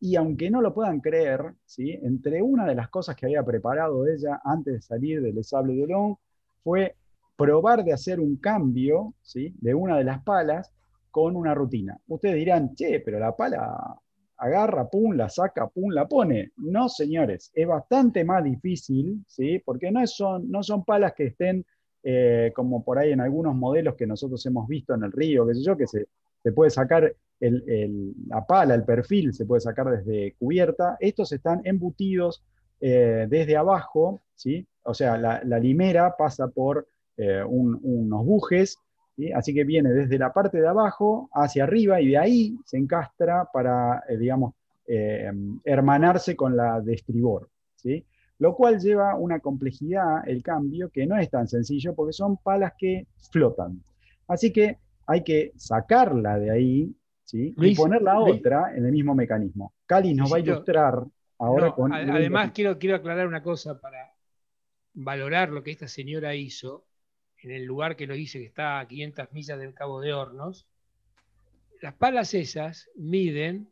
Y 0.00 0.14
aunque 0.14 0.50
no 0.50 0.60
lo 0.60 0.72
puedan 0.72 1.00
creer, 1.00 1.54
¿sí? 1.64 1.98
entre 2.02 2.40
una 2.40 2.64
de 2.66 2.76
las 2.76 2.88
cosas 2.88 3.16
que 3.16 3.26
había 3.26 3.42
preparado 3.42 4.06
ella 4.06 4.40
antes 4.44 4.74
de 4.74 4.80
salir 4.80 5.20
del 5.20 5.42
Sable 5.42 5.74
de 5.74 5.82
Olón 5.84 6.16
fue 6.62 6.94
probar 7.38 7.84
de 7.84 7.92
hacer 7.92 8.18
un 8.18 8.36
cambio 8.36 9.14
¿sí? 9.22 9.54
de 9.60 9.72
una 9.72 9.96
de 9.96 10.04
las 10.04 10.22
palas 10.24 10.74
con 11.10 11.36
una 11.36 11.54
rutina. 11.54 11.96
Ustedes 12.08 12.34
dirán, 12.34 12.74
che, 12.74 13.00
pero 13.00 13.20
la 13.20 13.34
pala 13.34 13.96
agarra, 14.38 14.88
pum, 14.88 15.12
la 15.12 15.28
saca, 15.28 15.68
pum, 15.68 15.90
la 15.90 16.06
pone. 16.06 16.50
No, 16.56 16.88
señores, 16.88 17.52
es 17.54 17.66
bastante 17.66 18.24
más 18.24 18.42
difícil, 18.42 19.24
¿sí? 19.26 19.60
Porque 19.64 19.90
no 19.90 20.04
son, 20.06 20.50
no 20.50 20.62
son 20.62 20.84
palas 20.84 21.14
que 21.14 21.26
estén 21.26 21.64
eh, 22.02 22.52
como 22.54 22.84
por 22.84 22.98
ahí 22.98 23.12
en 23.12 23.20
algunos 23.20 23.54
modelos 23.54 23.94
que 23.94 24.06
nosotros 24.06 24.44
hemos 24.46 24.66
visto 24.66 24.94
en 24.94 25.04
el 25.04 25.12
río, 25.12 25.46
qué 25.46 25.54
sé 25.54 25.62
yo, 25.62 25.76
que 25.76 25.86
se, 25.86 26.08
se 26.42 26.52
puede 26.52 26.70
sacar 26.70 27.14
la 27.40 28.46
pala, 28.46 28.74
el 28.74 28.84
perfil, 28.84 29.32
se 29.32 29.46
puede 29.46 29.60
sacar 29.60 29.90
desde 29.90 30.34
cubierta. 30.38 30.96
Estos 30.98 31.32
están 31.32 31.60
embutidos 31.64 32.42
eh, 32.80 33.26
desde 33.28 33.56
abajo, 33.56 34.22
¿sí? 34.34 34.66
O 34.84 34.94
sea, 34.94 35.16
la, 35.18 35.58
limera 35.58 36.16
pasa 36.16 36.48
por 36.48 36.88
eh, 37.18 37.44
unos 37.44 38.24
bujes 38.24 38.78
Así 39.34 39.52
que 39.52 39.64
viene 39.64 39.90
desde 39.90 40.18
la 40.18 40.32
parte 40.32 40.60
de 40.60 40.68
abajo 40.68 41.28
hacia 41.32 41.64
arriba 41.64 42.00
y 42.00 42.08
de 42.08 42.18
ahí 42.18 42.58
se 42.64 42.76
encastra 42.76 43.48
para, 43.52 44.04
eh, 44.08 44.16
digamos, 44.16 44.54
eh, 44.86 45.30
hermanarse 45.64 46.36
con 46.36 46.56
la 46.56 46.80
de 46.80 46.94
estribor. 46.94 47.48
¿sí? 47.74 48.04
Lo 48.38 48.54
cual 48.54 48.78
lleva 48.78 49.16
una 49.16 49.40
complejidad, 49.40 50.28
el 50.28 50.42
cambio, 50.42 50.90
que 50.90 51.04
no 51.06 51.18
es 51.18 51.28
tan 51.30 51.48
sencillo 51.48 51.94
porque 51.94 52.12
son 52.12 52.36
palas 52.36 52.74
que 52.78 53.08
flotan. 53.32 53.82
Así 54.28 54.52
que 54.52 54.78
hay 55.06 55.24
que 55.24 55.52
sacarla 55.56 56.38
de 56.38 56.50
ahí 56.52 56.94
¿sí? 57.24 57.54
y 57.56 57.74
poner 57.74 58.02
la 58.02 58.20
otra 58.20 58.72
en 58.76 58.86
el 58.86 58.92
mismo 58.92 59.16
mecanismo. 59.16 59.72
Cali 59.84 60.14
nos 60.14 60.32
va 60.32 60.36
a 60.36 60.40
ilustrar 60.40 61.02
ahora 61.38 61.72
con... 61.72 61.92
Además, 61.92 62.52
quiero, 62.54 62.78
quiero 62.78 62.96
aclarar 62.96 63.26
una 63.26 63.42
cosa 63.42 63.80
para 63.80 64.12
valorar 64.94 65.50
lo 65.50 65.64
que 65.64 65.72
esta 65.72 65.88
señora 65.88 66.36
hizo 66.36 66.87
en 67.42 67.50
el 67.50 67.64
lugar 67.64 67.96
que 67.96 68.06
lo 68.06 68.14
dice 68.14 68.38
que 68.38 68.46
está 68.46 68.80
a 68.80 68.88
500 68.88 69.32
millas 69.32 69.58
del 69.58 69.74
Cabo 69.74 70.00
de 70.00 70.12
Hornos, 70.12 70.66
las 71.80 71.94
palas 71.94 72.34
esas 72.34 72.90
miden 72.96 73.68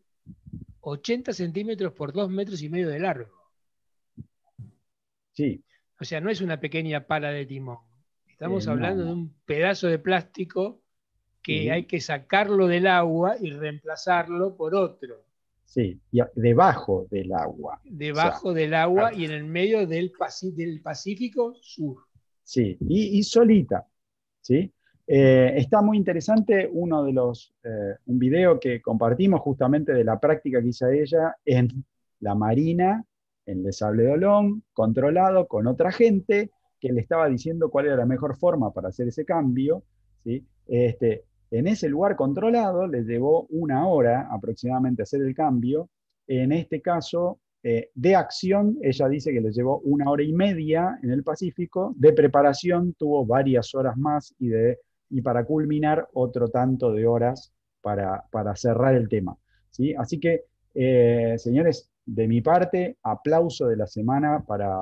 80 0.81 1.33
centímetros 1.33 1.93
por 1.93 2.13
2 2.13 2.31
metros 2.31 2.63
y 2.63 2.69
medio 2.69 2.89
de 2.89 3.01
largo. 3.01 3.35
Sí. 5.33 5.63
O 6.01 6.05
sea, 6.05 6.21
no 6.21 6.31
es 6.31 6.41
una 6.41 6.61
pequeña 6.61 7.07
pala 7.07 7.31
de 7.31 7.47
timón. 7.47 7.79
Estamos 8.29 8.67
eh, 8.67 8.71
hablando 8.71 9.05
de 9.05 9.13
un 9.13 9.35
pedazo 9.45 9.89
de 9.89 9.99
plástico 9.99 10.83
que 11.43 11.71
hay 11.71 11.85
que 11.85 12.01
sacarlo 12.01 12.67
del 12.67 12.89
agua 12.89 13.37
y 13.41 13.51
reemplazarlo 13.51 14.57
por 14.57 14.75
otro. 14.75 15.25
Sí, 15.65 16.01
y 16.11 16.21
debajo 16.35 17.07
del 17.11 17.33
agua. 17.33 17.81
Debajo 17.85 18.53
del 18.53 18.75
agua 18.75 19.13
y 19.15 19.25
en 19.27 19.33
el 19.33 19.45
medio 19.45 19.87
del, 19.87 20.13
del 20.55 20.81
Pacífico 20.81 21.55
Sur. 21.61 21.99
Sí, 22.47 22.77
y, 22.81 23.25
solita. 23.25 23.89
¿sí? 24.41 24.73
Eh, 25.05 25.55
está 25.57 25.83
muy 25.83 25.97
interesante 25.97 26.71
uno 26.73 27.03
de 27.03 27.13
los, 27.13 27.53
eh, 27.65 27.97
un 28.07 28.21
video 28.21 28.61
que 28.61 28.81
compartimos 28.81 29.41
justamente 29.41 29.93
de 29.93 30.05
la 30.05 30.21
práctica 30.21 30.63
que 30.63 30.69
hizo 30.69 30.89
ella 30.89 31.35
en 31.45 31.85
la 32.21 32.37
Marina, 32.37 33.05
en 33.47 33.67
el 33.67 33.73
Sable 33.73 34.05
de 34.05 34.13
Olón, 34.13 34.63
controlado 34.73 35.49
con 35.49 35.67
otra 35.67 35.91
gente 35.91 36.53
que 36.79 36.93
le 36.93 37.01
estaba 37.01 37.29
diciendo 37.29 37.69
cuál 37.69 37.87
era 37.87 37.97
la 37.97 38.07
mejor 38.07 38.37
forma 38.37 38.73
para 38.73 38.91
hacer 38.91 39.09
ese 39.09 39.25
cambio. 39.25 39.83
¿sí? 40.23 40.47
Este, 40.69 41.25
en 41.51 41.67
ese 41.67 41.89
lugar 41.89 42.15
controlado 42.15 42.87
le 42.87 43.03
llevó 43.03 43.47
una 43.51 43.89
hora 43.89 44.29
aproximadamente 44.31 45.03
hacer 45.03 45.21
el 45.23 45.35
cambio. 45.35 45.91
En 46.29 46.53
este 46.53 46.81
caso, 46.81 47.41
eh, 47.69 47.91
de 47.97 48.15
acción, 48.15 48.79
ella 48.81 49.09
dice 49.09 49.33
que 49.33 49.41
le 49.41 49.51
llevó 49.51 49.81
una 49.81 50.09
hora 50.09 50.23
y 50.23 50.33
media 50.33 51.01
en 51.03 51.11
el 51.11 51.25
Pacífico, 51.25 51.93
de 51.97 52.13
preparación 52.13 52.93
tuvo 52.93 53.27
varias 53.27 53.75
horas 53.75 53.97
más 53.97 54.33
y, 54.39 54.51
de, 54.51 54.79
y 55.11 55.21
para 55.21 55.45
culminar 55.45 56.07
otro 56.13 56.47
tanto 56.47 56.93
de 56.93 57.09
horas 57.09 57.53
para, 57.81 58.23
cerrar 58.55 58.95
el 58.95 59.09
tema. 59.09 59.37
¿sí? 59.69 59.93
Así 59.99 60.21
que, 60.21 60.45
eh, 60.75 61.35
señores, 61.39 61.91
de 62.05 62.29
mi 62.29 62.41
parte, 62.41 62.99
aplauso 63.03 63.67
de 63.67 63.77
la 63.79 63.89
semana 63.89 64.45
para, 64.47 64.79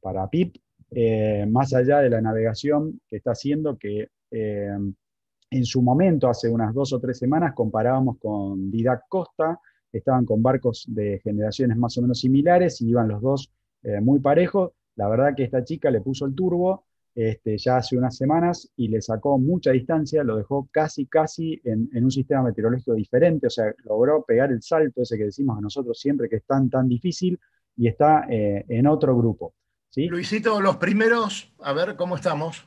para 0.00 0.26
PIP, 0.30 0.56
eh, 0.92 1.44
más 1.46 1.74
allá 1.74 1.98
de 1.98 2.08
la 2.08 2.22
navegación 2.22 2.98
que 3.06 3.16
está 3.16 3.32
haciendo, 3.32 3.76
que 3.76 4.08
en 4.30 5.64
su 5.66 5.82
momento, 5.82 6.30
hace 6.30 6.48
unas 6.48 6.72
dos 6.72 6.94
o 6.94 6.98
tres 6.98 7.18
semanas, 7.18 7.52
comparábamos 7.54 8.16
con 8.18 8.70
Didac 8.70 9.02
Costa, 9.06 9.60
estaban 9.92 10.24
con 10.24 10.42
barcos 10.42 10.84
de 10.88 11.20
generaciones 11.22 11.76
más 11.76 11.96
o 11.98 12.02
menos 12.02 12.20
similares 12.20 12.80
y 12.80 12.88
iban 12.88 13.08
los 13.08 13.22
dos 13.22 13.52
eh, 13.82 14.00
muy 14.00 14.20
parejos. 14.20 14.72
La 14.96 15.08
verdad 15.08 15.34
que 15.36 15.44
esta 15.44 15.64
chica 15.64 15.90
le 15.90 16.00
puso 16.00 16.26
el 16.26 16.34
turbo 16.34 16.86
este, 17.16 17.56
ya 17.56 17.78
hace 17.78 17.96
unas 17.96 18.14
semanas 18.14 18.70
y 18.76 18.88
le 18.88 19.00
sacó 19.00 19.38
mucha 19.38 19.70
distancia, 19.70 20.22
lo 20.22 20.36
dejó 20.36 20.68
casi, 20.70 21.06
casi 21.06 21.58
en, 21.64 21.88
un 21.94 22.10
sistema 22.10 22.42
meteorológico 22.42 22.92
diferente, 22.92 23.46
o 23.46 23.50
sea, 23.50 23.74
logró 23.84 24.22
pegar 24.22 24.52
el 24.52 24.60
salto 24.60 25.00
ese 25.00 25.16
que 25.16 25.24
decimos 25.24 25.56
a 25.56 25.62
nosotros 25.62 25.98
siempre 25.98 26.28
que 26.28 26.36
es 26.36 26.44
tan, 26.44 26.68
tan 26.68 26.86
difícil 26.86 27.40
y 27.74 27.88
está 27.88 28.26
eh, 28.28 28.66
en 28.68 28.86
otro 28.86 29.16
grupo. 29.16 29.54
¿sí? 29.88 30.08
Luisito, 30.08 30.60
los 30.60 30.76
primeros, 30.76 31.54
a 31.60 31.72
ver 31.72 31.96
cómo 31.96 32.16
estamos. 32.16 32.66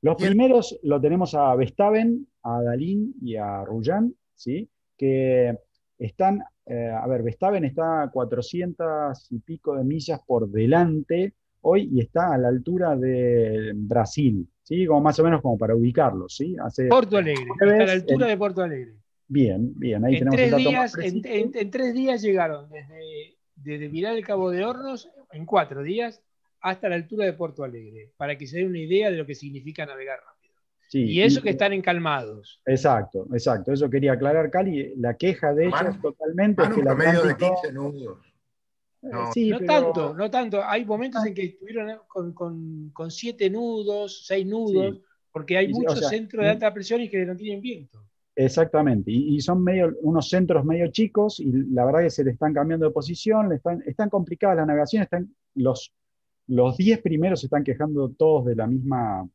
Los 0.00 0.16
primeros 0.16 0.80
lo 0.82 0.98
tenemos 0.98 1.34
a 1.34 1.54
Vestaven, 1.54 2.26
a 2.42 2.62
Dalín 2.62 3.14
y 3.20 3.36
a 3.36 3.66
Rullán, 3.66 4.14
¿sí? 4.34 4.70
que 4.96 5.58
están 5.98 6.42
eh, 6.72 6.88
a 6.88 7.04
ver, 7.08 7.24
Vestaven 7.24 7.64
está 7.64 8.02
a 8.02 8.10
400 8.12 9.32
y 9.32 9.40
pico 9.40 9.74
de 9.74 9.82
millas 9.82 10.20
por 10.24 10.48
delante 10.48 11.34
hoy 11.62 11.90
y 11.92 12.00
está 12.00 12.32
a 12.32 12.38
la 12.38 12.46
altura 12.46 12.94
de 12.94 13.72
Brasil, 13.74 14.48
¿sí? 14.62 14.86
Como 14.86 15.00
más 15.00 15.18
o 15.18 15.24
menos 15.24 15.42
como 15.42 15.58
para 15.58 15.74
ubicarlo, 15.74 16.28
¿sí? 16.28 16.54
Porto 16.88 17.16
Alegre, 17.16 17.44
está 17.60 17.74
a 17.74 17.86
la 17.86 17.92
altura 17.92 18.26
de 18.28 18.36
Porto 18.36 18.62
Alegre. 18.62 18.94
Bien, 19.26 19.72
bien, 19.74 20.04
ahí 20.04 20.18
en 20.18 20.30
tres 20.30 20.56
días, 20.56 20.94
en, 20.96 21.70
tres 21.72 21.92
días 21.92 22.22
llegaron 22.22 22.70
desde, 22.70 23.36
desde 23.56 23.88
Viral 23.88 24.16
el 24.16 24.24
Cabo 24.24 24.52
de 24.52 24.64
Hornos, 24.64 25.10
en 25.32 25.46
cuatro 25.46 25.82
días, 25.82 26.22
hasta 26.60 26.88
la 26.88 26.94
altura 26.94 27.24
de 27.24 27.32
Porto 27.32 27.64
Alegre, 27.64 28.12
para 28.16 28.38
que 28.38 28.46
se 28.46 28.58
den 28.58 28.68
una 28.68 28.78
idea 28.78 29.10
de 29.10 29.16
lo 29.16 29.26
que 29.26 29.34
significa 29.34 29.86
navegar 29.86 30.20
y 30.92 31.22
eso 31.22 31.42
que 31.42 31.50
están 31.50 31.72
encalmados. 31.72 32.60
Exacto, 32.66 33.26
exacto. 33.32 33.72
Eso 33.72 33.88
quería 33.88 34.12
aclarar, 34.12 34.50
Cali. 34.50 34.94
La 34.96 35.14
queja 35.14 35.54
de 35.54 35.66
ellos 35.66 36.00
totalmente 36.00 36.62
es 36.62 36.68
que 36.70 36.82
la 36.82 36.94
medio 36.94 37.22
de 37.22 37.36
15 37.36 37.72
nudos. 37.72 38.18
Eh, 39.02 39.50
no, 39.50 39.60
tanto, 39.60 40.14
no 40.14 40.30
tanto. 40.30 40.62
Hay 40.62 40.84
momentos 40.84 41.24
en 41.24 41.34
que 41.34 41.44
estuvieron 41.44 42.00
con, 42.06 42.32
con, 42.34 42.90
con 42.92 43.10
siete 43.10 43.48
nudos, 43.48 44.26
seis 44.26 44.46
nudos, 44.46 45.00
porque 45.32 45.56
hay 45.56 45.68
muchos 45.68 46.08
centros 46.08 46.44
de 46.44 46.50
alta 46.50 46.72
presión 46.72 47.00
y 47.00 47.08
que 47.08 47.24
no 47.24 47.36
tienen 47.36 47.60
viento. 47.60 47.98
Exactamente, 48.36 49.10
y, 49.10 49.38
son 49.40 49.62
medio, 49.62 49.92
unos 50.02 50.28
centros 50.28 50.64
medio 50.64 50.86
chicos 50.90 51.40
y 51.40 51.50
la 51.72 51.84
verdad 51.84 52.00
que 52.00 52.10
se 52.10 52.24
le 52.24 52.30
están 52.30 52.54
cambiando 52.54 52.86
de 52.86 52.92
posición, 52.92 53.48
le 53.48 53.56
están, 53.56 53.82
están 53.84 54.08
complicadas 54.08 54.56
las 54.56 54.66
navegaciones, 54.66 55.06
están, 55.06 55.34
los, 55.56 55.92
los 56.46 56.76
10 56.76 57.02
primeros 57.02 57.40
se 57.40 57.46
están 57.46 57.64
quejando 57.64 58.08
todos 58.10 58.46
de 58.46 58.54
la 58.54 58.66
misma, 58.66 59.28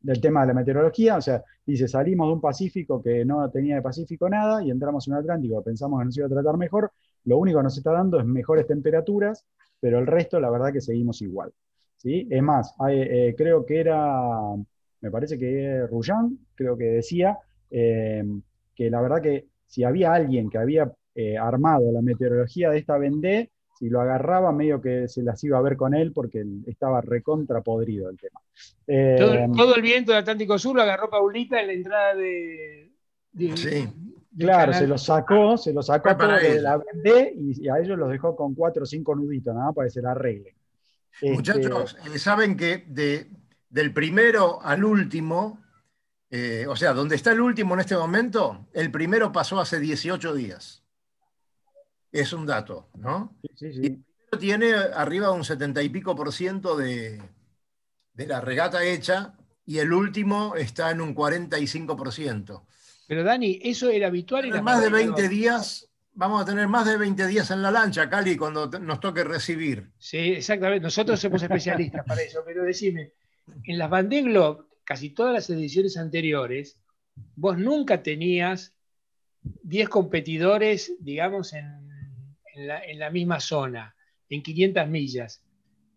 del 0.00 0.20
tema 0.20 0.42
de 0.42 0.48
la 0.48 0.54
meteorología, 0.54 1.16
o 1.16 1.20
sea, 1.20 1.42
dice, 1.66 1.88
salimos 1.88 2.28
de 2.28 2.34
un 2.34 2.40
Pacífico 2.40 3.02
que 3.02 3.24
no 3.24 3.50
tenía 3.50 3.76
de 3.76 3.82
Pacífico 3.82 4.28
nada 4.28 4.62
y 4.62 4.70
entramos 4.70 5.06
en 5.06 5.14
un 5.14 5.20
Atlántico, 5.20 5.62
pensamos 5.62 5.98
que 6.00 6.04
nos 6.06 6.16
iba 6.16 6.26
a 6.26 6.30
tratar 6.30 6.56
mejor, 6.56 6.92
lo 7.24 7.38
único 7.38 7.58
que 7.58 7.64
nos 7.64 7.76
está 7.76 7.92
dando 7.92 8.18
es 8.20 8.26
mejores 8.26 8.66
temperaturas, 8.66 9.44
pero 9.80 9.98
el 9.98 10.06
resto 10.06 10.40
la 10.40 10.50
verdad 10.50 10.72
que 10.72 10.80
seguimos 10.80 11.20
igual. 11.22 11.52
¿sí? 11.96 12.26
Es 12.30 12.42
más, 12.42 12.74
eh, 12.88 13.34
creo 13.36 13.66
que 13.66 13.80
era, 13.80 14.54
me 15.00 15.10
parece 15.10 15.38
que 15.38 15.86
Rullán, 15.86 16.38
creo 16.54 16.76
que 16.76 16.84
decía, 16.84 17.38
eh, 17.70 18.24
que 18.74 18.90
la 18.90 19.00
verdad 19.00 19.20
que 19.20 19.48
si 19.66 19.84
había 19.84 20.14
alguien 20.14 20.48
que 20.48 20.58
había 20.58 20.92
eh, 21.14 21.36
armado 21.36 21.92
la 21.92 22.00
meteorología 22.00 22.70
de 22.70 22.78
esta 22.78 22.96
Vendée, 22.96 23.50
si 23.78 23.88
lo 23.88 24.00
agarraba, 24.00 24.50
medio 24.50 24.80
que 24.80 25.06
se 25.06 25.22
las 25.22 25.42
iba 25.44 25.56
a 25.56 25.62
ver 25.62 25.76
con 25.76 25.94
él 25.94 26.12
porque 26.12 26.44
estaba 26.66 27.00
recontra 27.00 27.60
podrido 27.60 28.10
el 28.10 28.18
tema. 28.18 28.40
Eh, 28.88 29.46
todo, 29.56 29.76
el 29.76 29.82
viento 29.82 30.10
del 30.10 30.22
Atlántico 30.22 30.58
Sur 30.58 30.74
lo 30.74 30.82
agarró 30.82 31.08
Paulita 31.08 31.60
en 31.60 31.66
la 31.68 31.72
entrada 31.74 32.14
de. 32.16 32.90
sí. 33.54 33.88
claro, 34.36 34.72
se 34.72 34.88
lo 34.88 34.98
sacó, 34.98 35.56
se 35.56 35.72
lo 35.72 35.82
sacó 35.82 36.16
todo 36.16 36.32
de 36.32 36.60
la 36.60 36.76
vendé 36.78 37.32
y, 37.36 37.68
a 37.68 37.78
ellos 37.78 37.96
los 37.96 38.10
dejó 38.10 38.34
con 38.34 38.56
cuatro 38.56 38.82
o 38.82 38.86
cinco 38.86 39.14
nuditos, 39.14 39.54
nada 39.54 39.72
para 39.72 39.86
que 39.86 39.92
se 39.92 40.02
la 40.02 40.10
arregle. 40.10 40.56
Muchachos, 41.22 41.96
este, 41.98 42.16
eh, 42.16 42.18
saben 42.18 42.56
que 42.56 42.84
de, 42.88 43.30
del 43.70 43.92
primero 43.92 44.60
al 44.60 44.84
último 44.84 45.60
Eh, 46.30 46.66
o 46.68 46.76
sea, 46.76 46.92
donde 46.92 47.16
está 47.16 47.32
el 47.32 47.40
último 47.40 47.72
en 47.74 47.80
este 47.80 47.96
momento, 47.96 48.68
el 48.74 48.90
primero 48.90 49.32
pasó 49.32 49.60
hace 49.60 49.80
18 49.80 50.34
días. 50.34 50.84
Es 52.10 52.32
un 52.32 52.46
dato, 52.46 52.88
¿no? 52.94 53.36
Sí, 53.54 53.72
sí. 53.72 54.04
Y 54.32 54.38
tiene 54.38 54.72
arriba 54.72 55.30
un 55.30 55.44
70 55.44 55.82
y 55.82 55.88
pico 55.88 56.14
por 56.14 56.32
ciento 56.32 56.76
de, 56.76 57.20
de 58.14 58.26
la 58.26 58.40
regata 58.40 58.84
hecha 58.84 59.34
y 59.64 59.78
el 59.78 59.92
último 59.92 60.54
está 60.56 60.90
en 60.90 61.00
un 61.00 61.14
45%. 61.14 62.62
Pero 63.06 63.24
Dani, 63.24 63.58
eso 63.62 63.88
era 63.88 64.08
habitual 64.08 64.46
en 64.46 64.64
Más 64.64 64.82
de 64.82 64.90
20 64.90 65.28
días, 65.28 65.88
vamos 66.12 66.42
a 66.42 66.44
tener 66.44 66.68
más 66.68 66.86
de 66.86 66.96
20 66.96 67.26
días 67.26 67.50
en 67.50 67.62
la 67.62 67.70
lancha, 67.70 68.10
Cali, 68.10 68.36
cuando 68.36 68.66
nos 68.66 69.00
toque 69.00 69.24
recibir. 69.24 69.90
Sí, 69.98 70.32
exactamente. 70.32 70.82
Nosotros 70.82 71.20
somos 71.20 71.42
especialistas 71.42 72.04
para 72.06 72.22
eso, 72.22 72.42
pero 72.44 72.64
decime, 72.64 73.12
en 73.64 73.78
las 73.78 73.90
Vendée 73.90 74.22
Globe, 74.22 74.64
casi 74.84 75.10
todas 75.10 75.32
las 75.32 75.50
ediciones 75.50 75.96
anteriores, 75.96 76.78
vos 77.36 77.56
nunca 77.56 78.02
tenías 78.02 78.74
10 79.42 79.88
competidores, 79.88 80.92
digamos, 80.98 81.52
en, 81.52 81.87
en 82.58 82.98
la 82.98 83.10
misma 83.10 83.40
zona, 83.40 83.94
en 84.28 84.42
500 84.42 84.88
millas. 84.88 85.42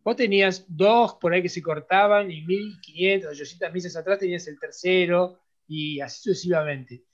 Vos 0.03 0.15
tenías 0.15 0.65
dos 0.67 1.15
por 1.15 1.33
ahí 1.33 1.41
que 1.41 1.49
se 1.49 1.61
cortaban 1.61 2.31
y 2.31 2.41
1500, 2.41 3.31
800 3.31 3.73
millas 3.73 3.95
atrás 3.95 4.19
tenías 4.19 4.47
el 4.47 4.59
tercero, 4.59 5.41
y 5.67 6.01
así 6.01 6.21
sucesivamente. 6.23 7.05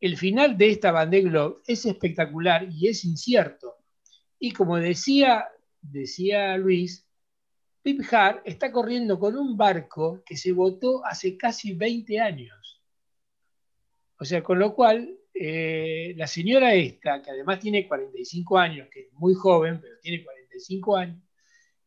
El 0.00 0.16
final 0.16 0.58
de 0.58 0.70
esta 0.70 0.90
Vendée 0.90 1.22
Globe 1.22 1.60
es 1.66 1.86
espectacular 1.86 2.66
y 2.68 2.88
es 2.88 3.04
incierto. 3.04 3.76
Y 4.40 4.50
como 4.50 4.76
decía, 4.76 5.46
decía 5.80 6.56
Luis, 6.56 7.06
Pip 7.82 8.00
Hart 8.10 8.42
está 8.44 8.72
corriendo 8.72 9.18
con 9.20 9.36
un 9.36 9.56
barco 9.56 10.22
que 10.26 10.36
se 10.36 10.50
votó 10.50 11.04
hace 11.04 11.36
casi 11.36 11.74
20 11.74 12.18
años. 12.18 12.82
O 14.18 14.24
sea, 14.24 14.42
con 14.42 14.58
lo 14.58 14.74
cual, 14.74 15.16
eh, 15.34 16.14
la 16.16 16.26
señora 16.26 16.74
esta, 16.74 17.22
que 17.22 17.30
además 17.30 17.58
tiene 17.60 17.86
45 17.86 18.58
años, 18.58 18.88
que 18.90 19.00
es 19.00 19.12
muy 19.14 19.34
joven, 19.34 19.80
pero 19.80 19.94
tiene 20.00 20.22
45 20.22 20.96
años, 20.96 21.18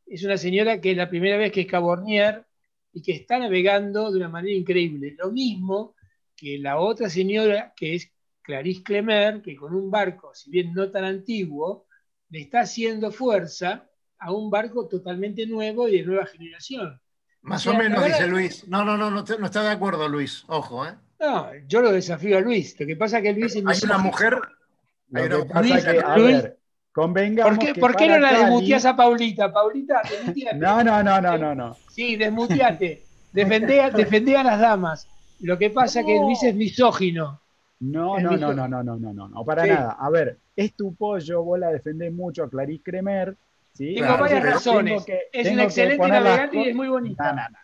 es 0.06 0.24
una 0.24 0.38
señora 0.38 0.80
que 0.80 0.92
es 0.92 0.98
la 0.98 1.10
primera 1.10 1.38
vez 1.38 1.52
que 1.52 1.62
es 1.62 1.68
cabornier 1.68 2.46
y 2.94 3.02
que 3.02 3.14
está 3.14 3.40
navegando 3.40 4.12
de 4.12 4.18
una 4.18 4.30
manera 4.30 4.56
increíble. 4.56 5.16
Lo 5.18 5.32
mismo 5.32 5.96
que 6.36 6.60
la 6.60 6.80
otra 6.80 7.10
señora, 7.10 7.74
que 7.76 7.96
es 7.96 8.12
Clarice 8.42 8.84
Clemer, 8.84 9.42
que 9.42 9.56
con 9.56 9.74
un 9.74 9.90
barco, 9.90 10.34
si 10.34 10.52
bien 10.52 10.74
no 10.74 10.92
tan 10.92 11.04
antiguo, 11.04 11.88
le 12.30 12.42
está 12.42 12.62
haciendo 12.62 13.12
fuerza 13.12 13.90
a 14.20 14.32
un 14.32 14.50
barco 14.50 14.88
totalmente 14.88 15.46
nuevo 15.46 15.88
y 15.88 15.98
de 15.98 16.04
nueva 16.04 16.26
generación. 16.26 17.02
Más 17.42 17.66
o, 17.68 17.74
menos, 17.76 18.04
dice 18.04 18.28
Luis. 18.28 18.68
No, 18.68 18.84
no, 18.84 18.98
no, 18.98 19.12
no, 19.12 19.24
está 19.24 19.64
de 19.64 19.70
acuerdo 19.70 20.08
Luis, 20.08 20.44
ojo, 20.48 20.86
¿eh? 20.86 20.96
No, 21.20 21.50
yo 21.68 21.82
lo 21.82 21.92
desafío 21.92 22.38
a 22.38 22.42
Luis. 22.42 22.80
Lo 22.80 22.86
que 22.86 22.96
pasa 22.96 23.18
es 23.18 23.24
que 23.24 23.34
Luis 23.34 23.56
es 23.56 23.66
Hay 23.66 23.78
una 23.84 23.98
mujer. 23.98 24.38
Una 25.10 25.62
Luis, 25.62 25.84
que, 25.84 26.00
a 26.00 26.16
ver, 26.16 26.58
convengamos. 26.92 27.58
¿Por 27.58 27.66
qué, 27.66 27.80
¿por 27.80 27.96
qué 27.96 28.08
no 28.08 28.20
la 28.20 28.34
desmuteás 28.34 28.86
a 28.86 28.96
Paulita? 28.96 29.52
Paulita, 29.52 30.02
desmuteate. 30.10 30.58
No, 30.58 30.84
no, 30.84 31.04
no, 31.04 31.22
no, 31.22 31.38
no, 31.38 31.56
no. 31.56 31.78
Sí, 31.90 32.16
desmuteate. 32.16 33.04
Defendé, 33.32 33.92
defendé 33.92 34.38
a 34.38 34.44
las 34.44 34.60
damas. 34.60 35.08
Lo 35.42 35.58
que 35.58 35.70
pasa 35.70 36.00
es 36.00 36.06
que 36.06 36.20
Luis 36.20 36.42
es 36.44 36.56
misógino. 36.56 37.42
No, 37.80 38.18
no, 38.20 38.38
no, 38.38 38.54
no, 38.54 38.68
no, 38.68 38.84
no, 38.84 38.98
no, 38.98 39.14
no, 39.14 39.28
no, 39.28 39.46
para 39.46 39.66
nada. 39.66 39.98
A 40.00 40.10
ver, 40.10 40.40
es 40.56 40.74
tu 40.74 40.96
pollo, 40.96 41.44
vos 41.44 41.60
la 41.60 41.70
defendés 41.70 42.14
mucho 42.14 42.44
a 42.44 42.50
Clarice 42.50 42.84
Cremer. 42.84 43.36
¿sí? 43.74 43.96
Tengo 43.96 44.18
varias 44.18 44.44
razones. 44.44 45.06
es 45.32 45.52
un 45.52 45.60
excelente 45.60 46.08
navegante 46.08 46.58
y 46.58 46.70
es 46.70 46.76
muy 46.76 46.88
bonita. 46.88 47.34
No, 47.34 47.42
no, 47.50 47.58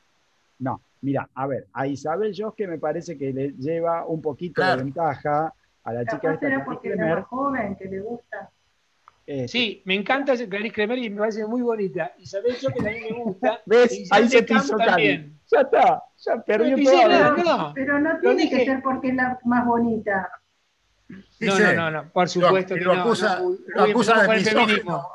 no. 0.60 0.82
Mira, 1.02 1.28
a 1.34 1.47
ver, 1.47 1.68
a 1.74 1.88
Isabel 1.88 2.34
que 2.56 2.68
me 2.68 2.78
parece 2.78 3.18
que 3.18 3.34
le 3.34 3.49
lleva 3.54 4.06
un 4.06 4.22
poquito 4.22 4.64
de 4.64 4.76
ventaja 4.76 5.54
a 5.84 5.93
la 5.93 6.06
chica 6.06 6.34
esta. 6.34 6.47
Era 6.47 6.64
porque 6.64 6.91
Cremer. 6.91 7.20
es 7.20 7.26
joven, 7.26 7.76
que 7.76 7.86
le 7.86 7.99
gusta. 8.02 8.52
Este. 9.26 9.47
Sí, 9.47 9.82
me 9.86 9.95
encanta 9.95 10.34
Clarice 10.36 10.74
Cremer 10.74 10.97
y 10.99 11.10
me 11.10 11.20
parece 11.20 11.45
muy 11.47 11.62
bonita. 11.62 12.14
Isabel 12.20 12.56
yo 12.60 12.70
que 12.70 12.82
también 12.82 13.04
me 13.04 13.24
gusta. 13.24 13.62
¿Ves? 13.66 14.08
Ahí 14.12 14.28
se 14.28 14.43
pisó 14.43 14.78
también. 14.78 15.39
Ya 15.52 15.62
está, 15.62 16.04
ya 16.18 16.41
perdió 16.41 16.78
todo. 16.78 17.72
Pero 17.74 17.99
no 17.99 18.20
tiene 18.20 18.49
que 18.49 18.66
ser 18.66 18.82
porque 18.84 19.10
es 19.10 19.16
la 19.16 19.39
más 19.43 19.66
bonita. 19.66 20.30
No, 21.39 21.60
no, 21.60 21.74
no, 21.74 21.91
no, 21.91 22.10
por 22.12 22.30
supuesto 22.30 22.76
que 22.76 22.82
no. 22.82 22.93
Acusa, 22.93 23.41
lo 23.41 23.84
acusa 23.84 24.22
de 24.24 24.39
feminismo. 24.39 25.10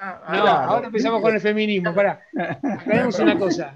Ah, 0.00 0.22
ah, 0.26 0.36
no, 0.36 0.46
ahora 0.46 0.86
empezamos 0.86 1.20
con 1.20 1.34
el 1.34 1.40
feminismo. 1.40 1.94
Pará, 1.94 2.20
veamos 2.86 3.18
una 3.18 3.38
cosa. 3.38 3.74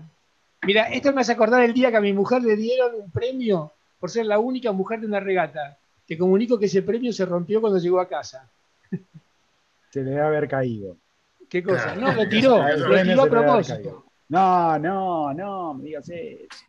Mira, 0.65 0.85
esto 0.85 1.13
me 1.13 1.23
hace 1.23 1.33
acordar 1.33 1.63
el 1.65 1.75
día 1.75 1.91
que 1.91 1.97
a 1.97 2.01
mi 2.01 2.13
mujer 2.13 2.43
le 2.43 2.57
dieron 2.57 2.95
un 2.95 3.11
premio 3.11 3.73
por 3.99 4.11
ser 4.11 4.27
la 4.27 4.39
única 4.39 4.71
mujer 4.73 5.01
de 5.01 5.07
una 5.07 5.21
regata. 5.21 5.77
Te 6.07 6.17
comunico 6.17 6.59
que 6.59 6.67
ese 6.67 6.83
premio 6.83 7.13
se 7.13 7.27
rompió 7.27 7.61
cuando 7.61 7.79
llegó 7.79 8.01
a 8.01 8.09
casa. 8.09 8.49
Se 9.91 10.03
le 10.03 10.11
debe 10.11 10.23
haber 10.23 10.49
caído. 10.49 10.97
¿Qué 11.49 11.63
cosa? 11.63 11.95
No, 11.97 12.13
lo 12.13 12.29
tiró, 12.29 12.63
lo 12.77 13.03
tiró 13.03 13.23
a 13.23 13.27
propósito. 13.27 14.07
No, 14.29 14.79
no, 14.79 15.35
no, 15.35 15.75
me 15.75 15.85
digas 15.85 16.09
eso. 16.09 16.65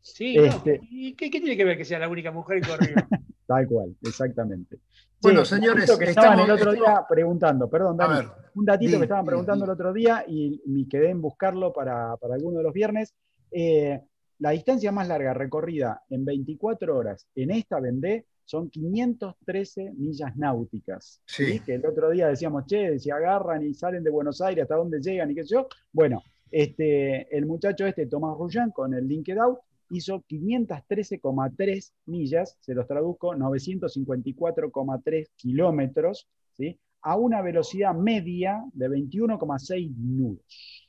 Sí, 0.00 0.38
este... 0.38 0.80
¿Y 0.90 1.14
qué, 1.14 1.28
tiene 1.30 1.56
que 1.56 1.64
ver 1.64 1.76
que 1.76 1.84
sea 1.84 1.98
la 1.98 2.08
única 2.08 2.30
mujer 2.30 2.60
que 2.60 2.68
corrió? 2.68 2.94
Tal 3.46 3.66
cual, 3.66 3.96
exactamente. 4.02 4.78
Bueno, 5.20 5.44
señores, 5.44 5.90
que 5.98 6.04
estaban 6.04 6.38
el 6.40 6.50
otro 6.50 6.72
día 6.72 7.04
preguntando, 7.08 7.68
perdón, 7.68 7.96
Dani, 7.96 8.26
un 8.54 8.64
datito 8.64 8.98
que 8.98 9.04
estaban 9.04 9.24
preguntando 9.24 9.64
el 9.64 9.70
otro 9.72 9.92
día 9.92 10.24
y 10.28 10.62
me 10.66 10.86
quedé 10.86 11.10
en 11.10 11.20
buscarlo 11.20 11.72
para, 11.72 12.16
para 12.18 12.34
alguno 12.34 12.58
de 12.58 12.62
los 12.62 12.72
viernes. 12.72 13.14
Eh, 13.50 14.00
la 14.38 14.50
distancia 14.50 14.92
más 14.92 15.08
larga 15.08 15.34
recorrida 15.34 16.02
en 16.10 16.24
24 16.24 16.96
horas 16.96 17.26
en 17.34 17.50
esta 17.50 17.80
Vendée 17.80 18.26
son 18.44 18.70
513 18.70 19.92
millas 19.96 20.36
náuticas. 20.36 21.20
Sí. 21.26 21.60
Que 21.60 21.74
el 21.74 21.84
otro 21.84 22.08
día 22.10 22.28
decíamos, 22.28 22.64
che, 22.66 22.98
si 22.98 23.10
agarran 23.10 23.62
y 23.64 23.74
salen 23.74 24.02
de 24.02 24.10
Buenos 24.10 24.40
Aires, 24.40 24.62
¿hasta 24.62 24.76
dónde 24.76 25.00
llegan? 25.00 25.30
Y 25.30 25.34
qué 25.34 25.42
sé 25.42 25.54
yo. 25.54 25.68
Bueno, 25.92 26.22
este, 26.50 27.36
el 27.36 27.44
muchacho 27.46 27.86
este, 27.86 28.06
Tomás 28.06 28.38
Rullán, 28.38 28.70
con 28.70 28.94
el 28.94 29.06
LinkedOut, 29.06 29.58
hizo 29.90 30.22
513,3 30.22 31.92
millas, 32.06 32.56
se 32.60 32.74
los 32.74 32.86
traduzco, 32.86 33.34
954,3 33.34 35.28
kilómetros, 35.36 36.28
¿sí? 36.52 36.78
a 37.02 37.16
una 37.16 37.42
velocidad 37.42 37.94
media 37.94 38.64
de 38.72 38.88
21,6 38.88 39.94
nudos. 39.96 40.88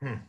Hmm. 0.00 0.26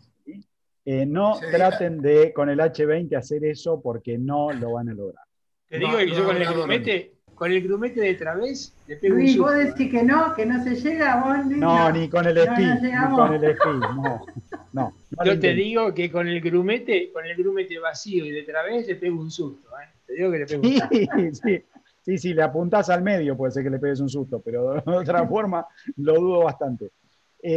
Eh, 0.86 1.06
no 1.06 1.40
traten 1.52 2.02
de 2.02 2.34
con 2.34 2.50
el 2.50 2.60
H20 2.60 3.16
hacer 3.16 3.46
eso 3.46 3.82
porque 3.82 4.18
no 4.18 4.52
lo 4.52 4.74
van 4.74 4.90
a 4.90 4.94
lograr. 4.94 5.26
Te 5.70 5.80
digo 5.80 5.98
que 5.98 6.10
yo 6.10 6.26
con 6.26 6.36
el 6.36 6.46
grumete, 6.46 7.14
con 7.36 7.52
el 7.52 7.64
grumete 7.64 8.02
de 8.02 8.14
través 8.16 8.76
le 8.88 8.98
pego 8.98 9.16
Luis, 9.16 9.38
vos 9.38 9.56
decís 9.56 9.90
que 9.90 10.04
no, 10.04 10.36
que 10.36 10.46
no 10.46 10.62
se 10.62 10.76
llega, 10.76 11.24
vos 11.24 11.46
No, 11.46 11.90
ni 11.92 12.10
con 12.10 12.28
el 12.28 12.38
esquí, 12.38 12.66
ni 12.82 13.16
con 13.16 13.34
el 13.34 13.44
esquí, 13.46 13.70
no. 13.96 14.26
no, 14.74 14.94
yo 15.26 15.40
te 15.40 15.54
digo 15.54 15.94
que 15.94 16.12
con 16.12 16.28
el 16.28 16.42
grumete, 16.42 17.12
con 17.14 17.26
el 17.26 17.36
grumete 17.36 17.80
vacío 17.80 18.26
y 18.26 18.32
de 18.32 18.44
través 18.44 18.86
le 18.86 18.96
pego 18.96 19.22
un 19.22 19.32
susto, 19.32 19.70
¿eh? 19.70 19.88
Te 20.06 20.14
digo 20.14 20.32
que 20.32 20.40
le 20.40 20.46
pego 20.46 20.64
un 20.64 20.74
susto. 20.74 20.90
Sí, 21.44 21.64
sí, 22.02 22.18
sí, 22.18 22.34
le 22.34 22.44
apuntás 22.44 22.90
al 22.90 23.02
medio 23.02 23.38
puede 23.38 23.54
ser 23.54 23.64
que 23.64 23.70
le 23.70 23.80
pegues 23.80 24.02
un 24.02 24.10
susto, 24.10 24.42
pero 24.42 24.74
de 24.74 24.92
otra 24.92 25.26
forma 25.26 25.66
lo 25.96 26.16
dudo 26.16 26.44
bastante. 26.44 26.92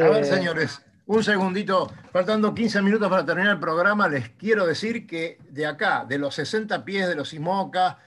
a 0.01 0.09
ver, 0.09 0.22
eh, 0.22 0.24
señores, 0.24 0.81
un 1.07 1.22
segundito, 1.22 1.88
faltando 2.11 2.54
15 2.54 2.82
minutos 2.82 3.09
para 3.09 3.24
terminar 3.24 3.52
el 3.52 3.61
programa, 3.61 4.09
les 4.09 4.30
quiero 4.30 4.66
decir 4.66 5.07
que 5.07 5.38
de 5.50 5.66
acá, 5.66 6.04
de 6.04 6.18
los 6.18 6.34
60 6.34 6.84
pies 6.84 7.09
de 7.09 7.14
los 7.14 7.32
IMOCA, 7.32 7.98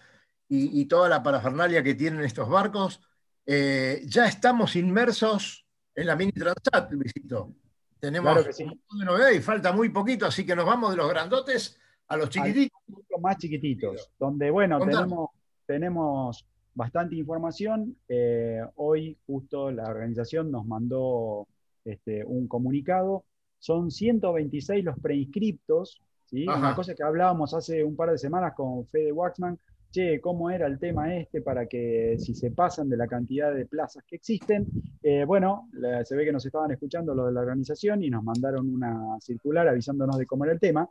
y, 0.51 0.85
toda 0.85 1.07
la 1.09 1.21
parafernalia 1.21 1.83
que 1.83 1.93
tienen 1.93 2.21
estos 2.21 2.49
barcos, 2.49 3.01
eh, 3.45 4.01
ya 4.05 4.25
estamos 4.25 4.75
inmersos 4.75 5.63
en 5.93 6.07
la 6.07 6.15
mini 6.15 6.31
Transat, 6.31 6.91
Luisito. 6.91 7.53
Tenemos 7.99 8.59
un 8.59 8.67
montón 8.67 8.99
de 8.99 9.05
novedades 9.05 9.37
y 9.37 9.41
falta 9.41 9.71
muy 9.71 9.89
poquito, 9.89 10.25
así 10.25 10.47
que 10.47 10.55
nos 10.55 10.65
vamos 10.65 10.89
de 10.89 10.97
los 10.97 11.07
grandotes 11.07 11.79
a 12.07 12.17
los 12.17 12.29
chiquititos. 12.29 12.79
más 13.21 13.37
chiquititos, 13.37 14.09
donde, 14.17 14.49
bueno, 14.49 14.79
tenemos, 14.79 15.29
tenemos 15.67 16.45
bastante 16.73 17.15
información. 17.15 17.95
Eh, 18.07 18.61
hoy 18.77 19.19
justo 19.27 19.69
la 19.69 19.83
organización 19.83 20.49
nos 20.49 20.65
mandó 20.65 21.47
este, 21.91 22.23
un 22.25 22.47
comunicado. 22.47 23.25
Son 23.57 23.91
126 23.91 24.85
los 24.85 24.99
preinscriptos, 24.99 26.01
¿sí? 26.25 26.47
una 26.47 26.73
cosa 26.75 26.95
que 26.95 27.03
hablábamos 27.03 27.53
hace 27.53 27.83
un 27.83 27.95
par 27.95 28.11
de 28.11 28.17
semanas 28.17 28.53
con 28.55 28.85
Fede 28.87 29.11
Waxman, 29.11 29.59
che, 29.91 30.21
cómo 30.21 30.49
era 30.49 30.67
el 30.67 30.79
tema 30.79 31.13
este 31.15 31.41
para 31.41 31.65
que 31.65 32.15
si 32.19 32.35
se 32.35 32.51
pasan 32.51 32.87
de 32.89 32.97
la 32.97 33.07
cantidad 33.07 33.53
de 33.53 33.65
plazas 33.65 34.03
que 34.07 34.15
existen, 34.15 34.67
eh, 35.01 35.25
bueno, 35.25 35.69
se 36.03 36.15
ve 36.15 36.25
que 36.25 36.31
nos 36.31 36.45
estaban 36.45 36.71
escuchando 36.71 37.13
lo 37.15 37.25
de 37.25 37.33
la 37.33 37.41
organización 37.41 38.03
y 38.03 38.09
nos 38.09 38.23
mandaron 38.23 38.73
una 38.73 39.19
circular 39.19 39.67
avisándonos 39.67 40.17
de 40.17 40.25
cómo 40.25 40.45
era 40.45 40.53
el 40.53 40.59
tema. 40.59 40.87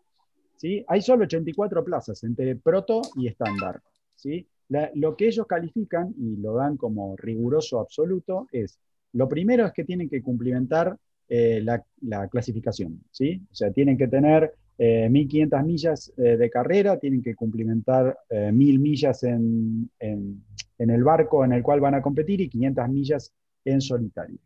¿sí? 0.56 0.84
Hay 0.88 1.00
solo 1.00 1.24
84 1.24 1.84
plazas 1.84 2.22
entre 2.24 2.56
proto 2.56 3.00
y 3.16 3.28
estándar. 3.28 3.80
¿sí? 4.14 4.46
lo 4.94 5.16
que 5.16 5.28
ellos 5.28 5.46
califican 5.46 6.14
y 6.18 6.36
lo 6.36 6.54
dan 6.54 6.76
como 6.76 7.16
riguroso 7.16 7.80
absoluto 7.80 8.48
es, 8.52 8.78
lo 9.12 9.28
primero 9.28 9.66
es 9.66 9.72
que 9.72 9.84
tienen 9.84 10.08
que 10.08 10.22
cumplimentar 10.22 10.96
eh, 11.28 11.60
la, 11.62 11.84
la, 12.02 12.28
clasificación, 12.28 13.02
¿sí? 13.10 13.42
O 13.50 13.54
sea, 13.54 13.70
tienen 13.70 13.98
que 13.98 14.08
tener 14.08 14.54
1.500 14.78 15.64
millas 15.64 16.12
de 16.16 16.50
carrera, 16.50 16.98
tienen 17.00 17.20
que 17.20 17.34
cumplimentar 17.34 18.16
1.000 18.30 18.52
millas 18.78 19.24
en, 19.24 19.90
en, 19.98 20.44
el 20.78 21.02
barco 21.02 21.44
en 21.44 21.52
el 21.52 21.64
cual 21.64 21.80
van 21.80 21.96
a 21.96 22.00
competir 22.00 22.40
y 22.40 22.48
500 22.48 22.88
millas 22.88 23.34
en 23.64 23.80
solitario. 23.80 24.38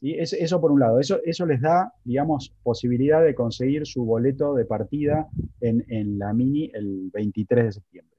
Eso, 0.00 0.60
por 0.60 0.70
un 0.70 0.80
lado, 0.80 1.00
eso, 1.00 1.18
eso 1.24 1.44
les 1.44 1.60
da, 1.60 1.92
digamos, 2.04 2.54
posibilidad 2.62 3.22
de 3.24 3.34
conseguir 3.34 3.84
su 3.86 4.04
boleto 4.04 4.54
de 4.54 4.64
partida 4.64 5.28
en, 5.60 6.18
la 6.18 6.32
mini 6.32 6.70
el 6.72 7.10
23 7.12 7.64
de 7.64 7.72
septiembre. 7.72 8.16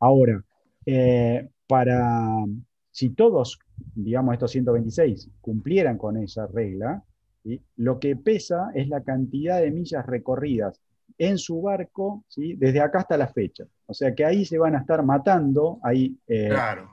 Ahora, 0.00 0.44
eh, 0.84 1.48
para, 1.66 2.44
si 2.90 3.10
todos, 3.10 3.58
digamos, 3.94 4.34
estos 4.34 4.50
126 4.52 5.30
cumplieran 5.40 5.98
con 5.98 6.16
esa 6.16 6.46
regla, 6.46 7.02
lo 7.76 7.98
que 7.98 8.16
pesa 8.16 8.70
es 8.74 8.88
la 8.88 9.02
cantidad 9.02 9.60
de 9.60 9.70
millas 9.70 10.06
recorridas 10.06 10.80
en 11.18 11.36
su 11.38 11.60
barco 11.60 12.24
¿sí? 12.28 12.54
desde 12.54 12.80
acá 12.80 13.00
hasta 13.00 13.16
la 13.16 13.28
fecha. 13.28 13.64
O 13.86 13.94
sea 13.94 14.14
que 14.14 14.24
ahí 14.24 14.44
se 14.44 14.58
van 14.58 14.74
a 14.74 14.80
estar 14.80 15.04
matando, 15.04 15.78
hay 15.82 16.16
eh, 16.26 16.50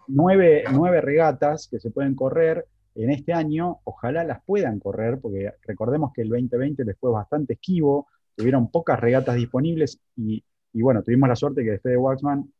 nueve, 0.07 0.63
nueve 0.71 1.01
regatas 1.01 1.67
que 1.69 1.79
se 1.79 1.91
pueden 1.91 2.15
correr, 2.15 2.65
en 2.95 3.09
este 3.09 3.33
año, 3.33 3.79
ojalá 3.85 4.23
las 4.23 4.43
puedan 4.43 4.79
correr, 4.79 5.19
porque 5.19 5.51
recordemos 5.63 6.11
que 6.13 6.23
el 6.23 6.29
2020 6.29 6.83
les 6.83 6.97
fue 6.97 7.11
bastante 7.11 7.53
esquivo, 7.53 8.07
tuvieron 8.35 8.69
pocas 8.69 8.99
regatas 8.99 9.35
disponibles 9.35 9.99
y, 10.15 10.43
bueno, 10.73 11.01
tuvimos 11.01 11.29
la 11.29 11.35
suerte 11.35 11.63
que 11.63 11.79
Fede 11.79 11.97
Waxman 11.97 12.51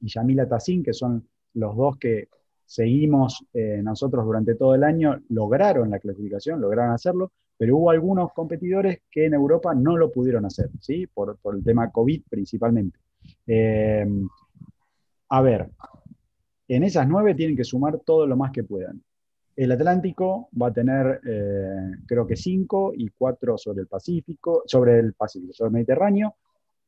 y 0.00 0.08
Yamila 0.08 0.48
Tassin, 0.48 0.82
que 0.82 0.92
son 0.92 1.28
los 1.54 1.76
dos 1.76 1.96
que 1.98 2.28
seguimos 2.68 3.46
eh, 3.54 3.80
nosotros 3.82 4.26
durante 4.26 4.54
todo 4.54 4.74
el 4.74 4.84
año, 4.84 5.18
lograron 5.30 5.88
la 5.90 5.98
clasificación, 5.98 6.60
lograron 6.60 6.92
hacerlo, 6.92 7.32
pero 7.56 7.78
hubo 7.78 7.90
algunos 7.90 8.30
competidores 8.34 9.00
que 9.10 9.24
en 9.24 9.32
Europa 9.32 9.74
no 9.74 9.96
lo 9.96 10.12
pudieron 10.12 10.44
hacer, 10.44 10.68
¿sí? 10.78 11.06
Por, 11.06 11.38
el 11.54 11.64
tema 11.64 11.90
COVID 11.90 12.24
principalmente. 12.28 12.98
Eh, 13.46 14.06
a 15.30 15.40
ver, 15.40 15.70
en 16.68 16.82
esas 16.82 17.08
nueve 17.08 17.34
tienen 17.34 17.56
que 17.56 17.64
sumar 17.64 18.00
todo 18.04 18.26
lo 18.26 18.36
más 18.36 18.52
que 18.52 18.64
puedan. 18.64 19.02
El 19.56 19.72
Atlántico 19.72 20.50
va 20.60 20.66
a 20.66 20.72
tener, 20.72 21.22
eh, 21.26 21.96
creo 22.06 22.26
que 22.26 22.36
cinco 22.36 22.92
y 22.94 23.08
cuatro 23.08 23.56
sobre 23.56 23.80
el 23.80 23.86
Pacífico, 23.86 24.62
sobre 24.66 24.98
el 24.98 25.14
Pacífico, 25.14 25.54
sobre 25.54 25.68
el 25.68 25.72
Mediterráneo. 25.72 26.34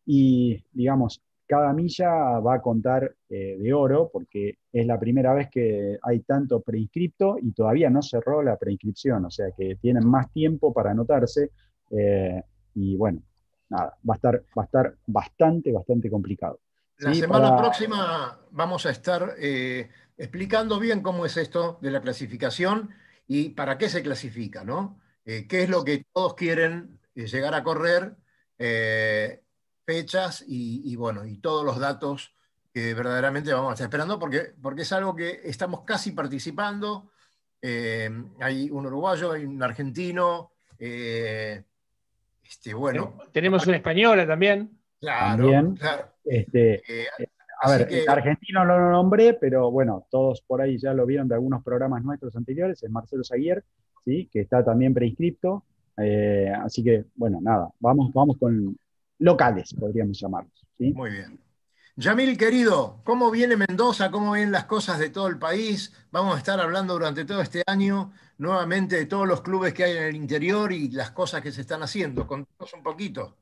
Y, 0.04 0.62
digamos, 0.72 1.22
cada 1.50 1.72
milla 1.72 2.38
va 2.38 2.54
a 2.54 2.62
contar 2.62 3.16
eh, 3.28 3.56
de 3.58 3.74
oro 3.74 4.08
porque 4.12 4.58
es 4.72 4.86
la 4.86 5.00
primera 5.00 5.34
vez 5.34 5.48
que 5.50 5.98
hay 6.00 6.20
tanto 6.20 6.60
preinscripto 6.60 7.38
y 7.42 7.50
todavía 7.52 7.90
no 7.90 8.02
cerró 8.02 8.42
la 8.42 8.56
preinscripción, 8.56 9.24
o 9.24 9.30
sea 9.30 9.50
que 9.56 9.76
tienen 9.82 10.06
más 10.06 10.32
tiempo 10.32 10.72
para 10.72 10.92
anotarse. 10.92 11.50
Eh, 11.90 12.40
y 12.76 12.96
bueno, 12.96 13.22
nada, 13.68 13.98
va 14.08 14.14
a 14.14 14.16
estar, 14.16 14.44
va 14.56 14.62
a 14.62 14.66
estar 14.66 14.94
bastante, 15.06 15.72
bastante 15.72 16.08
complicado. 16.08 16.60
La 16.98 17.14
semana 17.14 17.56
próxima 17.56 18.38
vamos 18.52 18.86
a 18.86 18.90
estar 18.90 19.34
explicando 20.20 20.78
bien 20.78 21.00
cómo 21.00 21.24
es 21.24 21.36
esto 21.38 21.78
de 21.80 21.90
la 21.90 22.02
clasificación 22.02 22.90
y 23.26 23.50
para 23.50 23.78
qué 23.78 23.88
se 23.88 24.02
clasifica, 24.02 24.64
¿no? 24.64 25.00
Eh, 25.24 25.46
¿Qué 25.48 25.62
es 25.62 25.68
lo 25.70 25.84
que 25.84 26.04
todos 26.12 26.34
quieren 26.34 26.98
eh, 27.14 27.26
llegar 27.26 27.54
a 27.54 27.62
correr? 27.62 28.16
Eh, 29.90 30.00
fechas 30.00 30.44
y, 30.46 30.94
bueno, 30.96 31.26
y 31.26 31.38
todos 31.38 31.64
los 31.64 31.78
datos 31.78 32.34
que 32.72 32.94
verdaderamente 32.94 33.52
vamos 33.52 33.70
a 33.70 33.74
estar 33.74 33.86
esperando 33.86 34.18
porque, 34.18 34.52
porque 34.62 34.82
es 34.82 34.92
algo 34.92 35.14
que 35.16 35.40
estamos 35.44 35.82
casi 35.82 36.12
participando. 36.12 37.10
hay 38.40 38.70
un 38.70 38.86
uruguayo, 38.86 39.32
hay 39.32 39.44
un 39.44 39.62
argentino. 39.62 40.52
este, 40.78 41.64
bueno. 42.74 43.18
Tenemos 43.32 43.66
una 43.66 43.76
española 43.76 44.26
también. 44.26 44.78
Claro, 45.00 45.74
claro. 45.78 46.12
Este, 46.24 46.82
a 47.62 47.70
ver, 47.70 47.88
el 47.90 48.08
argentino 48.08 48.64
no 48.64 48.78
lo 48.78 48.90
nombré, 48.90 49.34
pero 49.34 49.70
bueno, 49.70 50.06
todos 50.10 50.40
por 50.40 50.62
ahí 50.62 50.78
ya 50.78 50.94
lo 50.94 51.04
vieron 51.04 51.28
de 51.28 51.34
algunos 51.34 51.62
programas 51.62 52.02
nuestros 52.02 52.34
anteriores, 52.36 52.82
es 52.82 52.90
Marcelo 52.90 53.22
Zaguier, 53.22 53.64
¿sí? 54.04 54.28
que 54.32 54.40
está 54.40 54.64
también 54.64 54.94
preinscripto. 54.94 55.64
Eh, 55.98 56.50
así 56.62 56.82
que, 56.82 57.04
bueno, 57.16 57.38
nada, 57.42 57.68
vamos, 57.78 58.12
vamos 58.14 58.38
con 58.38 58.76
locales, 59.20 59.72
podríamos 59.74 60.18
llamarlos. 60.18 60.66
¿sí? 60.76 60.92
Muy 60.92 61.10
bien. 61.10 61.40
Yamil, 61.96 62.36
querido, 62.36 63.00
¿cómo 63.04 63.30
viene 63.30 63.56
Mendoza? 63.56 64.10
¿Cómo 64.10 64.32
vienen 64.32 64.52
las 64.52 64.64
cosas 64.64 64.98
de 64.98 65.10
todo 65.10 65.28
el 65.28 65.38
país? 65.38 65.92
Vamos 66.10 66.34
a 66.34 66.38
estar 66.38 66.58
hablando 66.58 66.94
durante 66.94 67.24
todo 67.24 67.40
este 67.40 67.62
año 67.66 68.12
nuevamente 68.38 68.96
de 68.96 69.06
todos 69.06 69.28
los 69.28 69.42
clubes 69.42 69.72
que 69.74 69.84
hay 69.84 69.96
en 69.96 70.04
el 70.04 70.16
interior 70.16 70.72
y 70.72 70.90
las 70.90 71.12
cosas 71.12 71.42
que 71.42 71.52
se 71.52 71.60
están 71.60 71.82
haciendo. 71.82 72.26
Contanos 72.26 72.74
un 72.74 72.82
poquito 72.82 73.36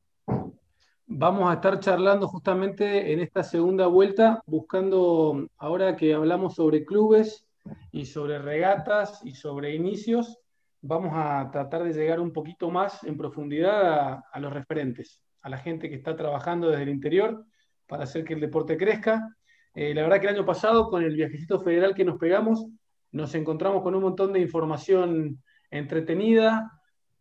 vamos 1.08 1.50
a 1.50 1.54
estar 1.54 1.80
charlando 1.80 2.28
justamente 2.28 3.12
en 3.12 3.20
esta 3.20 3.42
segunda 3.42 3.86
vuelta, 3.86 4.42
buscando, 4.46 5.48
ahora 5.56 5.96
que 5.96 6.14
hablamos 6.14 6.54
sobre 6.54 6.84
clubes 6.84 7.46
y 7.90 8.04
sobre 8.04 8.38
regatas 8.38 9.24
y 9.24 9.32
sobre 9.34 9.74
inicios, 9.74 10.38
vamos 10.82 11.12
a 11.14 11.50
tratar 11.50 11.82
de 11.82 11.94
llegar 11.94 12.20
un 12.20 12.32
poquito 12.32 12.70
más 12.70 13.02
en 13.04 13.16
profundidad 13.16 14.22
a, 14.30 14.40
los 14.40 14.52
referentes, 14.52 15.20
a 15.48 15.50
la 15.50 15.58
gente 15.58 15.88
que 15.88 15.96
está 15.96 16.14
trabajando 16.14 16.68
desde 16.68 16.82
el 16.82 16.90
interior 16.90 17.44
para 17.86 18.04
hacer 18.04 18.22
que 18.24 18.34
el 18.34 18.40
deporte 18.40 18.76
crezca. 18.76 19.34
Eh, 19.74 19.94
la 19.94 20.02
verdad 20.02 20.20
que 20.20 20.26
el 20.28 20.34
año 20.34 20.44
pasado, 20.44 20.90
con 20.90 21.02
el 21.02 21.14
viajecito 21.14 21.58
federal 21.60 21.94
que 21.94 22.04
nos 22.04 22.18
pegamos, 22.18 22.66
nos 23.12 23.34
encontramos 23.34 23.82
con 23.82 23.94
un 23.94 24.02
montón 24.02 24.34
de 24.34 24.40
información 24.40 25.42
entretenida. 25.70 26.70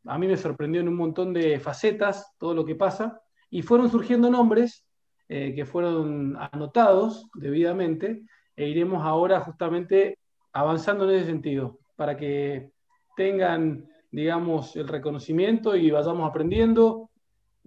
A 0.05 0.17
mí 0.17 0.27
me 0.27 0.35
sorprendió 0.35 0.81
en 0.81 0.89
un 0.89 0.95
montón 0.95 1.33
de 1.33 1.59
facetas 1.59 2.33
todo 2.37 2.53
lo 2.53 2.65
que 2.65 2.75
pasa 2.75 3.21
y 3.49 3.61
fueron 3.61 3.89
surgiendo 3.89 4.29
nombres 4.29 4.85
eh, 5.29 5.53
que 5.55 5.65
fueron 5.65 6.37
anotados 6.51 7.29
debidamente 7.33 8.23
e 8.55 8.67
iremos 8.67 9.03
ahora 9.03 9.39
justamente 9.39 10.19
avanzando 10.51 11.09
en 11.09 11.15
ese 11.15 11.27
sentido 11.27 11.79
para 11.95 12.17
que 12.17 12.71
tengan, 13.15 13.87
digamos, 14.11 14.75
el 14.75 14.87
reconocimiento 14.87 15.75
y 15.77 15.91
vayamos 15.91 16.29
aprendiendo. 16.29 17.06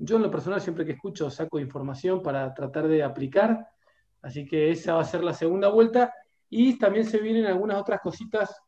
Yo 0.03 0.17
en 0.17 0.23
lo 0.23 0.31
personal 0.31 0.61
siempre 0.61 0.87
que 0.87 0.93
escucho 0.93 1.31
saco 1.31 1.61
información 1.61 2.23
para 2.23 2.55
tratar 2.55 2.89
de 2.89 3.03
aplicar, 3.03 3.69
así 4.23 4.47
que 4.47 4.71
esa 4.71 4.95
va 4.95 5.03
a 5.03 5.05
ser 5.05 5.23
la 5.23 5.35
segunda 5.35 5.69
vuelta 5.69 6.13
y 6.49 6.79
también 6.79 7.05
se 7.05 7.19
vienen 7.19 7.47
algunas 7.47 7.79
otras 7.79 8.01
cositas 8.01 8.63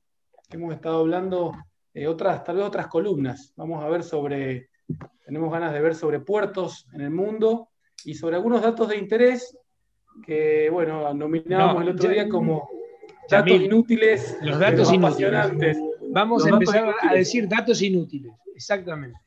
que 0.49 0.59
hemos 0.59 0.74
estado 0.74 1.01
hablando, 1.01 1.53
eh, 1.95 2.07
otras, 2.07 2.45
tal 2.45 2.57
vez 2.57 2.66
otras 2.66 2.87
columnas. 2.87 3.55
Vamos 3.57 3.83
a 3.83 3.89
ver 3.89 4.03
sobre 4.03 4.68
tenemos 5.24 5.51
ganas 5.51 5.72
de 5.72 5.80
ver 5.80 5.95
sobre 5.95 6.20
puertos 6.20 6.87
en 6.93 7.01
el 7.01 7.11
mundo 7.11 7.70
y 8.05 8.14
sobre 8.14 8.37
algunos 8.37 8.61
datos 8.61 8.89
de 8.89 8.99
interés 8.99 9.57
que, 10.26 10.68
bueno, 10.70 11.14
nominábamos 11.14 11.83
el 11.83 11.89
otro 11.91 12.11
día 12.11 12.28
como 12.28 12.68
datos 13.30 13.61
inútiles. 13.61 14.37
Los 14.43 14.59
datos 14.59 14.93
inútiles. 14.93 15.78
Vamos 16.11 16.45
a 16.45 16.51
empezar 16.51 16.95
a 17.01 17.14
decir 17.14 17.49
datos 17.49 17.80
inútiles, 17.80 18.35
exactamente. 18.55 19.18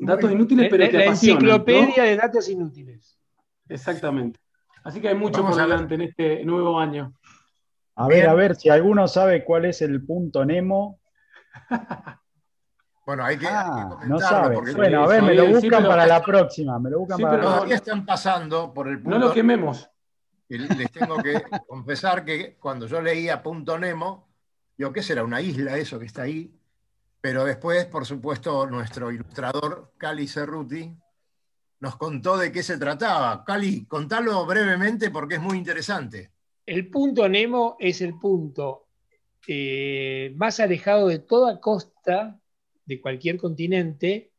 Datos 0.00 0.30
inútiles, 0.30 0.68
pero 0.70 0.84
la, 0.84 0.98
la 0.98 1.04
enciclopedia 1.06 2.04
de 2.04 2.16
datos 2.16 2.48
inútiles. 2.48 3.18
Exactamente. 3.68 4.40
Así 4.84 5.00
que 5.00 5.08
hay 5.08 5.14
mucho 5.14 5.42
por 5.42 5.54
delante 5.54 5.94
en 5.94 6.02
este 6.02 6.44
nuevo 6.44 6.78
año. 6.78 7.14
A 7.94 8.08
ver, 8.08 8.28
a 8.28 8.34
ver, 8.34 8.56
si 8.56 8.68
alguno 8.68 9.06
sabe 9.06 9.44
cuál 9.44 9.66
es 9.66 9.82
el 9.82 10.04
punto 10.04 10.44
Nemo. 10.44 11.00
Bueno, 13.04 13.24
hay 13.24 13.36
que, 13.36 13.48
ah, 13.48 13.98
no 14.06 14.20
sabe. 14.20 14.60
Bueno, 14.74 15.02
a 15.02 15.08
ver, 15.08 15.22
me 15.22 15.34
lo 15.34 15.46
buscan 15.46 15.84
para 15.84 16.06
la 16.06 16.22
próxima. 16.22 16.78
Me 16.78 16.88
lo 16.88 17.00
buscan 17.00 17.20
para 17.20 17.42
todavía 17.42 17.74
están 17.74 18.06
pasando 18.06 18.72
por 18.72 18.86
el 18.86 19.02
punto. 19.02 19.18
No 19.18 19.26
lo 19.26 19.34
quememos. 19.34 19.90
Les 20.48 20.92
tengo 20.92 21.16
que 21.16 21.42
confesar 21.66 22.24
que 22.24 22.56
cuando 22.60 22.86
yo 22.86 23.02
leía 23.02 23.42
Punto 23.42 23.76
Nemo, 23.76 24.28
yo 24.78 24.92
qué 24.92 25.02
será 25.02 25.24
una 25.24 25.40
isla 25.40 25.76
eso 25.78 25.98
que 25.98 26.06
está 26.06 26.22
ahí. 26.22 26.54
Pero 27.22 27.44
después, 27.44 27.86
por 27.86 28.04
supuesto, 28.04 28.66
nuestro 28.66 29.12
ilustrador 29.12 29.92
Cali 29.96 30.26
Cerruti 30.26 30.92
nos 31.78 31.94
contó 31.94 32.36
de 32.36 32.50
qué 32.50 32.64
se 32.64 32.78
trataba. 32.78 33.44
Cali, 33.44 33.86
contalo 33.86 34.44
brevemente 34.44 35.08
porque 35.10 35.36
es 35.36 35.40
muy 35.40 35.56
interesante. 35.56 36.32
El 36.66 36.90
punto 36.90 37.28
Nemo 37.28 37.76
es 37.78 38.00
el 38.00 38.18
punto 38.18 38.88
eh, 39.46 40.32
más 40.34 40.58
alejado 40.58 41.06
de 41.06 41.20
toda 41.20 41.60
costa 41.60 42.40
de 42.84 43.00
cualquier 43.00 43.36
continente 43.36 44.32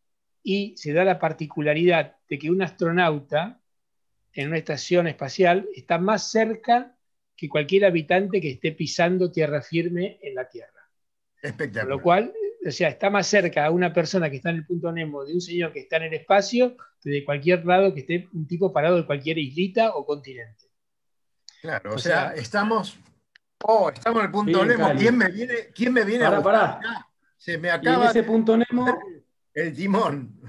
y 0.44 0.76
se 0.76 0.92
da 0.92 1.06
la 1.06 1.20
particularidad 1.20 2.18
de 2.28 2.38
que 2.38 2.52
un 2.52 2.62
astronauta 2.62 3.62
en 4.34 4.50
una 4.50 4.58
estación 4.58 5.08
espacial 5.08 5.70
está 5.74 6.00
más 6.00 6.30
cerca 6.30 6.98
que 7.38 7.48
cualquier 7.48 7.86
habitante 7.86 8.42
que 8.42 8.52
esté 8.52 8.74
pisando 8.74 9.32
tierra 9.32 9.62
firme 9.62 10.20
en 10.22 10.36
la 10.36 10.50
Tierra. 10.50 10.90
Espectacular. 11.42 11.86
Con 11.86 11.98
lo 11.98 12.04
cual, 12.04 12.34
o 12.66 12.72
sea, 12.72 12.90
está 12.90 13.10
más 13.10 13.28
cerca 13.28 13.66
a 13.66 13.72
una 13.72 13.92
persona 13.94 14.30
que 14.30 14.38
está 14.38 14.50
en 14.50 14.58
el 14.58 14.66
punto 14.66 14.92
Nemo 14.92 15.26
de 15.26 15.34
un 15.34 15.42
señor 15.42 15.72
que 15.72 15.82
está 15.82 15.98
en 15.98 16.04
el 16.04 16.14
espacio 16.14 16.76
que 17.02 17.10
de 17.10 17.26
cualquier 17.26 17.66
lado 17.66 17.94
que 17.94 18.02
esté 18.02 18.30
un 18.34 18.48
tipo 18.48 18.72
parado 18.72 18.98
de 18.98 19.06
cualquier 19.06 19.38
islita 19.38 19.96
o 19.96 20.06
continente. 20.06 20.66
Claro, 21.62 21.96
o, 21.96 21.98
sea, 21.98 22.34
estamos. 22.36 22.98
Oh, 23.64 23.90
estamos 23.90 24.20
en 24.20 24.26
el 24.26 24.32
punto 24.32 24.66
Nemo. 24.66 24.92
¿Quién 24.98 25.18
me 25.18 25.30
viene, 25.30 25.54
quién 25.74 25.94
me 25.94 26.04
viene 26.04 26.26
a 26.26 26.40
buscar 26.40 26.80
se 27.38 27.58
me 27.58 27.70
acaba. 27.70 27.98
Y 27.98 28.02
en 28.04 28.10
ese 28.10 28.24
punto 28.24 28.58
Nemo 28.58 28.86
El 29.54 29.76
timón. 29.76 30.40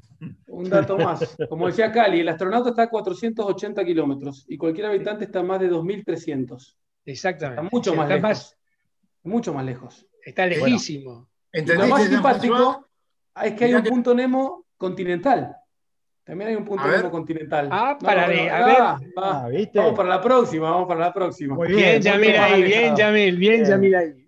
Un 0.47 0.71
dato 0.71 0.97
más. 0.97 1.37
Como 1.49 1.67
decía 1.67 1.91
Cali, 1.91 2.21
el 2.21 2.29
astronauta 2.29 2.71
está 2.71 2.85
a 2.85 2.91
480 2.91 3.85
kilómetros 3.85 4.45
y 4.49 4.57
cualquier 4.57 4.87
habitante 4.87 5.25
está 5.25 5.41
a 5.41 5.43
más 5.43 5.61
de 5.61 5.71
2.300. 5.71 6.77
Exactamente. 7.05 7.63
Está 7.63 7.77
mucho 7.77 7.95
más 7.95 8.09
lejos. 8.09 8.57
Mucho 9.25 9.53
más 9.55 9.65
lejos. 9.65 10.07
Está 10.25 10.47
lejísimo. 10.47 11.29
Lo 11.55 11.87
más 11.87 12.05
simpático 12.05 12.89
es 13.43 13.55
que 13.55 13.65
hay 13.65 13.75
un 13.75 13.85
punto 13.85 14.15
Nemo 14.15 14.67
continental. 14.77 15.57
También 16.25 16.51
hay 16.51 16.57
un 16.57 16.65
punto 16.65 16.87
Nemo 16.87 17.11
continental. 17.11 17.69
Ah, 17.71 17.99
para 18.01 18.27
ver. 18.27 18.51
A 18.51 18.67
ver. 18.67 18.77
Ah, 19.17 19.49
vamos 19.75 19.95
para 19.95 20.09
la 20.09 20.21
próxima, 20.21 20.71
vamos 20.71 20.89
para 20.89 21.01
la 21.01 21.13
próxima. 21.13 21.55
Muy 21.55 21.69
bien, 21.69 22.01
Yamil 22.01 22.37
ahí, 22.37 22.63
bien, 22.63 22.97
Yamil, 22.97 23.37
bien, 23.37 23.65
Yamil 23.65 23.95
ahí. 23.95 24.27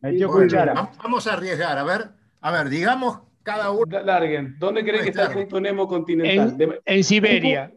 Vamos 1.03 1.27
a 1.27 1.33
arriesgar, 1.33 1.79
a 1.79 1.85
ver, 1.85 2.11
a 2.41 2.51
ver, 2.51 2.69
digamos 2.69 3.21
cada 3.47 3.71
uno. 3.71 3.87
Larguen, 4.03 4.57
¿dónde 4.59 4.83
creen 4.83 5.05
que 5.05 5.11
está 5.11 5.27
el 5.27 5.33
punto 5.33 5.61
Nemo 5.61 5.87
continental? 5.87 6.81
En, 6.85 7.05
Siberia. 7.05 7.73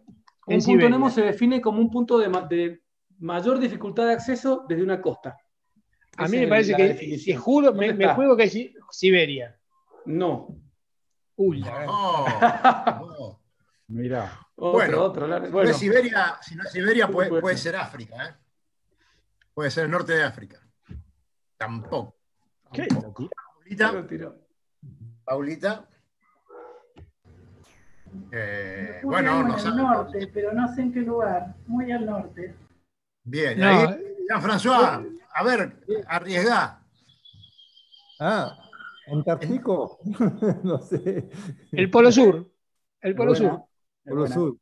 Un, 0.47 0.61
punto 0.61 0.89
Nemo 0.89 1.09
se 1.11 1.21
define 1.21 1.61
como 1.61 1.79
un 1.79 1.91
punto 1.91 2.17
de, 2.17 2.81
mayor 3.19 3.59
dificultad 3.59 4.07
de 4.07 4.13
acceso 4.13 4.65
desde 4.67 4.83
una 4.83 4.99
costa. 4.99 5.37
A 6.19 6.27
mí 6.27 6.37
me 6.37 6.47
parece 6.47 6.75
que, 6.75 7.19
te 7.23 7.35
juro, 7.35 7.73
me, 7.73 7.93
me, 7.93 8.13
juego 8.13 8.35
que 8.35 8.43
es 8.43 8.57
Siberia. 8.91 9.57
No. 10.05 10.55
Uy, 11.35 11.61
no. 11.61 12.25
Mira. 13.87 14.47
bueno, 14.55 15.03
otro, 15.03 15.27
bueno. 15.49 15.73
Siberia, 15.73 16.37
si 16.41 16.55
no 16.55 16.63
es 16.63 16.71
Siberia, 16.71 17.07
puede, 17.07 17.29
puede, 17.41 17.57
ser 17.57 17.75
África. 17.75 18.27
¿eh? 18.27 18.35
Puede 19.53 19.71
ser 19.71 19.85
el 19.85 19.91
norte 19.91 20.13
de 20.13 20.23
África. 20.23 20.59
Tampoco. 21.57 22.15
¿Qué? 22.71 22.87
Paulita. 22.87 23.93
Paulita. 25.23 25.87
Eh, 28.31 29.01
bueno, 29.03 29.43
no 29.43 29.55
al 29.55 29.77
norte, 29.77 30.27
pero 30.33 30.53
no 30.53 30.73
sé 30.73 30.81
en 30.81 30.93
qué 30.93 31.01
lugar. 31.01 31.55
Muy 31.67 31.91
al 31.91 32.05
norte. 32.05 32.55
Bien, 33.23 33.61
ahí, 33.61 34.15
Jean-François, 34.27 35.18
a 35.33 35.43
ver, 35.43 35.79
arriesgá. 36.07 36.83
Ah, 38.19 38.57
Antártico. 39.11 39.99
no 40.63 40.77
sé. 40.79 41.29
El 41.71 41.89
Polo 41.89 42.11
Sur. 42.11 42.51
El 43.01 43.15
Polo 43.15 43.35
Sur. 43.35 43.63
Polo 44.05 44.27
Sur. 44.27 44.57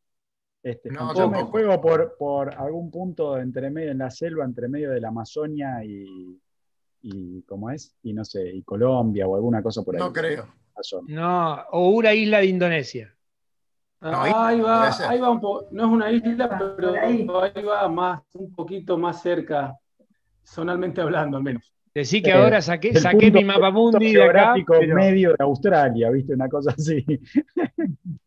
Este, 0.63 0.89
no, 0.91 1.13
yo 1.13 1.29
me 1.29 1.43
juego 1.43 1.79
por, 1.79 2.17
por 2.17 2.53
algún 2.53 2.91
punto 2.91 3.37
entre 3.37 3.69
medio 3.69 3.91
en 3.91 3.99
la 3.99 4.11
selva, 4.11 4.43
entre 4.43 4.67
medio 4.67 4.91
de 4.91 4.99
la 4.99 5.09
Amazonia 5.09 5.83
y, 5.83 6.41
y 7.01 7.41
¿cómo 7.43 7.69
es? 7.69 7.95
Y 8.03 8.13
no 8.13 8.25
sé, 8.25 8.49
y 8.49 8.63
Colombia 8.63 9.27
o 9.27 9.35
alguna 9.35 9.63
cosa 9.63 9.81
por 9.83 9.95
ahí. 9.95 10.01
No 10.01 10.11
creo. 10.11 10.47
No, 11.07 11.61
o 11.71 11.89
una 11.89 12.13
isla 12.13 12.39
de 12.39 12.47
Indonesia. 12.47 13.15
ahí 14.01 14.59
va, 14.59 14.89
ahí 15.09 15.19
va 15.19 15.31
un 15.31 15.39
poco, 15.39 15.67
no 15.71 15.85
es 15.85 15.89
una 15.89 16.11
isla, 16.11 16.75
pero 16.77 16.93
ahí 16.93 17.25
va 17.63 17.87
más, 17.87 18.21
un 18.33 18.51
poquito 18.53 18.97
más 18.97 19.21
cerca, 19.21 19.75
zonalmente 20.47 21.01
hablando 21.01 21.37
al 21.37 21.43
menos. 21.43 21.73
Decí 21.93 22.21
que 22.21 22.31
ahora 22.31 22.61
saqué, 22.61 22.93
saqué 22.99 23.31
mi 23.31 23.43
mapa 23.43 23.71
mundi 23.71 24.13
de 24.13 24.23
acá. 24.23 24.53
Pero... 24.67 24.95
medio 24.95 25.29
de 25.29 25.43
Australia, 25.43 26.11
¿viste? 26.11 26.33
Una 26.33 26.47
cosa 26.47 26.71
así. 26.77 27.03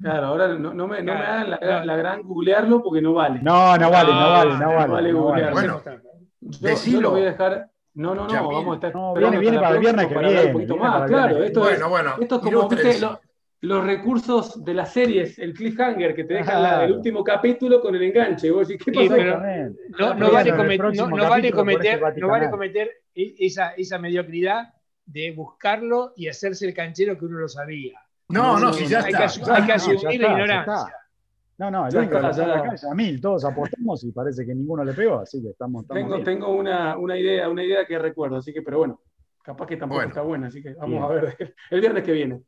Claro, 0.01 0.27
ahora 0.27 0.49
no, 0.49 0.75
no, 0.75 0.89
me, 0.89 1.03
no 1.03 1.15
me, 1.15 1.21
hagan 1.21 1.51
la, 1.51 1.85
la, 1.85 1.97
gran 1.97 2.23
googlearlo 2.23 2.83
porque 2.83 3.01
no 3.01 3.13
vale. 3.13 3.41
No, 3.43 3.77
no 3.77 3.91
vale, 3.91 4.13
no, 4.13 4.19
vale, 4.19 4.55
no 4.55 4.75
vale. 4.75 4.89
No 4.89 4.93
vale 4.93 5.13
googlearlo. 5.13 5.53
Bueno, 5.53 5.83
yo, 6.41 6.75
yo, 6.85 7.01
lo 7.01 7.11
voy 7.11 7.23
a 7.23 7.25
dejar. 7.27 7.69
No, 7.95 8.15
no, 8.15 8.27
no, 8.27 8.49
vamos 8.49 8.73
a 8.73 8.75
estar. 8.75 8.95
No, 8.95 9.15
viene, 9.15 9.39
viene 9.39 9.59
para, 9.59 9.75
el 9.75 9.81
viernes 9.81 10.07
que 10.07 10.19
viene. 10.19 10.45
Un 10.47 10.53
poquito 10.53 10.77
más, 10.77 11.09
claro. 11.09 11.43
Esto 11.45 11.61
bueno, 11.61 11.85
es, 11.85 11.91
bueno. 11.91 12.11
Esto 12.19 12.37
es 12.37 12.43
como, 12.43 12.69
los 13.63 13.85
recursos 13.85 14.65
de 14.65 14.75
las 14.75 14.93
series, 14.93 15.39
el 15.39 15.53
cliffhanger 15.53 16.15
que 16.15 16.25
te 16.25 16.35
deja 16.35 16.59
claro. 16.59 16.87
el 16.87 16.93
último 16.93 17.23
capítulo 17.23 17.81
con 17.81 17.95
el 17.95 18.03
enganche. 18.03 18.51
Vos 18.51 18.69
decís, 18.69 18.85
¿qué 18.85 18.93
pasó? 18.93 19.15
Sí, 19.15 19.93
no, 19.99 20.15
no, 20.15 20.33
vale 20.33 20.57
cometer, 20.57 20.97
no, 20.97 21.09
no 21.09 21.29
vale 21.29 21.53
cometer, 21.53 22.01
no 22.17 22.29
vale 22.29 22.51
cometer 22.51 22.91
esa, 23.15 23.71
esa 23.73 23.99
mediocridad 23.99 24.73
de 25.05 25.33
buscarlo 25.33 26.13
y 26.17 26.29
hacerse 26.29 26.67
el 26.67 26.75
canchero 26.75 27.19
que 27.19 27.27
uno 27.27 27.39
lo 27.39 27.49
sabía. 27.49 28.01
No, 28.29 28.59
no, 28.59 28.73
si 28.73 28.87
ya 28.87 29.03
hay 29.03 29.13
está. 29.13 29.27
Que, 29.27 29.51
hay 29.51 29.67
que 29.67 29.73
asumir 29.73 30.21
la 30.21 30.33
ignorancia. 30.33 30.97
No, 31.59 31.71
no, 31.71 31.87
el 31.87 31.95
único 31.95 32.19
que 32.19 32.27
acá 32.27 32.75
es 32.75 32.85
a 32.85 32.95
mil, 32.95 33.21
todos 33.21 33.45
apostamos 33.45 34.03
y 34.05 34.13
parece 34.13 34.47
que 34.47 34.55
ninguno 34.55 34.83
le 34.83 34.95
pegó, 34.95 35.19
así 35.19 35.43
que 35.43 35.51
estamos. 35.51 35.83
estamos 35.83 36.03
tengo, 36.03 36.25
tengo 36.25 36.55
una, 36.55 36.97
una, 36.97 37.19
idea, 37.19 37.51
una 37.51 37.63
idea 37.63 37.85
que 37.85 37.99
recuerdo, 37.99 38.37
así 38.37 38.51
que, 38.51 38.63
pero 38.63 38.79
bueno, 38.79 39.03
capaz 39.43 39.67
que 39.67 39.77
tampoco 39.77 39.99
bueno. 39.99 40.09
está 40.09 40.23
buena, 40.23 40.47
así 40.49 40.63
que 40.63 40.75
vamos 40.75 41.03
a 41.03 41.15
ver 41.15 41.55
el 41.71 41.81
viernes 41.81 42.05
que 42.05 42.13
viene. 42.13 42.43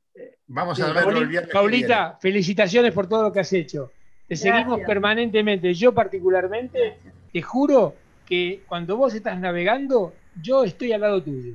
Vamos 0.46 0.80
a 0.80 0.92
verlo 0.92 1.18
el 1.18 1.28
viernes. 1.28 1.52
Paulita, 1.52 2.18
felicitaciones 2.20 2.92
por 2.92 3.08
todo 3.08 3.24
lo 3.24 3.32
que 3.32 3.40
has 3.40 3.52
hecho. 3.52 3.90
Te 4.28 4.34
Gracias. 4.34 4.54
seguimos 4.54 4.80
permanentemente. 4.86 5.74
Yo 5.74 5.92
particularmente, 5.94 6.98
te 7.32 7.42
juro 7.42 7.94
que 8.26 8.62
cuando 8.66 8.96
vos 8.96 9.14
estás 9.14 9.38
navegando, 9.38 10.14
yo 10.40 10.64
estoy 10.64 10.92
al 10.92 11.00
lado 11.00 11.22
tuyo. 11.22 11.54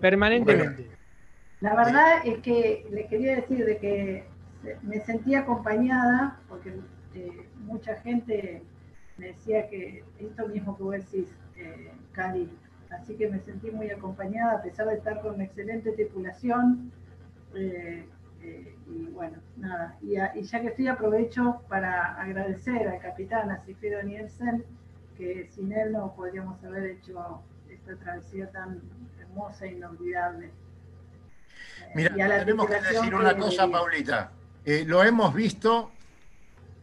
Permanentemente. 0.00 0.82
Bueno. 0.82 1.00
La 1.60 1.74
verdad 1.74 2.26
es 2.26 2.38
que 2.38 2.86
les 2.90 3.06
quería 3.06 3.36
decir 3.36 3.64
de 3.64 3.78
que 3.78 4.24
me 4.82 5.00
sentí 5.00 5.34
acompañada, 5.34 6.40
porque 6.48 6.74
eh, 7.14 7.46
mucha 7.58 7.96
gente 7.96 8.62
me 9.16 9.28
decía 9.28 9.68
que 9.68 10.04
esto 10.18 10.48
mismo 10.48 10.76
que 10.76 10.82
vos 10.82 10.94
decís, 10.94 11.28
eh, 11.56 11.90
Cali, 12.12 12.48
así 12.90 13.14
que 13.14 13.28
me 13.28 13.40
sentí 13.40 13.70
muy 13.70 13.90
acompañada 13.90 14.58
a 14.58 14.62
pesar 14.62 14.86
de 14.88 14.94
estar 14.94 15.20
con 15.20 15.34
una 15.34 15.44
excelente 15.44 15.92
tripulación. 15.92 16.92
Eh, 17.54 18.06
eh, 18.42 18.74
y 18.86 19.06
bueno, 19.08 19.38
nada, 19.56 19.96
y, 20.00 20.16
a, 20.16 20.32
y, 20.34 20.42
ya 20.42 20.60
que 20.60 20.68
estoy 20.68 20.88
aprovecho 20.88 21.62
para 21.68 22.14
agradecer 22.20 22.88
al 22.88 23.00
capitán, 23.00 23.50
a 23.50 23.58
Sigfrido 23.64 24.02
Nielsen, 24.02 24.64
que 25.18 25.48
sin 25.54 25.72
él 25.72 25.92
no 25.92 26.14
podríamos 26.14 26.62
haber 26.64 26.86
hecho 26.86 27.42
esta 27.68 27.96
travesía 27.96 28.50
tan 28.50 28.80
hermosa 29.20 29.66
e 29.66 29.72
inolvidable. 29.72 30.50
Mira, 31.94 32.14
tenemos 32.14 32.66
que 32.66 32.80
decir 32.80 33.14
una 33.14 33.36
cosa. 33.36 33.68
Paulita. 33.68 34.32
Eh, 34.64 34.84
lo 34.86 35.02
hemos 35.02 35.34
visto 35.34 35.90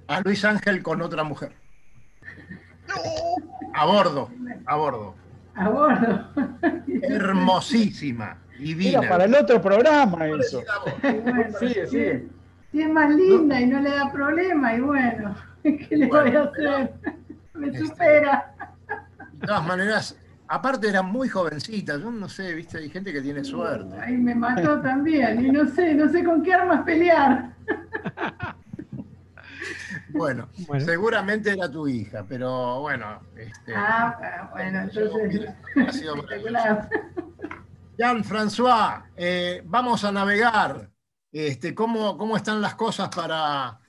a 0.08 0.22
Luis 0.22 0.43
Ángel 0.45 0.84
con 0.84 1.01
otra 1.01 1.24
mujer. 1.24 1.53
A 3.74 3.86
bordo, 3.86 4.32
a 4.66 4.76
bordo. 4.76 5.14
A 5.58 5.70
bordo. 5.70 6.28
Hermosísima, 7.01 8.38
divina. 8.60 8.99
Era 8.99 9.10
para 9.10 9.26
el 9.26 9.36
otro 9.36 9.60
programa 9.60 10.28
eso. 10.28 10.64
Bueno, 11.01 11.43
sigue, 11.60 11.88
sigue. 11.88 12.28
Si 12.72 12.82
es 12.82 12.89
más 12.89 13.14
linda 13.16 13.60
y 13.60 13.66
no 13.66 13.80
le 13.80 13.89
da 13.89 14.12
problema, 14.12 14.76
y 14.76 14.82
bueno, 14.82 15.36
¿qué 15.64 15.88
le 15.89 16.08
bueno, 16.08 16.26
voy 16.26 16.36
a 16.36 16.43
hacer? 16.43 16.93
Me 17.55 17.68
este, 17.68 17.80
supera. 17.80 18.53
De 19.34 19.47
todas 19.47 19.66
maneras, 19.66 20.20
aparte 20.47 20.89
era 20.89 21.01
muy 21.01 21.28
jovencita, 21.28 21.97
yo 21.97 22.12
no 22.12 22.30
sé, 22.30 22.53
viste, 22.53 22.78
hay 22.78 22.89
gente 22.89 23.12
que 23.12 23.22
tiene 23.22 23.43
suerte. 23.43 23.95
Ay, 23.99 24.18
me 24.18 24.36
mató 24.36 24.80
también, 24.82 25.43
y 25.43 25.49
no 25.49 25.68
sé, 25.68 25.95
no 25.95 26.08
sé 26.10 26.24
con 26.24 26.43
qué 26.43 26.53
armas 26.53 26.84
pelear. 26.84 27.51
Bueno, 30.18 30.49
bueno, 30.68 30.86
seguramente 30.86 31.51
era 31.51 31.70
tu 31.70 31.88
hija, 31.88 32.26
pero 32.28 32.82
bueno. 32.82 33.22
Este, 33.36 33.74
ah, 33.76 34.49
bueno, 34.51 34.82
entonces. 34.82 35.49
Ha 35.76 35.91
sido 35.91 36.15
Jean-François, 37.97 39.05
eh, 39.15 39.61
vamos 39.65 40.03
a 40.03 40.11
navegar. 40.11 40.91
Este, 41.32 41.74
¿cómo, 41.74 42.18
¿Cómo 42.18 42.38
están 42.38 42.61
las 42.61 42.76
cosas 42.76 43.09
para, 43.09 43.80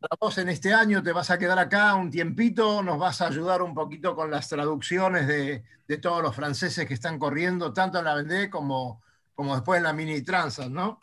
para 0.00 0.16
vos 0.20 0.38
en 0.38 0.48
este 0.48 0.72
año? 0.72 1.02
¿Te 1.02 1.12
vas 1.12 1.30
a 1.30 1.38
quedar 1.38 1.58
acá 1.58 1.94
un 1.94 2.10
tiempito? 2.10 2.82
¿Nos 2.82 2.98
vas 2.98 3.20
a 3.20 3.28
ayudar 3.28 3.62
un 3.62 3.74
poquito 3.74 4.16
con 4.16 4.30
las 4.30 4.48
traducciones 4.48 5.26
de, 5.26 5.62
de 5.86 5.98
todos 5.98 6.22
los 6.22 6.34
franceses 6.34 6.86
que 6.86 6.94
están 6.94 7.18
corriendo, 7.18 7.72
tanto 7.72 7.98
en 7.98 8.04
la 8.04 8.14
Vendée 8.14 8.48
como, 8.48 9.02
como 9.34 9.54
después 9.54 9.78
en 9.78 9.84
la 9.84 9.92
Mini 9.92 10.22
Transat, 10.22 10.68
¿no? 10.68 11.00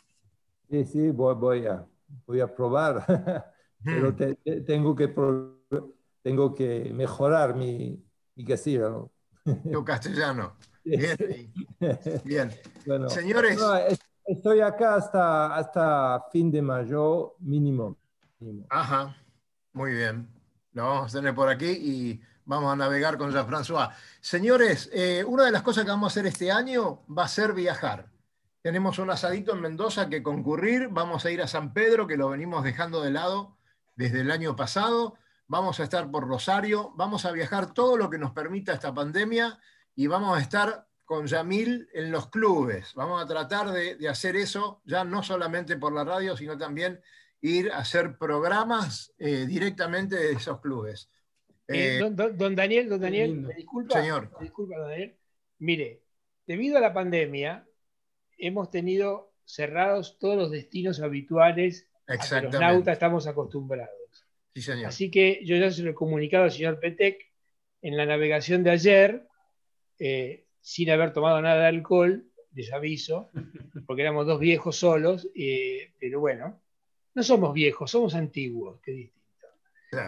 Sí, 0.69 0.85
sí, 0.85 1.09
voy, 1.09 1.35
voy 1.35 1.67
a, 1.67 1.85
voy 2.25 2.39
a 2.39 2.47
probar. 2.47 3.05
pero 3.83 4.15
te, 4.15 4.35
te, 4.35 4.61
tengo, 4.61 4.95
que 4.95 5.13
tengo 6.21 6.53
que 6.53 6.91
mejorar 6.93 7.55
mi, 7.55 8.03
mi 8.35 8.45
castellano. 8.45 9.11
Tu 9.71 9.83
castellano. 9.83 10.55
Bien. 10.83 11.17
Bien. 12.23 12.51
Bueno, 12.85 13.09
Señores. 13.09 13.57
No, 13.59 13.73
estoy 14.25 14.61
acá 14.61 14.95
hasta, 14.95 15.55
hasta 15.55 16.25
fin 16.31 16.51
de 16.51 16.61
mayo 16.61 17.35
mínimo, 17.39 17.97
mínimo. 18.39 18.65
Ajá. 18.69 19.15
Muy 19.73 19.93
bien. 19.93 20.27
Lo 20.73 20.83
vamos 20.83 21.13
a 21.13 21.19
tener 21.19 21.35
por 21.35 21.49
aquí 21.49 21.69
y 21.69 22.21
vamos 22.45 22.73
a 22.73 22.75
navegar 22.75 23.17
con 23.17 23.31
Jean-François. 23.31 23.93
Señores, 24.19 24.89
eh, 24.93 25.23
una 25.25 25.45
de 25.45 25.51
las 25.51 25.61
cosas 25.61 25.85
que 25.85 25.91
vamos 25.91 26.11
a 26.11 26.13
hacer 26.13 26.25
este 26.25 26.51
año 26.51 27.03
va 27.07 27.25
a 27.25 27.27
ser 27.27 27.53
viajar. 27.53 28.09
Tenemos 28.61 28.99
un 28.99 29.09
asadito 29.09 29.53
en 29.53 29.61
Mendoza 29.61 30.09
que 30.09 30.21
concurrir. 30.21 30.89
Vamos 30.89 31.25
a 31.25 31.31
ir 31.31 31.41
a 31.41 31.47
San 31.47 31.73
Pedro, 31.73 32.07
que 32.07 32.17
lo 32.17 32.29
venimos 32.29 32.63
dejando 32.63 33.01
de 33.01 33.11
lado 33.11 33.55
desde 34.01 34.21
el 34.21 34.31
año 34.31 34.55
pasado. 34.55 35.15
Vamos 35.47 35.79
a 35.79 35.83
estar 35.83 36.09
por 36.09 36.27
Rosario, 36.27 36.91
vamos 36.95 37.25
a 37.25 37.31
viajar 37.31 37.71
todo 37.71 37.97
lo 37.97 38.09
que 38.09 38.17
nos 38.17 38.31
permita 38.31 38.73
esta 38.73 38.91
pandemia 38.93 39.59
y 39.95 40.07
vamos 40.07 40.35
a 40.35 40.41
estar 40.41 40.87
con 41.05 41.27
Yamil 41.27 41.87
en 41.93 42.11
los 42.11 42.29
clubes. 42.29 42.95
Vamos 42.95 43.21
a 43.21 43.27
tratar 43.27 43.69
de, 43.71 44.09
hacer 44.09 44.37
eso, 44.37 44.81
ya 44.85 45.03
no 45.03 45.21
solamente 45.21 45.77
por 45.77 45.93
la 45.93 46.03
radio, 46.03 46.35
sino 46.35 46.57
también 46.57 46.99
ir 47.41 47.71
a 47.71 47.79
hacer 47.79 48.17
programas 48.17 49.13
eh, 49.19 49.45
directamente 49.45 50.15
de 50.15 50.31
esos 50.31 50.59
clubes. 50.61 51.11
Eh, 51.67 51.99
don, 51.99 52.55
Daniel, 52.55 52.89
don 52.89 53.01
Daniel, 53.01 53.35
me 53.35 53.53
disculpa. 53.53 54.01
Señor. 54.01 54.31
Me 54.39 54.45
disculpa, 54.45 54.77
don 54.77 54.89
Daniel. 54.89 55.15
Mire, 55.59 56.01
debido 56.47 56.77
a 56.77 56.81
la 56.81 56.93
pandemia, 56.93 57.67
hemos 58.39 58.71
tenido 58.71 59.31
cerrados 59.45 60.17
todos 60.17 60.37
los 60.37 60.49
destinos 60.49 61.01
habituales 61.01 61.90
a 62.19 62.41
que 62.41 62.41
los 62.47 62.59
nautas 62.59 62.93
estamos 62.93 63.27
acostumbrados. 63.27 63.95
Sí, 64.53 64.61
señor. 64.61 64.87
Así 64.87 65.09
que 65.09 65.41
yo 65.43 65.55
ya 65.55 65.71
se 65.71 65.83
lo 65.83 65.91
he 65.91 65.95
comunicado 65.95 66.45
al 66.45 66.51
señor 66.51 66.79
Petec 66.79 67.31
en 67.81 67.97
la 67.97 68.05
navegación 68.05 68.63
de 68.63 68.71
ayer, 68.71 69.27
eh, 69.99 70.45
sin 70.59 70.89
haber 70.89 71.13
tomado 71.13 71.41
nada 71.41 71.61
de 71.61 71.67
alcohol, 71.67 72.25
les 72.53 72.71
aviso, 72.73 73.29
porque 73.87 74.01
éramos 74.01 74.25
dos 74.27 74.39
viejos 74.39 74.75
solos, 74.75 75.29
eh, 75.35 75.93
pero 75.99 76.19
bueno, 76.19 76.61
no 77.13 77.23
somos 77.23 77.53
viejos, 77.53 77.91
somos 77.91 78.15
antiguos, 78.15 78.79
que 78.81 78.91
distinto. 78.91 79.21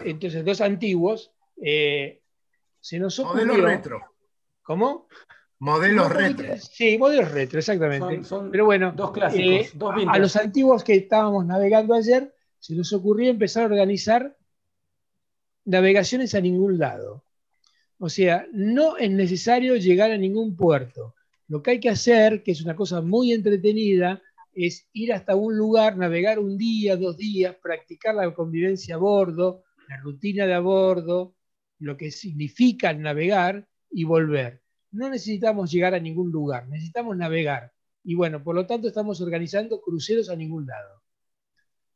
Entonces, 0.04 0.44
dos 0.44 0.60
antiguos, 0.62 1.32
eh, 1.62 2.22
se 2.80 2.98
nos 2.98 3.18
ocurrió... 3.18 3.46
Modelo 3.46 3.66
retro. 3.66 4.00
¿Cómo? 4.62 5.08
Modelos 5.58 6.12
retro. 6.12 6.56
Sí, 6.58 6.98
modelos 6.98 7.30
retro, 7.30 7.58
exactamente. 7.58 8.20
Pero 8.50 8.64
bueno, 8.64 8.92
dos 8.94 9.12
clásicos, 9.12 9.66
eh, 9.66 10.06
a 10.08 10.18
los 10.18 10.36
antiguos 10.36 10.82
que 10.84 10.94
estábamos 10.94 11.46
navegando 11.46 11.94
ayer, 11.94 12.34
se 12.58 12.74
nos 12.74 12.92
ocurrió 12.92 13.30
empezar 13.30 13.62
a 13.62 13.66
organizar 13.66 14.36
navegaciones 15.64 16.34
a 16.34 16.40
ningún 16.40 16.78
lado. 16.78 17.24
O 17.98 18.08
sea, 18.08 18.46
no 18.52 18.96
es 18.96 19.10
necesario 19.10 19.76
llegar 19.76 20.10
a 20.10 20.18
ningún 20.18 20.56
puerto. 20.56 21.14
Lo 21.48 21.62
que 21.62 21.72
hay 21.72 21.80
que 21.80 21.90
hacer, 21.90 22.42
que 22.42 22.52
es 22.52 22.62
una 22.62 22.74
cosa 22.74 23.00
muy 23.00 23.32
entretenida, 23.32 24.20
es 24.52 24.88
ir 24.92 25.12
hasta 25.12 25.36
un 25.36 25.56
lugar, 25.56 25.96
navegar 25.96 26.38
un 26.38 26.58
día, 26.58 26.96
dos 26.96 27.16
días, 27.16 27.56
practicar 27.62 28.14
la 28.14 28.32
convivencia 28.34 28.96
a 28.96 28.98
bordo, 28.98 29.62
la 29.88 29.96
rutina 29.98 30.46
de 30.46 30.54
a 30.54 30.60
bordo, 30.60 31.34
lo 31.78 31.96
que 31.96 32.10
significa 32.10 32.92
navegar 32.92 33.66
y 33.90 34.04
volver 34.04 34.63
no 34.94 35.10
necesitamos 35.10 35.70
llegar 35.70 35.94
a 35.94 36.00
ningún 36.00 36.30
lugar, 36.30 36.68
necesitamos 36.68 37.16
navegar. 37.16 37.72
Y 38.02 38.14
bueno, 38.14 38.42
por 38.42 38.54
lo 38.54 38.66
tanto 38.66 38.88
estamos 38.88 39.20
organizando 39.20 39.80
cruceros 39.80 40.30
a 40.30 40.36
ningún 40.36 40.66
lado. 40.66 41.02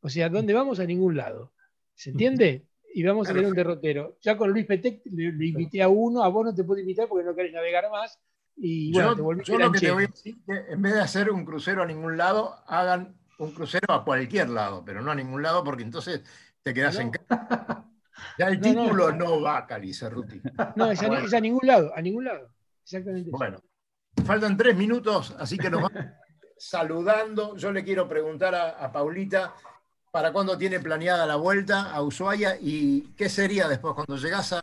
O 0.01 0.09
sea, 0.09 0.29
¿dónde 0.29 0.53
vamos? 0.53 0.79
A 0.79 0.85
ningún 0.85 1.15
lado. 1.15 1.53
¿Se 1.93 2.09
entiende? 2.11 2.67
Y 2.93 3.03
vamos 3.03 3.29
a 3.29 3.33
tener 3.33 3.47
un 3.47 3.55
derrotero. 3.55 4.17
Ya 4.21 4.35
con 4.35 4.49
Luis 4.49 4.65
Petec 4.65 5.01
le, 5.05 5.45
invité 5.45 5.81
a 5.81 5.89
uno, 5.89 6.23
a 6.23 6.29
vos 6.29 6.45
no 6.45 6.55
te 6.55 6.63
puedo 6.63 6.79
invitar 6.79 7.07
porque 7.07 7.25
no 7.25 7.35
querés 7.35 7.53
navegar 7.53 7.89
más. 7.91 8.19
Y 8.55 8.91
bueno, 8.91 9.15
yo, 9.43 9.57
te 9.57 9.63
lo 9.63 9.71
que 9.71 9.79
te 9.79 9.91
voy 9.91 10.03
a 10.03 10.07
decir 10.07 10.35
es 10.35 10.43
que 10.45 10.73
en 10.73 10.81
vez 10.81 10.93
de 10.93 11.01
hacer 11.01 11.29
un 11.29 11.45
crucero 11.45 11.83
a 11.83 11.85
ningún 11.85 12.17
lado, 12.17 12.55
hagan 12.67 13.15
un 13.37 13.51
crucero 13.51 13.93
a 13.93 14.03
cualquier 14.03 14.49
lado, 14.49 14.83
pero 14.83 15.01
no 15.01 15.11
a 15.11 15.15
ningún 15.15 15.41
lado 15.41 15.63
porque 15.63 15.83
entonces 15.83 16.23
te 16.63 16.73
quedas 16.73 16.97
en 16.99 17.11
casa. 17.11 17.85
Ya 18.37 18.47
el 18.47 18.59
título 18.59 19.13
no, 19.13 19.41
va, 19.41 19.65
Cali 19.65 19.93
Cerruti. 19.93 20.41
No, 20.75 20.91
es 20.91 21.01
a 21.01 21.39
ningún 21.39 21.65
lado, 21.65 21.93
a 21.95 22.01
ningún 22.01 22.25
lado. 22.25 22.49
Exactamente. 22.89 23.29
Bueno, 23.29 23.61
faltan 24.25 24.57
tres 24.57 24.75
minutos, 24.75 25.35
así 25.37 25.59
que 25.59 25.69
nos 25.69 25.83
vamos 25.83 26.05
saludando. 26.57 27.55
Yo 27.55 27.71
le 27.71 27.83
quiero 27.83 28.09
preguntar 28.09 28.55
a, 28.55 28.91
Paulita 28.91 29.53
para 30.09 30.33
cuándo 30.33 30.57
tiene 30.57 30.79
planeada 30.79 31.27
la 31.27 31.35
vuelta 31.35 31.91
a 31.91 32.01
Ushuaia 32.01 32.57
y 32.59 33.13
qué 33.15 33.29
sería 33.29 33.67
después 33.67 33.93
cuando 33.93 34.17
llegas 34.17 34.59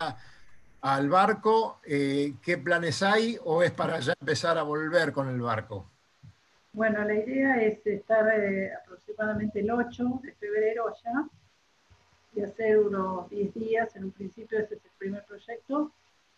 al 0.80 1.08
barco, 1.08 1.78
eh, 1.86 2.34
qué 2.42 2.58
planes 2.58 3.00
hay 3.04 3.38
o 3.44 3.62
es 3.62 3.70
para 3.70 4.00
ya 4.00 4.14
empezar 4.18 4.58
a 4.58 4.64
volver 4.64 5.12
con 5.12 5.28
el 5.28 5.40
barco. 5.40 5.88
Bueno, 6.72 7.04
la 7.04 7.14
idea 7.14 7.62
es 7.62 7.86
estar 7.86 8.28
eh, 8.40 8.72
aproximadamente 8.74 9.60
el 9.60 9.70
8 9.70 10.20
de 10.24 10.32
febrero 10.32 10.88
allá 10.88 11.28
y 12.34 12.42
hacer 12.42 12.80
unos 12.80 13.30
10 13.30 13.54
días, 13.54 13.94
en 13.94 14.04
un 14.04 14.10
principio 14.10 14.58
ese 14.58 14.74
es 14.74 14.84
el 14.84 14.90
primer 14.98 15.24
proyecto, 15.24 15.92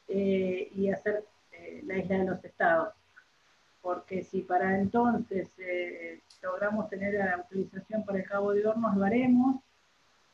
eh, 0.07 0.71
y 0.77 0.91
hacer 0.91 1.25
eh, 1.69 1.83
la 1.85 1.99
isla 1.99 2.19
de 2.19 2.25
los 2.25 2.45
estados. 2.45 2.95
Porque 3.83 4.23
si 4.23 4.43
para 4.43 4.77
entonces 4.79 5.49
eh, 5.59 6.23
logramos 6.43 6.89
tener 6.89 7.15
la 7.15 7.39
utilización 7.39 8.05
para 8.05 8.19
el 8.19 8.25
Cabo 8.25 8.53
de 8.53 8.67
Hornos, 8.67 8.97
lo 8.97 9.05
haremos. 9.05 9.63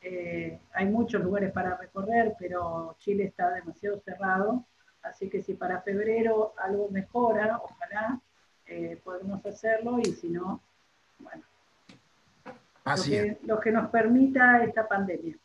Eh, 0.01 0.59
hay 0.73 0.85
muchos 0.85 1.21
lugares 1.21 1.51
para 1.51 1.77
recorrer, 1.77 2.35
pero 2.39 2.95
Chile 2.99 3.25
está 3.25 3.51
demasiado 3.51 3.99
cerrado. 3.99 4.65
Así 5.03 5.29
que 5.29 5.41
si 5.41 5.53
para 5.53 5.81
febrero 5.81 6.53
algo 6.57 6.89
mejora, 6.89 7.59
ojalá 7.63 8.19
podemos 9.03 9.45
hacerlo 9.45 9.99
y 9.99 10.05
si 10.05 10.29
no, 10.29 10.59
bueno. 11.19 11.43
Así 12.83 13.15
lo, 13.15 13.23
que, 13.23 13.37
lo 13.43 13.59
que 13.59 13.71
nos 13.71 13.89
permita 13.91 14.63
esta 14.63 14.87
pandemia. 14.87 15.37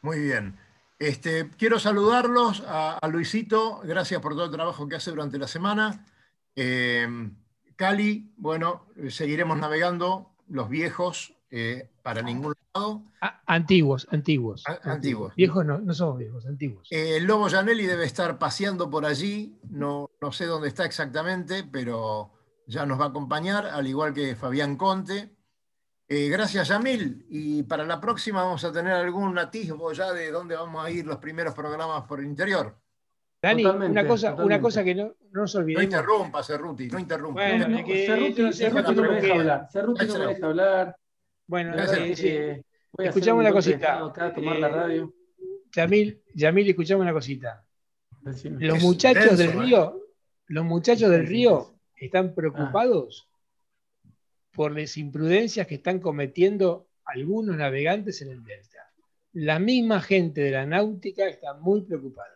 Muy 0.00 0.18
bien. 0.18 0.58
Este, 1.02 1.50
quiero 1.58 1.80
saludarlos 1.80 2.62
a, 2.64 3.00
Luisito, 3.10 3.80
gracias 3.82 4.20
por 4.20 4.34
todo 4.34 4.44
el 4.44 4.52
trabajo 4.52 4.88
que 4.88 4.94
hace 4.94 5.10
durante 5.10 5.36
la 5.36 5.48
semana. 5.48 6.06
Eh, 6.54 7.08
Cali, 7.74 8.32
bueno, 8.36 8.86
seguiremos 9.08 9.58
navegando 9.58 10.36
los 10.46 10.68
viejos 10.68 11.34
eh, 11.50 11.90
para 12.04 12.22
ningún 12.22 12.54
lado. 12.72 13.02
antiguos, 13.46 14.06
antiguos, 14.12 14.62
antiguos. 14.84 15.34
Viejos 15.34 15.66
no, 15.66 15.80
no 15.80 15.92
somos 15.92 16.18
viejos, 16.18 16.46
antiguos. 16.46 16.86
Eh, 16.92 17.16
el 17.16 17.24
Lobo 17.24 17.48
Janelli 17.50 17.84
debe 17.84 18.04
estar 18.04 18.38
paseando 18.38 18.88
por 18.88 19.04
allí, 19.04 19.58
no, 19.70 20.08
no 20.20 20.30
sé 20.30 20.46
dónde 20.46 20.68
está 20.68 20.84
exactamente, 20.84 21.64
pero 21.64 22.30
ya 22.68 22.86
nos 22.86 23.00
va 23.00 23.06
a 23.06 23.08
acompañar, 23.08 23.66
al 23.66 23.88
igual 23.88 24.14
que 24.14 24.36
Fabián 24.36 24.76
Conte. 24.76 25.32
Eh, 26.14 26.28
gracias, 26.28 26.68
Yamil. 26.68 27.24
Y 27.30 27.62
para 27.62 27.86
la 27.86 27.98
próxima 27.98 28.42
vamos 28.42 28.62
a 28.64 28.70
tener 28.70 28.92
algún 28.92 29.38
atisbo 29.38 29.94
ya 29.94 30.12
de 30.12 30.30
dónde 30.30 30.54
vamos 30.54 30.84
a 30.84 30.90
ir 30.90 31.06
los 31.06 31.16
primeros 31.16 31.54
programas 31.54 32.02
por 32.02 32.20
el 32.20 32.26
interior. 32.26 32.76
Dani, 33.40 33.64
una, 33.64 34.06
cosa, 34.06 34.34
una 34.34 34.60
cosa 34.60 34.84
que 34.84 34.94
no, 34.94 35.04
no 35.30 35.40
nos 35.40 35.54
olvidemos. 35.54 35.82
No 35.82 35.84
interrumpa, 35.84 36.42
Cerruti, 36.42 36.88
no 36.88 36.98
interrumpa. 36.98 37.40
Bueno, 37.40 37.66
no, 37.66 37.82
que, 37.82 38.06
Cerruti, 38.52 38.94
no 38.94 39.02
me 39.02 39.20
deja 39.22 39.34
hablar. 39.34 39.68
Cerruti 39.72 40.06
no 40.06 40.18
me 40.18 40.26
deja 40.26 40.46
hablar. 40.46 40.96
Bueno, 41.46 41.74
eh, 41.78 42.62
escuchamos 42.98 43.40
una 43.40 43.52
cosita. 43.52 44.04
Acá, 44.04 44.34
tomar 44.34 44.58
la 44.58 44.68
radio. 44.68 45.14
Yamil, 45.74 46.22
Yamil, 46.34 46.68
escuchamos 46.68 47.04
una 47.04 47.14
cosita. 47.14 47.64
Los 48.20 48.82
muchachos 48.82 49.38
del 49.38 49.48
¿eh? 49.48 49.60
río, 49.60 49.98
los 50.48 50.64
muchachos 50.66 51.10
del 51.10 51.26
río 51.26 51.72
están 51.96 52.34
preocupados 52.34 53.31
por 54.52 54.78
las 54.78 54.96
imprudencias 54.96 55.66
que 55.66 55.76
están 55.76 55.98
cometiendo 55.98 56.86
algunos 57.04 57.56
navegantes 57.56 58.22
en 58.22 58.30
el 58.30 58.44
delta. 58.44 58.90
La 59.32 59.58
misma 59.58 60.00
gente 60.00 60.42
de 60.42 60.50
la 60.50 60.66
náutica 60.66 61.26
está 61.26 61.54
muy 61.54 61.82
preocupada. 61.82 62.28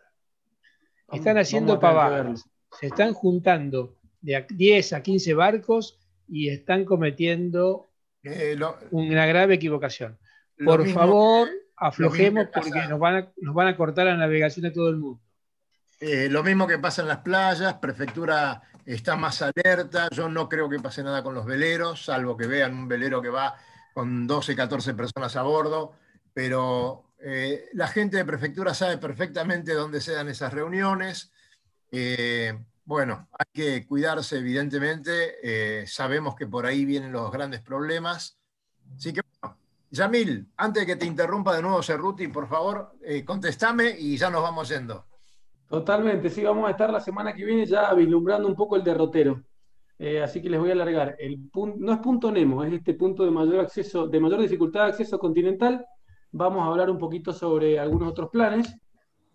Están 1.11 1.37
haciendo 1.37 1.79
pavadas, 1.79 2.49
se 2.79 2.87
están 2.87 3.13
juntando 3.13 3.95
de 4.21 4.45
10 4.49 4.93
a 4.93 5.03
15 5.03 5.33
barcos 5.35 5.99
y 6.27 6.49
están 6.49 6.83
cometiendo 6.83 7.87
eh, 8.23 8.57
una 8.91 9.25
grave 9.25 9.55
equivocación. 9.55 10.17
Por 10.65 10.85
favor, 10.89 11.47
aflojemos 11.75 12.47
porque 12.53 12.87
nos 12.89 12.99
van, 12.99 13.15
a, 13.15 13.33
nos 13.37 13.55
van 13.55 13.67
a 13.67 13.77
cortar 13.77 14.07
la 14.07 14.17
navegación 14.17 14.63
de 14.63 14.71
todo 14.71 14.89
el 14.89 14.97
mundo. 14.97 15.21
Eh, 15.99 16.29
lo 16.29 16.43
mismo 16.43 16.67
que 16.67 16.77
pasa 16.77 17.01
en 17.01 17.07
las 17.07 17.19
playas, 17.19 17.73
prefectura 17.75 18.61
está 18.85 19.15
más 19.15 19.41
alerta, 19.41 20.09
yo 20.11 20.29
no 20.29 20.47
creo 20.47 20.69
que 20.69 20.79
pase 20.79 21.01
nada 21.01 21.23
con 21.23 21.33
los 21.33 21.45
veleros, 21.45 22.05
salvo 22.05 22.37
que 22.37 22.45
vean 22.45 22.75
un 22.75 22.87
velero 22.87 23.19
que 23.19 23.29
va 23.29 23.55
con 23.93 24.27
12, 24.27 24.55
14 24.55 24.93
personas 24.93 25.35
a 25.35 25.41
bordo, 25.41 25.93
pero 26.33 27.13
eh, 27.19 27.69
la 27.73 27.87
gente 27.87 28.17
de 28.17 28.25
prefectura 28.25 28.75
sabe 28.75 28.99
perfectamente 28.99 29.73
dónde 29.73 29.99
se 29.99 30.13
dan 30.13 30.29
esas 30.29 30.53
reuniones. 30.53 31.31
Eh, 31.91 32.53
bueno, 32.85 33.27
hay 33.31 33.51
que 33.51 33.87
cuidarse 33.87 34.37
evidentemente, 34.37 35.85
sabemos 35.87 36.35
que 36.35 36.45
por 36.45 36.67
ahí 36.67 36.85
vienen 36.85 37.11
los 37.11 37.31
grandes 37.31 37.61
problemas. 37.61 38.37
Así 38.95 39.11
que, 39.11 39.21
bueno, 39.41 39.57
Yamil, 39.89 40.47
antes 40.57 40.81
de 40.81 40.87
que 40.87 40.95
te 40.95 41.05
interrumpa 41.05 41.55
de 41.55 41.63
nuevo 41.63 41.81
Cerruti, 41.81 42.27
por 42.27 42.47
favor, 42.47 42.93
contestame 43.25 43.89
y 43.97 44.15
ya 44.15 44.29
nos 44.29 44.43
vamos 44.43 44.69
yendo. 44.69 45.05
Totalmente, 45.69 46.29
sí, 46.29 46.43
vamos 46.43 46.67
a 46.67 46.71
estar 46.71 46.89
la 46.89 46.99
semana 46.99 47.33
que 47.33 47.43
viene 47.43 47.65
ya 47.65 47.93
vislumbrando 47.93 48.47
un 48.47 48.55
poco 48.55 48.75
el 48.75 48.83
derrotero. 48.83 49.43
Eh, 49.99 50.21
así 50.21 50.41
que 50.41 50.49
les 50.49 50.59
voy 50.59 50.69
a 50.69 50.73
alargar. 50.73 51.15
El 51.19 51.49
no 51.53 51.91
es 51.91 51.99
punto 51.99 52.31
Nemo, 52.31 52.63
es 52.63 52.73
este 52.73 52.93
punto 52.93 53.25
de 53.25 53.31
mayor 53.31 53.59
acceso, 53.59 54.07
de 54.07 54.19
mayor 54.19 54.39
dificultad 54.39 54.83
de 54.83 54.89
acceso 54.91 55.17
continental. 55.17 55.85
Vamos 56.31 56.63
a 56.63 56.67
hablar 56.67 56.89
un 56.89 56.97
poquito 56.97 57.33
sobre 57.33 57.79
algunos 57.79 58.09
otros 58.09 58.29
planes. 58.29 58.75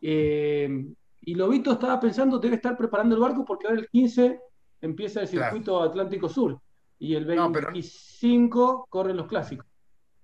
Eh, 0.00 0.86
y 1.20 1.34
Lobito 1.34 1.72
estaba 1.72 2.00
pensando, 2.00 2.38
debe 2.38 2.56
estar 2.56 2.76
preparando 2.76 3.14
el 3.14 3.20
barco 3.20 3.44
porque 3.44 3.66
ahora 3.66 3.80
el 3.80 3.88
15 3.88 4.40
empieza 4.80 5.20
el 5.20 5.28
circuito 5.28 5.82
Atlántico 5.82 6.28
Sur 6.28 6.60
y 6.98 7.14
el 7.14 7.24
25 7.24 8.86
corren 8.88 9.16
los 9.16 9.26
clásicos. 9.26 9.66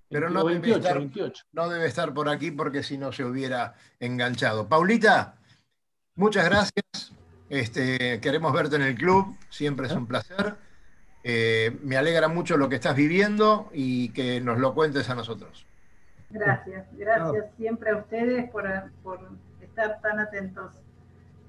Pero 0.09 0.30
no, 0.30 0.44
28, 0.44 0.94
28. 0.94 1.44
no 1.52 1.68
debe 1.68 1.86
estar 1.86 2.14
por 2.14 2.28
aquí 2.28 2.50
porque 2.50 2.82
si 2.82 2.96
no 2.96 3.12
se 3.12 3.24
hubiera 3.24 3.74
enganchado. 4.00 4.68
Paulita, 4.68 5.38
Muchas 6.18 6.44
gracias. 6.46 7.14
Este, 7.48 8.20
queremos 8.20 8.52
verte 8.52 8.74
en 8.74 8.82
el 8.82 8.96
club, 8.96 9.36
siempre 9.50 9.86
es 9.86 9.92
un 9.92 10.08
placer. 10.08 10.56
Eh, 11.22 11.78
me 11.84 11.96
alegra 11.96 12.26
mucho 12.26 12.56
lo 12.56 12.68
que 12.68 12.74
estás 12.74 12.96
viviendo 12.96 13.70
y 13.72 14.08
que 14.10 14.40
nos 14.40 14.58
lo 14.58 14.74
cuentes 14.74 15.08
a 15.10 15.14
nosotros. 15.14 15.64
Gracias, 16.30 16.86
gracias 16.92 17.46
siempre 17.56 17.90
a 17.90 17.98
ustedes 17.98 18.50
por, 18.50 18.68
estar 19.62 20.00
tan 20.00 20.18
atentos 20.18 20.72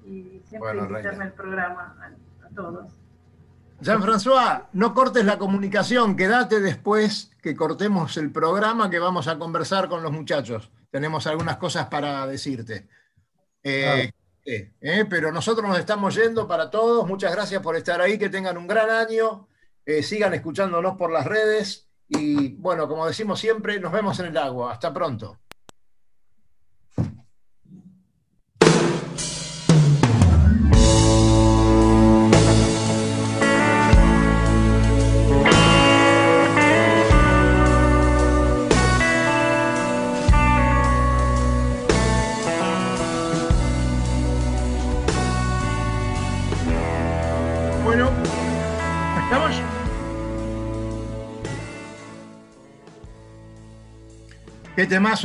y 0.06 0.40
siempre 0.48 0.78
invitarme 0.78 1.24
al 1.24 1.32
programa 1.32 1.96
a, 2.00 2.46
a 2.46 2.48
todos. 2.54 2.92
Jean-François, 3.80 4.68
no 4.72 4.94
cortes 4.94 5.24
la 5.24 5.36
comunicación, 5.36 6.14
quédate 6.14 6.60
después 6.60 7.32
que 7.42 7.56
cortemos 7.56 8.16
el 8.18 8.30
programa 8.30 8.88
que 8.88 9.00
vamos 9.00 9.26
a 9.26 9.36
conversar 9.36 9.88
con 9.88 10.04
los 10.04 10.12
muchachos. 10.12 10.70
Tenemos 10.92 11.26
algunas 11.26 11.56
cosas 11.56 11.88
para 11.88 12.24
decirte. 12.28 12.86
Eh, 13.64 14.12
eh, 14.44 15.04
pero 15.08 15.32
nosotros 15.32 15.68
nos 15.68 15.78
estamos 15.78 16.14
yendo 16.14 16.46
para 16.48 16.70
todos. 16.70 17.06
Muchas 17.06 17.32
gracias 17.32 17.62
por 17.62 17.76
estar 17.76 18.00
ahí, 18.00 18.18
que 18.18 18.28
tengan 18.28 18.56
un 18.56 18.66
gran 18.66 18.90
año. 18.90 19.48
Eh, 19.84 20.02
sigan 20.02 20.34
escuchándonos 20.34 20.96
por 20.96 21.10
las 21.10 21.26
redes. 21.26 21.88
Y 22.08 22.54
bueno, 22.54 22.88
como 22.88 23.06
decimos 23.06 23.38
siempre, 23.40 23.78
nos 23.78 23.92
vemos 23.92 24.18
en 24.20 24.26
el 24.26 24.36
agua. 24.36 24.72
Hasta 24.72 24.92
pronto. 24.92 25.38
¿Qué 54.80 54.86
temazo? 54.86 55.18